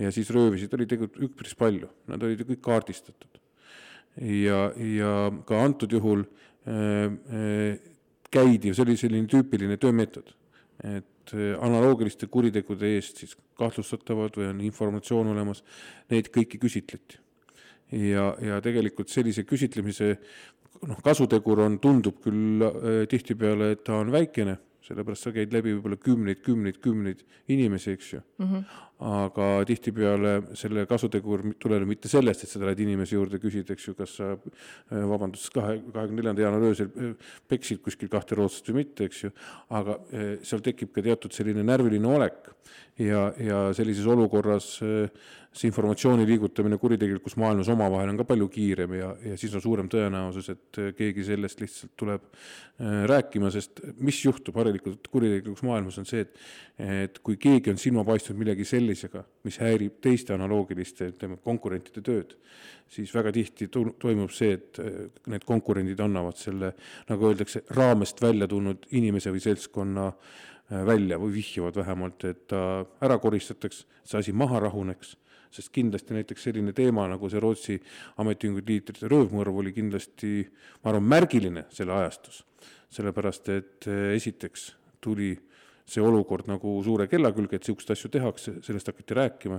ja 0.00 0.12
siis 0.14 0.32
röövisid, 0.34 0.72
oli 0.74 0.88
tegelikult 0.90 1.28
üpris 1.28 1.52
palju, 1.60 1.90
nad 2.10 2.24
olid 2.24 2.40
ju 2.40 2.48
kõik 2.54 2.64
kaardistatud. 2.64 3.40
ja, 4.16 4.70
ja 4.78 5.12
ka 5.46 5.60
antud 5.64 5.92
juhul 5.92 6.24
äh, 6.24 7.04
äh, 7.04 7.84
käidi, 8.32 8.72
see 8.72 8.86
oli 8.86 8.96
selline 8.98 9.30
tüüpiline 9.30 9.76
töömeetod 9.82 10.32
et 10.82 11.34
äh, 11.34 11.54
analoogiliste 11.62 12.28
kuritegude 12.28 12.94
eest 12.96 13.22
siis 13.22 13.34
kahtlustatavad 13.58 14.36
või 14.38 14.48
on 14.50 14.62
informatsioon 14.66 15.30
olemas, 15.32 15.62
neid 16.10 16.30
kõiki 16.34 16.60
küsitleti. 16.62 17.20
Ja, 17.92 18.34
ja 18.40 18.60
tegelikult 18.64 19.08
sellise 19.08 19.44
küsitlemise 19.44 20.14
noh, 20.88 21.00
kasutegur 21.04 21.64
on, 21.66 21.78
tundub 21.78 22.20
küll 22.24 22.62
äh, 22.62 23.04
tihtipeale, 23.10 23.72
et 23.74 23.84
ta 23.84 24.00
on 24.00 24.12
väikene 24.12 24.58
sellepärast 24.84 25.28
sa 25.28 25.32
käid 25.32 25.54
läbi 25.54 25.72
võib-olla 25.74 25.98
kümneid, 26.00 26.40
kümneid, 26.44 26.78
kümneid 26.84 27.22
inimesi, 27.48 27.94
eks 27.96 28.12
ju 28.12 28.20
mm. 28.20 28.46
-hmm. 28.46 28.64
Aga 29.02 29.48
tihtipeale 29.66 30.34
selle 30.54 30.84
kasutegur 30.86 31.42
tuleneb 31.58 31.90
mitte 31.90 32.10
sellest, 32.10 32.44
et 32.44 32.52
sa 32.52 32.60
lähed 32.62 32.84
inimese 32.84 33.16
juurde, 33.16 33.40
küsid, 33.42 33.70
eks 33.74 33.88
ju, 33.88 33.94
kas 33.98 34.16
sa 34.20 34.30
äh, 34.36 35.02
vabandust, 35.10 35.50
kahe, 35.54 35.80
kahekümne 35.90 36.22
neljanda 36.22 36.44
jaanuari 36.46 36.70
öösel 36.70 36.90
äh, 36.94 37.36
peksid 37.50 37.82
kuskil 37.82 38.12
kahte 38.12 38.38
rootslast 38.38 38.70
või 38.70 38.84
mitte, 38.84 39.08
eks 39.10 39.24
ju, 39.26 39.32
aga 39.74 39.98
äh, 40.14 40.34
seal 40.46 40.62
tekib 40.64 40.94
ka 40.94 41.02
teatud 41.04 41.34
selline 41.34 41.66
närviline 41.66 42.12
olek. 42.16 42.52
Ja, 42.94 43.32
ja 43.42 43.58
sellises 43.74 44.06
olukorras 44.06 44.76
see 44.78 45.66
informatsiooni 45.68 46.22
liigutamine 46.26 46.78
kuritegelikus 46.78 47.34
maailmas 47.42 47.68
omavahel 47.70 48.12
on 48.12 48.20
ka 48.20 48.26
palju 48.28 48.46
kiirem 48.50 48.94
ja, 48.94 49.08
ja 49.18 49.38
siis 49.38 49.54
on 49.58 49.62
suurem 49.62 49.88
tõenäosus, 49.90 50.52
et 50.54 50.78
keegi 50.98 51.26
sellest 51.26 51.62
lihtsalt 51.62 51.92
tuleb 51.98 52.24
rääkima, 53.10 53.50
sest 53.54 53.82
mis 53.98 54.20
juhtub 54.22 54.54
harilikult 54.62 55.10
kuritegelikus 55.10 55.66
maailmas, 55.66 55.98
on 55.98 56.06
see, 56.06 56.22
et 56.22 56.38
et 56.82 57.18
kui 57.22 57.36
keegi 57.38 57.70
on 57.70 57.78
silma 57.78 58.02
paistnud 58.06 58.38
millegi 58.38 58.64
sellisega, 58.66 58.83
mis 59.44 59.58
häirib 59.62 59.98
teiste 60.04 60.34
analoogiliste, 60.34 61.10
ütleme, 61.14 61.38
konkurentide 61.44 62.02
tööd, 62.04 62.36
siis 62.90 63.12
väga 63.14 63.32
tihti 63.34 63.68
toimub 63.72 64.32
see, 64.34 64.54
et 64.58 64.80
äh, 64.82 65.02
need 65.32 65.46
konkurendid 65.48 66.00
annavad 66.04 66.38
selle, 66.40 66.74
nagu 67.08 67.30
öeldakse, 67.30 67.64
raamest 67.76 68.22
välja 68.22 68.48
tulnud 68.50 68.88
inimese 68.92 69.32
või 69.34 69.42
seltskonna 69.44 70.08
äh, 70.10 70.84
välja 70.86 71.18
või 71.22 71.36
vihjavad 71.40 71.82
vähemalt, 71.82 72.24
et 72.30 72.46
ta 72.52 72.62
ära 73.04 73.18
koristataks, 73.22 73.84
see 74.04 74.20
asi 74.20 74.36
maha 74.36 74.62
rahuneks 74.68 75.16
sest 75.54 75.70
kindlasti 75.74 76.16
näiteks 76.16 76.48
selline 76.48 76.72
teema 76.74 77.06
nagu 77.10 77.28
see 77.30 77.42
Rootsi 77.42 77.76
ametiühingute 78.22 78.72
liitrite 78.72 79.10
röövmõrv 79.10 79.60
oli 79.62 79.74
kindlasti, 79.76 80.40
ma 80.82 80.90
arvan, 80.90 81.06
märgiline 81.14 81.66
selle 81.74 81.94
ajastus. 82.00 82.42
sellepärast, 82.94 83.48
et 83.50 83.86
eh, 83.90 84.14
esiteks 84.14 84.68
tuli 85.02 85.32
see 85.84 86.02
olukord 86.02 86.48
nagu 86.48 86.78
suure 86.84 87.06
kella 87.10 87.30
külge, 87.36 87.58
et 87.58 87.66
niisuguseid 87.66 87.92
asju 87.92 88.10
tehakse, 88.14 88.54
sellest 88.64 88.88
hakati 88.88 89.16
rääkima, 89.18 89.58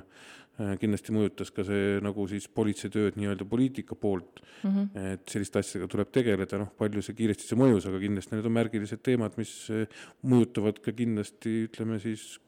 eh, 0.58 0.72
kindlasti 0.82 1.14
mõjutas 1.14 1.52
ka 1.54 1.66
see 1.68 2.00
nagu 2.04 2.26
siis 2.32 2.48
politsei 2.50 2.90
tööd 2.94 3.20
nii-öelda 3.20 3.46
poliitika 3.50 3.98
poolt 4.00 4.42
mm, 4.42 4.72
-hmm. 4.72 5.14
et 5.14 5.30
selliste 5.30 5.62
asjadega 5.62 5.92
tuleb 5.92 6.12
tegeleda, 6.16 6.60
noh, 6.64 6.72
palju 6.78 7.04
see 7.06 7.18
kiiresti 7.18 7.52
see 7.52 7.60
mõjus, 7.60 7.86
aga 7.90 8.02
kindlasti 8.02 8.36
need 8.36 8.50
on 8.50 8.58
märgilised 8.58 9.04
teemad, 9.06 9.38
mis 9.38 9.54
eh, 9.70 9.86
mõjutavad 10.26 10.82
ka 10.82 10.96
kindlasti, 10.96 11.58
ütleme 11.70 12.02
siis, 12.02 12.40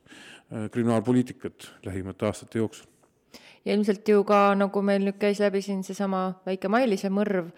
kriminaalpoliitikat 0.47 1.65
lähimate 1.83 2.23
aastate 2.25 2.61
jooksul. 2.61 2.87
Ja 3.65 3.73
ilmselt 3.75 4.07
ju 4.07 4.21
ka, 4.23 4.55
nagu 4.55 4.79
meil 4.81 5.03
nüüd 5.03 5.17
käis 5.19 5.41
läbi 5.43 5.59
siin 5.61 5.81
seesama 5.83 6.39
väike 6.45 6.71
Mailise 6.71 7.11
mõrv, 7.11 7.49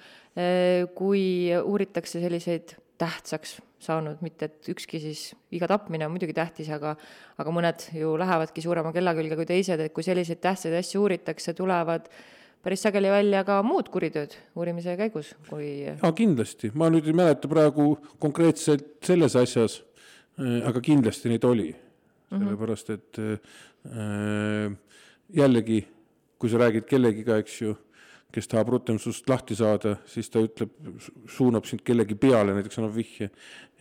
kui 0.98 1.22
uuritakse 1.54 2.18
selliseid 2.18 2.74
tähtsaks 2.98 3.60
saanud, 3.84 4.20
mitte 4.26 4.50
et 4.50 4.70
ükski 4.74 5.00
siis, 5.04 5.22
iga 5.56 5.70
tapmine 5.72 6.08
on 6.08 6.14
muidugi 6.14 6.36
tähtis, 6.36 6.70
aga 6.76 6.96
aga 7.40 7.54
mõned 7.56 7.86
ju 7.96 8.16
lähevadki 8.20 8.64
suurema 8.66 8.92
kella 8.96 9.14
külge 9.18 9.38
kui 9.40 9.48
teised, 9.50 9.80
et 9.80 9.96
kui 9.96 10.06
selliseid 10.06 10.42
tähtsaid 10.44 10.76
asju 10.80 11.04
uuritakse, 11.06 11.56
tulevad 11.58 12.10
päris 12.64 12.84
sageli 12.84 13.12
välja 13.12 13.46
ka 13.48 13.62
muud 13.64 13.92
kuritööd 13.94 14.36
uurimise 14.60 14.98
käigus, 15.00 15.32
kui 15.48 15.70
jaa, 15.86 16.12
kindlasti, 16.16 16.74
ma 16.76 16.92
nüüd 16.92 17.08
ei 17.08 17.16
mäleta 17.16 17.52
praegu 17.52 17.94
konkreetselt 18.20 18.98
selles 19.08 19.38
asjas, 19.40 19.80
eh, 20.40 20.60
aga 20.68 20.84
kindlasti 20.84 21.32
neid 21.32 21.48
oli, 21.48 21.70
mhm. 21.72 22.44
sellepärast 22.44 22.92
et 22.98 23.24
äh, 23.24 24.76
jällegi 25.40 25.86
kui 26.40 26.50
sa 26.50 26.60
räägid 26.62 26.88
kellegiga, 26.88 27.38
eks 27.42 27.62
ju, 27.62 27.74
kes 28.34 28.48
tahab 28.48 28.74
rutem 28.76 29.00
sinust 29.02 29.30
lahti 29.30 29.58
saada, 29.58 29.96
siis 30.06 30.30
ta 30.30 30.42
ütleb, 30.44 30.74
suunab 31.30 31.66
sind 31.66 31.82
kellegi 31.86 32.18
peale, 32.20 32.54
näiteks 32.58 32.80
annab 32.82 32.96
vihje. 32.98 33.30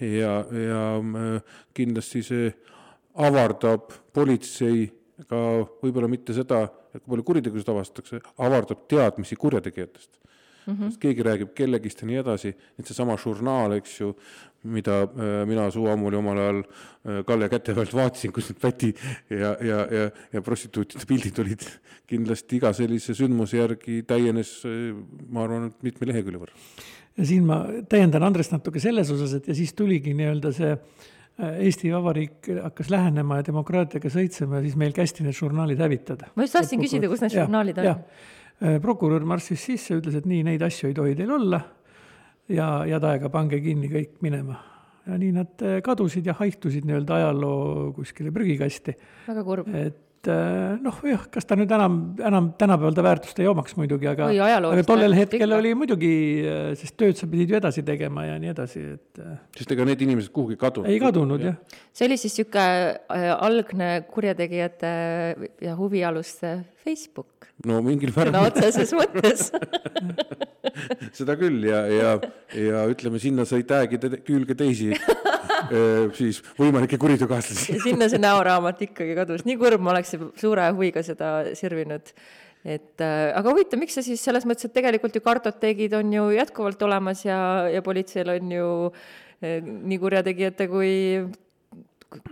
ja, 0.00 0.34
ja 0.48 0.84
äh, 0.98 1.58
kindlasti 1.74 2.22
see 2.24 2.52
avardab 3.18 3.92
politsei 4.14 4.86
ka 5.28 5.40
võib-olla 5.82 6.08
mitte 6.08 6.36
seda, 6.36 6.66
kui 6.92 7.10
palju 7.10 7.26
kuritegusid 7.26 7.68
avastatakse, 7.72 8.22
avardab 8.46 8.86
teadmisi 8.88 9.36
kurjategijatest 9.36 10.18
mm, 10.68 10.76
-hmm. 10.76 10.90
sest 10.90 11.00
keegi 11.00 11.24
räägib 11.26 11.54
kellegist 11.56 12.02
ja 12.02 12.08
nii 12.08 12.20
edasi, 12.22 12.54
et 12.78 12.86
seesama 12.86 13.16
žurnaal, 13.16 13.72
eks 13.78 14.00
ju, 14.00 14.12
mida 14.64 15.02
äh, 15.02 15.46
mina 15.46 15.70
suu 15.70 15.86
ammuli 15.88 16.16
omal 16.18 16.38
ajal 16.38 16.62
äh, 16.62 17.24
Kalle 17.26 17.48
käte 17.48 17.74
pealt 17.74 17.94
vaatasin, 17.94 18.32
kus 18.32 18.50
need 18.50 18.60
päti 18.60 18.94
ja, 19.30 19.54
ja, 19.64 19.84
ja, 19.86 20.10
ja 20.32 20.42
prostituutide 20.42 21.06
pildid 21.08 21.38
olid, 21.38 21.66
kindlasti 22.10 22.58
iga 22.58 22.72
sellise 22.72 23.14
sündmuse 23.14 23.60
järgi 23.60 24.02
täienes, 24.08 24.54
äh, 24.66 24.94
ma 25.30 25.44
arvan, 25.46 25.70
et 25.70 25.82
mitme 25.82 26.10
lehekülje 26.10 26.42
võrra. 26.42 26.56
ja 27.16 27.28
siin 27.28 27.46
ma 27.46 27.62
täiendan 27.88 28.26
Andrest 28.26 28.52
natuke 28.52 28.82
selles 28.82 29.10
osas, 29.14 29.38
et 29.38 29.48
ja 29.48 29.54
siis 29.54 29.74
tuligi 29.74 30.14
nii-öelda 30.14 30.52
see 30.52 30.74
Eesti 31.38 31.92
Vabariik 31.94 32.48
hakkas 32.64 32.88
lähenema 32.90 33.36
ja 33.38 33.44
demokraatiaga 33.46 34.10
sõitsema 34.10 34.58
ja 34.58 34.64
siis 34.64 34.74
meil 34.74 34.90
kästi 34.90 35.22
need 35.22 35.36
žurnaalid 35.38 35.78
hävitada. 35.78 36.32
ma 36.34 36.42
just 36.42 36.56
tahtsin 36.58 36.82
küsida, 36.82 37.06
kus 37.06 37.22
need 37.22 37.36
žurnaalid 37.36 37.78
on 37.78 38.02
prokurör 38.58 39.22
marssis 39.22 39.62
sisse, 39.68 39.94
ütles, 40.00 40.16
et 40.18 40.24
nii, 40.26 40.42
neid 40.48 40.62
asju 40.66 40.88
ei 40.88 40.96
tohi 40.96 41.12
teil 41.14 41.30
olla 41.30 41.60
ja 42.52 42.72
head 42.86 43.06
aega, 43.12 43.30
pange 43.32 43.60
kinni 43.64 43.90
kõik 43.92 44.18
minema. 44.24 44.58
ja 45.08 45.16
nii 45.16 45.30
nad 45.32 45.64
äh, 45.64 45.78
kadusid 45.84 46.26
ja 46.28 46.34
haihtusid 46.36 46.84
nii-öelda 46.88 47.16
ajaloo 47.22 47.94
kuskile 47.96 48.32
prügikasti. 48.34 48.94
väga 49.28 49.44
kurb. 49.44 49.68
et 49.72 50.28
äh, 50.32 50.76
noh, 50.84 51.00
jah, 51.04 51.26
kas 51.32 51.48
ta 51.48 51.56
nüüd 51.56 51.72
enam, 51.72 51.98
enam 52.24 52.50
tänapäeval 52.60 52.96
ta 52.96 53.04
väärtust 53.04 53.40
ei 53.40 53.48
omaks 53.48 53.76
muidugi, 53.80 54.08
aga, 54.10 54.30
aga 54.58 54.84
tollel 54.88 55.16
hetkel 55.16 55.44
ikka. 55.44 55.60
oli 55.60 55.74
muidugi, 55.78 56.12
äh, 56.44 56.70
sest 56.80 56.96
tööd 57.00 57.20
sa 57.20 57.28
pidid 57.30 57.52
ju 57.52 57.60
edasi 57.60 57.84
tegema 57.86 58.26
ja 58.28 58.38
nii 58.40 58.52
edasi, 58.54 58.84
et. 58.96 59.22
Äh, 59.22 59.36
sest 59.60 59.76
ega 59.76 59.88
need 59.88 60.04
inimesed 60.08 60.32
kuhugi 60.32 60.56
kadunud. 60.60 60.88
ei 60.92 61.00
kadunud 61.02 61.44
jah 61.44 61.56
ja.. 61.56 61.84
see 61.92 62.08
oli 62.08 62.20
siis 62.20 62.40
niisugune 62.40 63.36
algne 63.36 63.92
kurjategijate 64.08 64.92
ja 65.64 65.76
huvialuste 65.76 66.56
Facebook. 66.84 67.48
no 67.66 67.80
mingil 67.84 68.12
määral. 68.14 68.32
sõna 68.32 68.44
otseses 68.48 68.94
mõttes 68.96 69.48
seda 71.18 71.36
küll 71.40 71.68
ja, 71.68 71.84
ja, 71.90 72.16
ja 72.54 72.86
ütleme, 72.90 73.20
sinna 73.22 73.46
sai 73.48 73.64
tag'ida 73.68 74.20
külge 74.26 74.56
teisi 74.58 74.92
siis 76.16 76.40
võimalikke 76.58 76.98
kuriteokaaslasi. 77.00 77.78
sinna 77.82 78.08
see 78.08 78.20
näoraamat 78.22 78.84
ikkagi 78.88 79.16
kadus, 79.18 79.44
nii 79.48 79.58
kurb, 79.60 79.82
ma 79.84 79.94
oleks 79.96 80.14
suure 80.40 80.68
huviga 80.72 81.02
seda 81.06 81.32
sirvinud 81.58 82.12
et 82.66 83.00
äh, 83.04 83.30
aga 83.38 83.52
huvitav, 83.52 83.80
miks 83.80 83.96
sa 83.98 84.04
siis 84.04 84.22
selles 84.24 84.46
mõttes, 84.48 84.66
et 84.66 84.74
tegelikult 84.74 85.14
ju 85.14 85.22
kartoteegid 85.24 85.94
on 85.98 86.12
ju 86.12 86.28
jätkuvalt 86.34 86.82
olemas 86.86 87.22
ja, 87.26 87.38
ja 87.70 87.82
politseil 87.86 88.32
on 88.34 88.54
ju 88.54 88.70
äh, 88.88 89.60
nii 89.62 90.00
kurjategijate 90.02 90.66
kui 90.70 90.92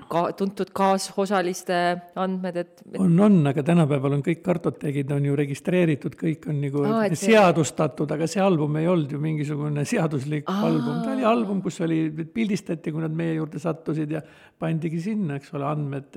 ka 0.08 0.22
tuntud 0.38 0.70
kaasosaliste 0.76 1.76
andmed, 2.16 2.56
et 2.62 2.78
on, 2.96 3.12
on, 3.20 3.34
aga 3.50 3.60
tänapäeval 3.66 4.14
on 4.16 4.22
kõik 4.24 4.40
kartoteegid 4.44 5.10
on 5.12 5.26
ju 5.28 5.34
registreeritud, 5.36 6.16
kõik 6.16 6.46
on 6.48 6.62
nagu 6.62 6.84
Aa, 6.88 7.02
et 7.10 7.18
seadustatud, 7.20 8.14
aga 8.16 8.28
see 8.30 8.40
album 8.40 8.78
ei 8.80 8.88
olnud 8.88 9.12
ju 9.12 9.20
mingisugune 9.20 9.84
seaduslik 9.88 10.48
Aa. 10.48 10.62
album, 10.70 11.02
ta 11.04 11.12
oli 11.12 11.26
album, 11.28 11.60
kus 11.64 11.82
oli, 11.84 11.98
pildistati, 12.32 12.94
kui 12.94 13.04
nad 13.04 13.12
meie 13.16 13.34
juurde 13.36 13.60
sattusid 13.60 14.14
ja 14.16 14.22
pandigi 14.56 15.02
sinna, 15.04 15.36
eks 15.36 15.52
ole, 15.58 15.68
andmed 15.68 16.16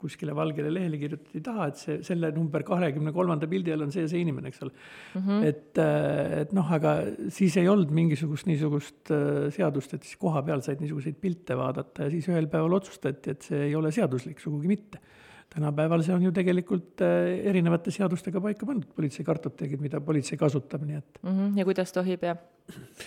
kuskile 0.00 0.34
valgele 0.36 0.72
lehele 0.74 1.00
kirjutati 1.00 1.40
taha, 1.44 1.70
et 1.70 1.80
see, 1.80 1.96
selle 2.04 2.28
number 2.36 2.66
kahekümne 2.68 3.14
kolmanda 3.16 3.48
pildi 3.48 3.72
all 3.72 3.86
on 3.86 3.94
see 3.94 4.04
ja 4.04 4.12
see 4.12 4.20
inimene, 4.26 4.52
eks 4.52 4.60
ole 4.66 4.74
mm. 4.74 5.24
-hmm. 5.24 5.48
et, 5.48 5.82
et 6.42 6.52
noh, 6.56 6.68
aga 6.76 6.98
siis 7.32 7.56
ei 7.56 7.70
olnud 7.72 7.96
mingisugust 7.96 8.50
niisugust 8.50 9.14
äh, 9.14 9.48
seadust, 9.56 9.96
et 9.96 10.04
siis 10.04 10.20
koha 10.20 10.44
peal 10.44 10.60
said 10.66 10.84
niisuguseid 10.84 11.16
pilte 11.16 11.56
vaadata 11.56 12.04
ja 12.04 12.12
siis 12.12 12.28
ühel 12.28 12.50
päeval 12.52 12.76
otsustati, 12.90 13.36
et 13.36 13.48
see 13.48 13.64
ei 13.70 13.78
ole 13.78 13.94
seaduslik, 13.94 14.42
sugugi 14.42 14.70
mitte. 14.70 15.00
tänapäeval 15.50 16.04
see 16.06 16.14
on 16.14 16.22
ju 16.22 16.30
tegelikult 16.30 17.02
äh, 17.02 17.40
erinevate 17.50 17.90
seadustega 17.90 18.38
paika 18.38 18.66
pandud, 18.66 18.86
politsei 18.94 19.24
kartoteegid, 19.26 19.80
mida 19.82 19.98
politsei 19.98 20.38
kasutab, 20.38 20.84
nii 20.86 20.98
et. 21.00 21.18
Mm 21.24 21.32
-hmm, 21.32 21.58
ja 21.58 21.64
kuidas 21.66 21.92
tohib 21.92 22.22
ja 22.22 22.36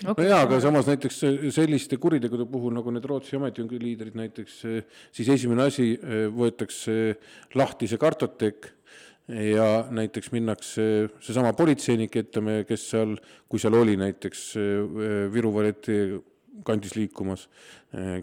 no 0.04 0.16
jaa, 0.18 0.42
aga 0.42 0.60
samas 0.60 0.90
näiteks 0.92 1.22
selliste 1.56 1.98
kuritegude 1.98 2.46
puhul, 2.46 2.74
nagu 2.76 2.92
need 2.92 3.06
Rootsi 3.08 3.40
ametiühingu 3.40 3.80
liidrid 3.80 4.16
näiteks, 4.20 4.60
siis 5.12 5.30
esimene 5.30 5.70
asi, 5.70 5.88
võetakse 6.36 7.16
lahti 7.56 7.88
see 7.88 7.98
kartoteek 7.98 8.68
ja 9.28 9.88
näiteks 9.92 10.32
minnakse 10.36 11.08
seesama 11.24 11.54
politseinik, 11.54 12.16
ütleme, 12.26 12.64
kes 12.68 12.90
seal, 12.92 13.16
kui 13.48 13.60
seal 13.60 13.80
oli 13.80 13.96
näiteks 13.98 14.44
Viru 15.32 15.54
varieti 15.56 15.98
kandis 16.68 16.94
liikumas, 16.98 17.48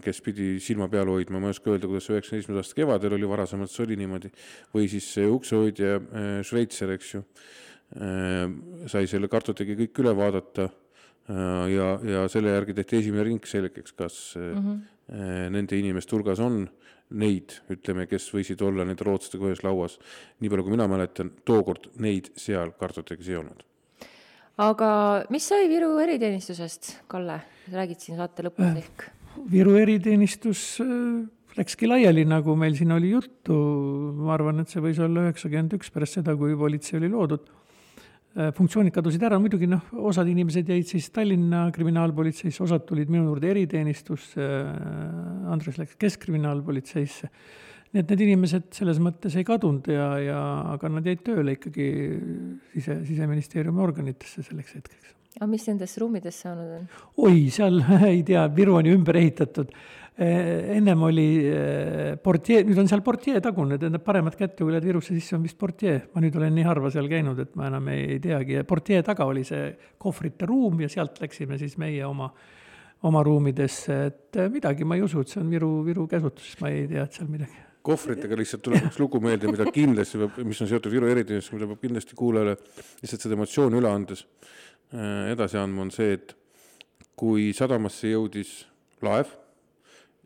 kes 0.03 0.21
pidi 0.23 0.53
silma 0.63 0.87
peal 0.91 1.09
hoidma, 1.11 1.41
ma 1.41 1.49
ei 1.49 1.55
oska 1.55 1.73
öelda, 1.73 1.89
kuidas 1.89 2.07
see 2.07 2.15
üheksakümne 2.15 2.43
esimese 2.43 2.61
aasta 2.63 2.77
kevadel 2.77 3.17
oli, 3.17 3.27
varasemalt 3.27 3.73
see 3.73 3.83
oli 3.85 3.97
niimoodi, 3.99 4.31
või 4.75 4.87
siis 4.91 5.09
uksehoidja 5.25 5.97
äh, 5.97 6.29
Šveitser, 6.47 6.95
eks 6.95 7.15
ju, 7.17 7.25
sai 8.87 9.03
selle 9.11 9.27
kartoteegi 9.27 9.75
kõik 9.81 9.99
üle 9.99 10.13
vaadata 10.15 10.69
ja, 11.67 11.87
ja 12.07 12.21
selle 12.31 12.53
järgi 12.53 12.75
tehti 12.77 13.01
esimene 13.01 13.25
ring 13.27 13.43
selgeks, 13.43 13.91
kas 13.91 14.19
mm 14.39 14.61
-hmm. 14.61 15.49
nende 15.51 15.75
inimeste 15.75 16.15
hulgas 16.15 16.39
on 16.39 16.61
neid, 17.11 17.57
ütleme, 17.71 18.07
kes 18.07 18.29
võisid 18.33 18.61
olla 18.63 18.85
nende 18.87 19.03
rootslastega 19.03 19.49
ühes 19.49 19.63
lauas. 19.65 19.99
nii 20.39 20.49
palju, 20.49 20.63
kui 20.63 20.75
mina 20.75 20.87
mäletan, 20.87 21.31
tookord 21.45 21.89
neid 21.99 22.31
seal 22.39 22.71
kartoteegis 22.79 23.29
ei 23.29 23.39
olnud. 23.41 23.65
Aga 24.59 24.91
mis 25.31 25.47
sai 25.47 25.67
Viru 25.71 25.93
eriteenistusest, 26.03 26.95
Kalle, 27.11 27.39
räägid 27.71 28.03
siin 28.03 28.19
saate 28.19 28.45
lõpus 28.47 28.81
ehk? 28.81 29.07
Viru 29.51 29.77
eriteenistus 29.79 30.81
äh, 30.83 31.21
läkski 31.57 31.87
laiali, 31.87 32.25
nagu 32.27 32.55
meil 32.59 32.75
siin 32.77 32.91
oli 32.95 33.13
juttu, 33.13 33.55
ma 34.19 34.35
arvan, 34.35 34.61
et 34.63 34.71
see 34.71 34.83
võis 34.83 34.99
olla 35.01 35.27
üheksakümmend 35.29 35.77
üks 35.79 35.91
pärast 35.93 36.19
seda, 36.19 36.35
kui 36.39 36.55
politsei 36.59 36.99
oli 36.99 37.09
loodud. 37.11 37.47
Äh, 38.31 38.51
funktsioonid 38.55 38.95
kadusid 38.95 39.23
ära, 39.27 39.39
muidugi 39.41 39.67
noh, 39.71 39.87
osad 40.11 40.29
inimesed 40.31 40.69
jäid 40.71 40.87
siis 40.87 41.09
Tallinna 41.15 41.65
kriminaalpolitseisse, 41.75 42.63
osad 42.67 42.85
tulid 42.87 43.11
minu 43.11 43.25
juurde 43.29 43.51
eriteenistusse, 43.55 44.47
Andres 45.51 45.79
läks 45.81 45.97
keskkriminaalpolitseisse. 45.99 47.31
Nii 47.91 48.03
et 48.03 48.11
need 48.13 48.25
inimesed 48.27 48.69
selles 48.75 48.99
mõttes 49.03 49.35
ei 49.35 49.47
kadunud 49.47 49.87
ja, 49.91 50.11
ja 50.23 50.41
aga 50.75 50.91
nad 50.91 51.07
jäid 51.07 51.25
tööle 51.27 51.57
ikkagi 51.57 51.87
sise, 52.75 53.01
siseministeeriumi 53.07 53.83
organitesse 53.83 54.45
selleks 54.47 54.77
hetkeks 54.79 55.17
aga 55.39 55.47
mis 55.47 55.65
nendest 55.69 55.99
ruumidest 56.01 56.43
saanud 56.43 56.77
on? 56.77 56.85
oi, 57.23 57.47
seal 57.53 57.79
ei 58.11 58.21
tea, 58.27 58.43
Viru 58.55 58.77
on 58.79 58.89
ju 58.89 58.95
ümber 58.97 59.19
ehitatud. 59.21 59.71
ennem 60.21 61.03
oli 61.07 61.27
eh, 61.47 62.17
portjee, 62.21 62.65
nüüd 62.67 62.77
on 62.81 62.89
seal 62.91 63.01
portjee 63.01 63.39
tagune, 63.41 63.77
tähendab 63.79 64.03
paremat 64.05 64.35
kätt, 64.37 64.57
kui 64.59 64.73
lähed 64.73 64.85
Virusse 64.85 65.15
sisse, 65.15 65.37
on 65.37 65.45
vist 65.47 65.57
portjee. 65.57 65.97
ma 66.13 66.21
nüüd 66.21 66.35
olen 66.37 66.53
nii 66.59 66.67
harva 66.67 66.91
seal 66.93 67.07
käinud, 67.09 67.39
et 67.39 67.55
ma 67.57 67.71
enam 67.71 67.87
ei 67.93 68.19
teagi 68.21 68.59
ja 68.59 68.67
portjee 68.67 69.01
taga 69.07 69.25
oli 69.31 69.45
see 69.47 69.71
kohvrite 70.01 70.49
ruum 70.49 70.83
ja 70.83 70.91
sealt 70.91 71.23
läksime 71.23 71.57
siis 71.61 71.79
meie 71.81 72.05
oma, 72.05 72.29
oma 73.07 73.23
ruumidesse, 73.25 73.99
et 74.11 74.41
eh, 74.43 74.51
midagi 74.51 74.85
ma 74.85 74.99
ei 74.99 75.07
usu, 75.07 75.23
et 75.23 75.31
see 75.31 75.41
on 75.41 75.49
Viru, 75.49 75.73
Viru 75.87 76.07
käsutuses, 76.11 76.59
ma 76.61 76.75
ei 76.75 76.85
tea, 76.91 77.07
et 77.07 77.17
seal 77.17 77.31
midagi 77.31 77.70
kohvritega 77.85 78.37
lihtsalt 78.39 78.63
tuleb 78.65 78.87
üks 78.89 78.99
lugu 79.01 79.21
meelde, 79.23 79.49
mida 79.51 79.67
kindlasti 79.73 80.21
peab, 80.21 80.37
mis 80.47 80.61
on 80.63 80.69
seotud 80.69 80.93
Viru 80.93 81.09
eriteenistusega, 81.11 81.57
mida 81.57 81.69
peab 81.71 81.83
kindlasti 81.85 82.17
kuulajale 82.19 82.55
lihtsalt 83.01 83.25
seda 83.25 83.37
emotsiooni 83.37 83.79
üle 83.81 83.91
andes 83.91 84.25
äh, 84.93 85.31
edasi 85.33 85.59
andma, 85.61 85.85
on 85.87 85.93
see, 85.95 86.15
et 86.19 86.35
kui 87.19 87.51
sadamasse 87.57 88.13
jõudis 88.13 88.55
laev 89.05 89.33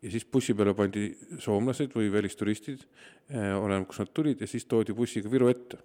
ja 0.04 0.12
siis 0.12 0.26
bussi 0.28 0.54
peale 0.54 0.76
pandi 0.76 1.08
soomlased 1.42 1.92
või 1.96 2.10
välisturistid, 2.12 2.84
oleneb, 3.32 3.88
kust 3.88 4.04
nad 4.04 4.12
tulid, 4.14 4.40
ja 4.40 4.48
siis 4.48 4.68
toodi 4.68 4.94
bussiga 4.94 5.30
Viru 5.32 5.48
ette 5.50 5.80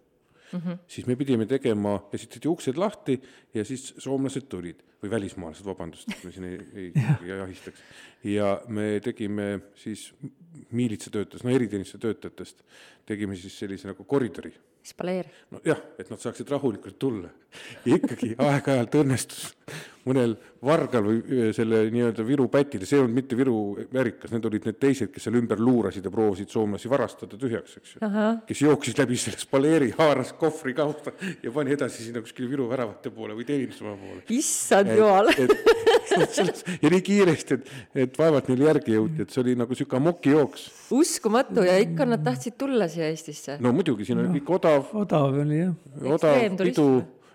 mm. 0.51 0.59
-hmm. 0.59 0.77
siis 0.87 1.07
me 1.07 1.15
pidime 1.15 1.45
tegema, 1.45 1.97
esitati 2.13 2.47
uksed 2.47 2.77
lahti 2.77 3.19
ja 3.53 3.65
siis 3.65 3.93
soomlased 3.97 4.47
tulid 4.49 4.83
või 5.03 5.09
välismaalased, 5.09 5.65
vabandust, 5.65 6.09
et 6.11 6.23
me 6.23 6.31
siin 6.31 6.45
ei, 6.45 6.59
ei, 6.73 6.91
ei 7.23 7.29
jahistaks. 7.29 7.83
ja 8.23 8.61
me 8.67 8.99
tegime 9.03 9.59
siis 9.75 10.13
miilitsatöötajatest, 10.71 11.43
no 11.43 11.55
eriteenistuse 11.55 11.97
töötajatest, 11.97 12.61
tegime 13.05 13.35
siis 13.35 13.59
sellise 13.59 13.87
nagu 13.87 14.03
koridori 14.03 14.53
spaleer. 14.83 15.29
nojah, 15.51 15.81
et 15.99 16.09
nad 16.09 16.21
saaksid 16.21 16.49
rahulikult 16.49 16.99
tulla. 16.99 17.29
Ja 17.85 17.97
ikkagi 17.97 18.35
aeg-ajalt 18.37 18.99
õnnestus 19.01 19.51
mõnel 20.07 20.33
vargal 20.65 21.05
või 21.05 21.49
selle 21.55 21.83
nii-öelda 21.93 22.23
Viru 22.25 22.47
pätil, 22.51 22.83
see 22.85 22.97
ei 22.97 23.03
olnud 23.03 23.17
mitte 23.17 23.37
Viru 23.37 23.55
värikas, 23.93 24.31
need 24.33 24.45
olid 24.49 24.65
need 24.69 24.79
teised, 24.81 25.11
kes 25.13 25.27
seal 25.27 25.37
ümber 25.37 25.61
luurasid 25.61 26.05
ja 26.05 26.13
proovisid 26.13 26.51
soomlasi 26.53 26.89
varastada 26.89 27.37
tühjaks, 27.39 27.77
eks 27.79 27.93
ju. 27.95 28.09
kes 28.49 28.63
jooksis 28.65 28.97
läbi 28.97 29.19
selle 29.21 29.41
spaleeri, 29.41 29.91
haaras 29.97 30.33
kohvri 30.37 30.73
kaupa 30.77 31.13
ja 31.43 31.53
pani 31.53 31.75
edasi 31.77 32.07
sinna 32.07 32.23
kuskile 32.25 32.49
Viru 32.51 32.67
väravate 32.71 33.13
poole 33.13 33.37
või 33.37 33.45
teenistusmaja 33.47 33.97
poole. 34.01 34.25
issand 34.37 34.93
jumal. 34.97 35.31
ja 36.83 36.91
nii 36.91 37.01
kiiresti, 37.05 37.57
et, 37.59 37.71
et 38.05 38.19
vaevalt 38.19 38.49
neil 38.51 38.65
järgi 38.67 38.97
jõuti, 38.97 39.25
et 39.25 39.33
see 39.33 39.45
oli 39.45 39.55
nagu 39.59 39.77
sihuke 39.77 39.97
amokijooks. 40.01 40.67
uskumatu 40.97 41.65
ja 41.65 41.77
ikka 41.81 42.09
nad 42.09 42.25
tahtsid 42.25 42.57
tulla 42.59 42.89
siia 42.91 43.09
Eestisse. 43.13 43.57
no 43.61 43.73
muidugi, 43.75 44.09
siin 44.09 44.21
oli 44.21 44.41
kõik 44.41 44.53
odav. 44.59 44.93
odav 45.05 45.41
oli 45.45 45.61
jah. 45.61 45.73
odav 46.17 46.61
pidu, 46.61 46.89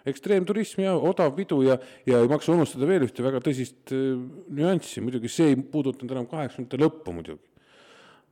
ekstreemturism 0.06 0.82
ja 0.84 0.94
odav 0.94 1.34
pidu 1.36 1.60
ja, 1.66 1.76
ja 2.06 2.20
ei 2.22 2.30
maksa 2.30 2.54
unustada 2.54 2.86
veel 2.88 3.06
ühte 3.06 3.24
väga 3.26 3.40
tõsist 3.44 3.92
äh, 3.94 4.14
nüanssi, 4.54 5.02
muidugi 5.04 5.30
see 5.32 5.52
ei 5.52 5.58
puudutanud 5.58 6.14
enam 6.14 6.28
kaheksakümnendate 6.30 6.82
lõppu 6.82 7.14
muidugi. 7.16 7.42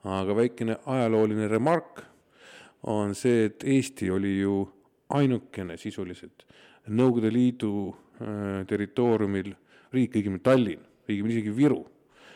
aga 0.04 0.36
väikene 0.36 0.76
ajalooline 0.84 1.48
remark 1.48 2.04
on 2.92 3.14
see, 3.16 3.46
et 3.48 3.64
Eesti 3.64 4.10
oli 4.12 4.38
ju 4.42 4.62
ainukene 5.16 5.78
sisuliselt 5.80 6.44
Nõukogude 6.84 7.30
Liidu 7.32 7.72
äh, 8.20 8.62
territooriumil 8.68 9.54
riik, 9.94 10.18
õigemini 10.18 10.42
Tallinn, 10.44 10.82
õigemini 11.08 11.38
isegi 11.38 11.54
Viru, 11.56 11.80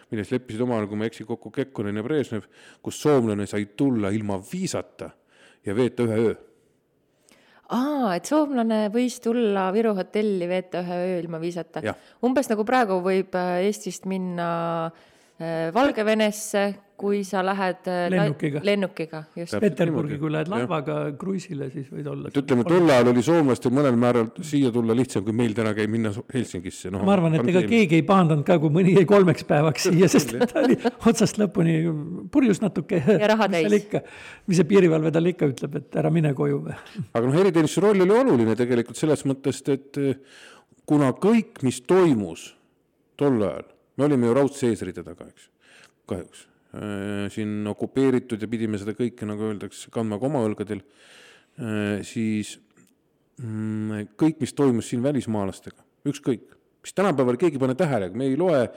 milles 0.09 0.31
leppisid 0.33 0.63
omal, 0.65 0.87
kui 0.89 0.97
ma 0.97 1.05
ei 1.05 1.13
eksi, 1.13 1.27
kokku 1.29 1.53
Kekkonen 1.53 2.01
ja 2.01 2.05
Brežnev, 2.07 2.47
kus 2.81 2.97
soomlane 3.03 3.45
sai 3.51 3.69
tulla 3.77 4.09
ilma 4.15 4.39
viisata 4.41 5.11
ja 5.67 5.77
veeta 5.77 6.07
ühe 6.09 6.21
öö 6.25 6.37
aa, 7.75 8.15
et 8.17 8.29
soomlane 8.29 8.89
võis 8.95 9.19
tulla 9.21 9.69
Viru 9.75 9.95
hotelli 9.99 10.49
veeta 10.49 10.83
ühe 10.85 10.99
öö 11.05 11.21
ilma 11.23 11.41
viisata. 11.43 11.83
Umbes 12.25 12.49
nagu 12.51 12.65
praegu 12.69 13.01
võib 13.05 13.35
äh, 13.37 13.65
Eestist 13.69 14.09
minna 14.09 14.49
äh, 14.89 15.07
Valgevenesse, 15.75 16.63
kui 16.99 17.21
sa 17.23 17.45
lähed 17.47 17.87
äh, 17.87 18.09
Lennukiga. 18.11 18.61
lennukiga, 18.67 19.21
just. 19.39 19.55
Peterburgi, 19.63 20.17
kui 20.19 20.33
lähed 20.35 20.49
laevaga 20.51 20.97
kruiisile, 21.19 21.69
siis 21.71 21.87
võid 21.93 22.09
olla. 22.11 22.33
et 22.33 22.41
ütleme, 22.41 22.65
tol 22.67 22.91
ajal 22.91 23.11
oli 23.13 23.23
soomlastel 23.23 23.75
mõnel 23.77 23.95
määral 24.01 24.33
siia 24.43 24.73
tulla 24.75 24.97
lihtsam, 24.99 25.23
kui 25.27 25.37
meil 25.39 25.55
täna 25.55 25.77
käib 25.79 25.93
minna 25.95 26.11
Helsingisse, 26.35 26.91
noh. 26.95 27.05
ma 27.07 27.15
arvan, 27.15 27.39
et 27.39 27.53
ega 27.55 27.63
keegi 27.71 28.01
ei 28.01 28.07
pahandanud 28.09 28.43
ka, 28.49 28.59
kui 28.59 28.75
mõni 28.75 28.97
jäi 28.99 29.07
kolmeks 29.09 29.47
päevaks 29.47 29.87
siia, 29.87 30.11
sest 30.17 30.35
ta 30.43 30.65
oli 30.65 30.81
otsast 31.13 31.39
lõpuni 31.39 31.79
purjus 32.35 32.63
natuke. 32.65 32.99
Ja 33.07 33.31
raha 33.31 33.47
täis. 33.55 33.89
mis 34.51 34.59
see 34.59 34.67
piirivalve 34.75 35.15
talle 35.15 35.37
ikka 35.37 35.53
ütleb, 35.55 35.79
et 35.79 36.03
ära 36.03 36.11
mine 36.15 36.35
koju 36.35 36.65
või? 36.67 36.79
aga 37.13 37.25
noh, 37.25 37.41
eriteenistuse 37.47 37.87
roll 37.87 38.07
oli 38.09 38.21
oluline 38.25 38.59
tegelikult 38.59 38.99
selles 38.99 39.23
mõttes, 39.29 39.63
et 39.71 40.03
kuna 40.89 41.15
kõik, 41.15 41.63
mis 41.63 41.79
toimus 41.87 42.51
tol 43.19 43.39
ajal, 43.39 43.71
me 43.99 44.07
olime 44.07 44.31
ju 44.31 44.37
raudse 44.39 44.71
eesriide 44.71 45.05
taga, 45.07 45.27
eks, 45.29 45.51
kahjuks. 46.09 46.47
siin 47.35 47.67
okupeeritud 47.71 48.43
ja 48.45 48.49
pidime 48.51 48.79
seda 48.79 48.93
kõike, 48.97 49.27
nagu 49.27 49.47
öeldakse, 49.49 49.89
kandma 49.91 50.19
ka 50.21 50.29
oma 50.29 50.43
õlgadel, 50.45 50.83
siis 52.05 52.59
mm, 53.41 54.13
kõik, 54.21 54.43
mis 54.45 54.53
toimus 54.57 54.91
siin 54.93 55.03
välismaalastega, 55.03 55.81
ükskõik, 56.13 56.59
mis 56.85 56.95
tänapäeval 56.97 57.37
keegi 57.41 57.59
ei 57.59 57.63
pane 57.63 57.75
tähele, 57.79 58.09
me 58.17 58.29
ei 58.29 58.37
loe 58.39 58.61
äh, 58.63 58.71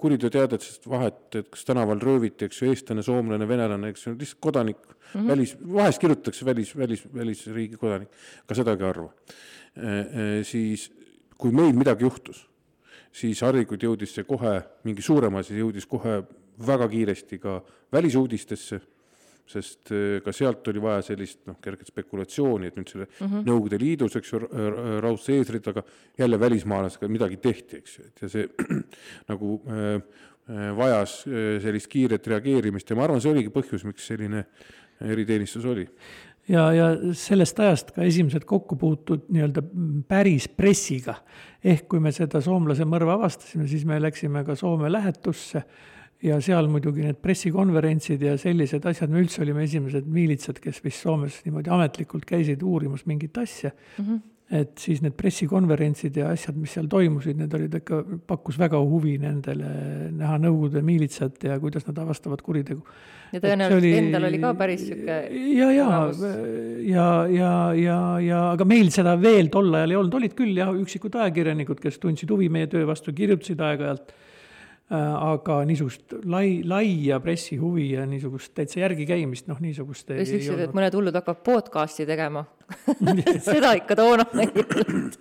kuriteoteadetest 0.00 0.88
vahet, 0.90 1.22
et 1.38 1.50
kas 1.52 1.64
tänaval 1.68 2.00
rööviti, 2.02 2.48
eks 2.48 2.60
ju, 2.62 2.70
eestlane, 2.72 3.04
soomlane, 3.06 3.48
venelane, 3.48 3.92
eks 3.94 4.06
ju, 4.06 4.14
lihtsalt 4.18 4.42
kodanik 4.48 4.80
mm, 4.82 4.96
-hmm. 5.14 5.28
välis, 5.28 5.56
vahest 5.76 6.02
kirjutatakse 6.02 6.46
välis, 6.46 6.76
välis, 6.76 7.04
välisriigi 7.14 7.76
kodanik, 7.80 8.10
ka 8.46 8.54
sedagi 8.54 8.84
harva 8.84 9.12
äh,. 9.76 9.84
Äh, 9.84 10.44
siis 10.44 10.90
kui 11.38 11.52
meil 11.52 11.72
midagi 11.72 12.04
juhtus, 12.04 12.49
siis 13.12 13.42
harilikult 13.42 13.82
jõudis 13.82 14.14
see 14.14 14.24
kohe, 14.24 14.60
mingi 14.84 15.02
suurem 15.02 15.34
asi 15.40 15.58
jõudis 15.58 15.86
kohe 15.90 16.20
väga 16.66 16.88
kiiresti 16.88 17.38
ka 17.42 17.60
välisuudistesse 17.92 18.80
sest 19.50 19.90
äh, 19.94 20.20
ka 20.24 20.32
sealt 20.34 20.68
oli 20.70 20.82
vaja 20.82 21.02
sellist 21.10 21.42
noh, 21.48 21.58
kerget 21.62 21.90
spekulatsiooni, 21.90 22.70
et 22.70 22.78
nüüd 22.78 22.90
selle 22.90 23.06
mm 23.08 23.26
-hmm. 23.26 23.46
Nõukogude 23.48 23.80
Liidus, 23.80 24.16
eks 24.16 24.32
ju, 24.32 24.40
raudse 25.02 25.36
eesrittaga 25.38 25.82
jälle 26.18 26.40
välismaalasega 26.40 27.08
midagi 27.08 27.36
tehti, 27.36 27.76
eks 27.82 27.98
ju, 27.98 28.04
et 28.06 28.22
ja 28.22 28.28
see 28.28 28.48
nagu 29.30 29.60
äh, 29.66 29.94
äh, 29.96 30.76
vajas 30.76 31.24
äh, 31.26 31.58
sellist 31.62 31.88
kiiret 31.88 32.26
reageerimist 32.26 32.90
ja 32.90 32.96
ma 32.96 33.04
arvan, 33.04 33.20
see 33.20 33.32
oligi 33.32 33.50
põhjus, 33.50 33.84
miks 33.84 34.06
selline 34.06 34.44
eriteenistus 35.00 35.64
oli 35.64 35.88
ja, 36.48 36.64
ja 36.72 36.88
sellest 37.16 37.60
ajast 37.60 37.92
ka 37.96 38.04
esimesed 38.06 38.44
kokkupuutud 38.48 39.28
nii-öelda 39.28 39.62
päris 40.08 40.48
pressiga. 40.48 41.14
ehk 41.64 41.88
kui 41.88 42.00
me 42.00 42.12
seda 42.12 42.40
soomlase 42.40 42.86
mõrva 42.88 43.18
avastasime, 43.18 43.66
siis 43.68 43.84
me 43.84 44.00
läksime 44.00 44.44
ka 44.44 44.54
Soome 44.56 44.92
lähetusse 44.92 45.62
ja 46.22 46.40
seal 46.44 46.68
muidugi 46.68 47.04
need 47.04 47.20
pressikonverentsid 47.20 48.22
ja 48.22 48.36
sellised 48.40 48.84
asjad, 48.88 49.12
me 49.12 49.22
üldse 49.22 49.42
olime 49.44 49.64
esimesed 49.64 50.08
miilitsad, 50.08 50.60
kes 50.60 50.82
vist 50.84 51.04
Soomes 51.04 51.40
niimoodi 51.44 51.72
ametlikult 51.72 52.26
käisid 52.28 52.62
uurimas 52.62 53.06
mingit 53.06 53.38
asja 53.38 53.70
mm. 53.70 54.04
-hmm. 54.04 54.20
Et 54.50 54.72
siis 54.82 54.98
need 54.98 55.14
pressikonverentsid 55.14 56.16
ja 56.18 56.32
asjad, 56.34 56.56
mis 56.58 56.72
seal 56.74 56.88
toimusid, 56.90 57.38
need 57.38 57.52
olid 57.54 57.74
ikka, 57.78 58.00
pakkus 58.26 58.58
väga 58.58 58.80
huvi 58.82 59.14
nendele 59.22 59.68
näha 60.10 60.40
Nõukogude 60.42 60.82
miilitsat 60.82 61.46
ja 61.46 61.58
kuidas 61.62 61.86
nad 61.86 61.98
avastavad 62.02 62.42
kuritegu. 62.42 62.82
ja 63.30 63.38
tõenäoliselt 63.44 63.78
oli... 63.78 63.92
endal 64.00 64.26
oli 64.26 64.40
ka 64.42 64.50
päris 64.58 64.82
sihuke 64.88 65.18
ja, 65.54 65.68
ja, 65.70 65.90
ja, 66.82 67.04
ja, 67.30 67.52
ja, 67.78 68.00
ja 68.26 68.40
aga 68.56 68.66
meil 68.66 68.90
seda 68.90 69.14
veel 69.22 69.52
tol 69.54 69.70
ajal 69.70 69.94
ei 69.94 70.00
olnud, 70.00 70.18
olid 70.18 70.34
küll 70.38 70.58
jah, 70.58 70.74
üksikud 70.74 71.14
ajakirjanikud, 71.20 71.78
kes 71.82 72.02
tundsid 72.02 72.34
huvi 72.34 72.50
meie 72.50 72.66
töö 72.72 72.82
vastu, 72.90 73.14
kirjutasid 73.14 73.62
aeg-ajalt 73.62 74.10
aga 74.90 75.60
niisugust 75.68 76.16
lai, 76.26 76.62
laia 76.66 77.20
pressihuvi 77.22 77.92
ja 77.92 78.06
niisugust 78.10 78.50
täitsa 78.58 78.80
järgikäimist, 78.82 79.46
noh, 79.46 79.60
niisugust 79.62 80.10
ei, 80.10 80.24
ei 80.24 80.48
olnud. 80.50 80.64
et 80.64 80.72
mõned 80.74 80.96
hullud 80.98 81.18
hakkavad 81.20 81.44
podcast'i 81.46 82.06
tegema 82.08 82.42
seda 83.52 83.76
ikka 83.78 83.96
toona 84.00 84.26
ei 84.42 84.50
olnud. 84.50 85.18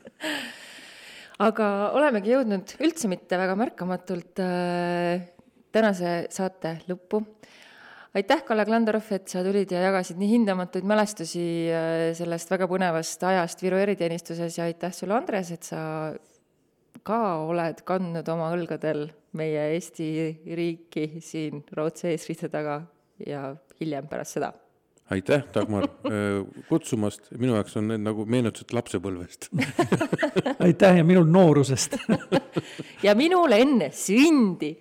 aga 1.46 1.68
olemegi 2.00 2.34
jõudnud 2.34 2.74
üldse 2.82 3.12
mitte 3.12 3.38
väga 3.38 3.58
märkamatult 3.60 4.42
äh, 4.42 5.28
tänase 5.72 6.16
saate 6.34 6.80
lõppu. 6.90 7.22
aitäh, 8.18 8.42
Kalle 8.48 8.66
Klandorf, 8.66 9.12
et 9.14 9.30
sa 9.30 9.44
tulid 9.46 9.70
ja 9.70 9.84
jagasid 9.86 10.18
nii 10.18 10.32
hindamatuid 10.34 10.90
mälestusi 10.90 11.46
äh, 11.70 12.10
sellest 12.18 12.50
väga 12.50 12.66
põnevast 12.72 13.22
ajast 13.22 13.62
Viru 13.62 13.78
eriteenistuses 13.78 14.58
ja 14.58 14.66
aitäh 14.66 14.98
sulle, 14.98 15.14
Andres, 15.14 15.54
et 15.54 15.70
sa 15.70 15.84
ka 17.04 17.20
oled 17.48 17.82
kandnud 17.88 18.28
oma 18.32 18.52
õlgadel 18.56 19.08
meie 19.38 19.68
Eesti 19.76 20.10
riiki 20.58 21.20
siin 21.24 21.64
raudse 21.76 22.12
eesriide 22.14 22.50
taga 22.52 22.82
ja 23.26 23.54
hiljem 23.80 24.08
pärast 24.10 24.38
seda. 24.38 24.52
aitäh, 25.10 25.44
Dagmar, 25.54 25.88
äh, 26.06 26.46
kutsumast, 26.70 27.32
minu 27.38 27.56
jaoks 27.58 27.78
on 27.80 27.90
need 27.90 28.04
nagu 28.06 28.26
meenutused 28.30 28.74
lapsepõlvest. 28.78 29.50
Aitäh 30.66 31.00
ja 31.02 31.06
minul 31.06 31.30
noorusest. 31.30 31.98
Ja 33.04 33.14
minul 33.16 33.54
enne 33.56 33.94
sündi. 33.96 34.74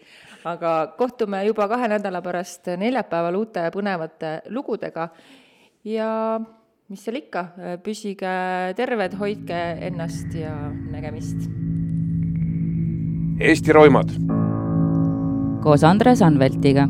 aga 0.48 0.94
kohtume 0.98 1.44
juba 1.46 1.68
kahe 1.68 1.88
nädala 1.90 2.22
pärast 2.24 2.66
neljapäeval 2.80 3.36
uute 3.38 3.68
põnevate 3.74 4.32
lugudega. 4.50 5.08
Ja 5.86 6.10
mis 6.88 7.04
seal 7.04 7.20
ikka, 7.20 7.44
püsige 7.84 8.34
terved, 8.76 9.14
hoidke 9.20 9.62
ennast 9.90 10.34
ja 10.34 10.56
nägemist 10.90 11.67
Eesti 13.40 13.72
roimad. 13.72 14.08
koos 15.62 15.84
Andres 15.84 16.22
Anveltiga 16.22 16.88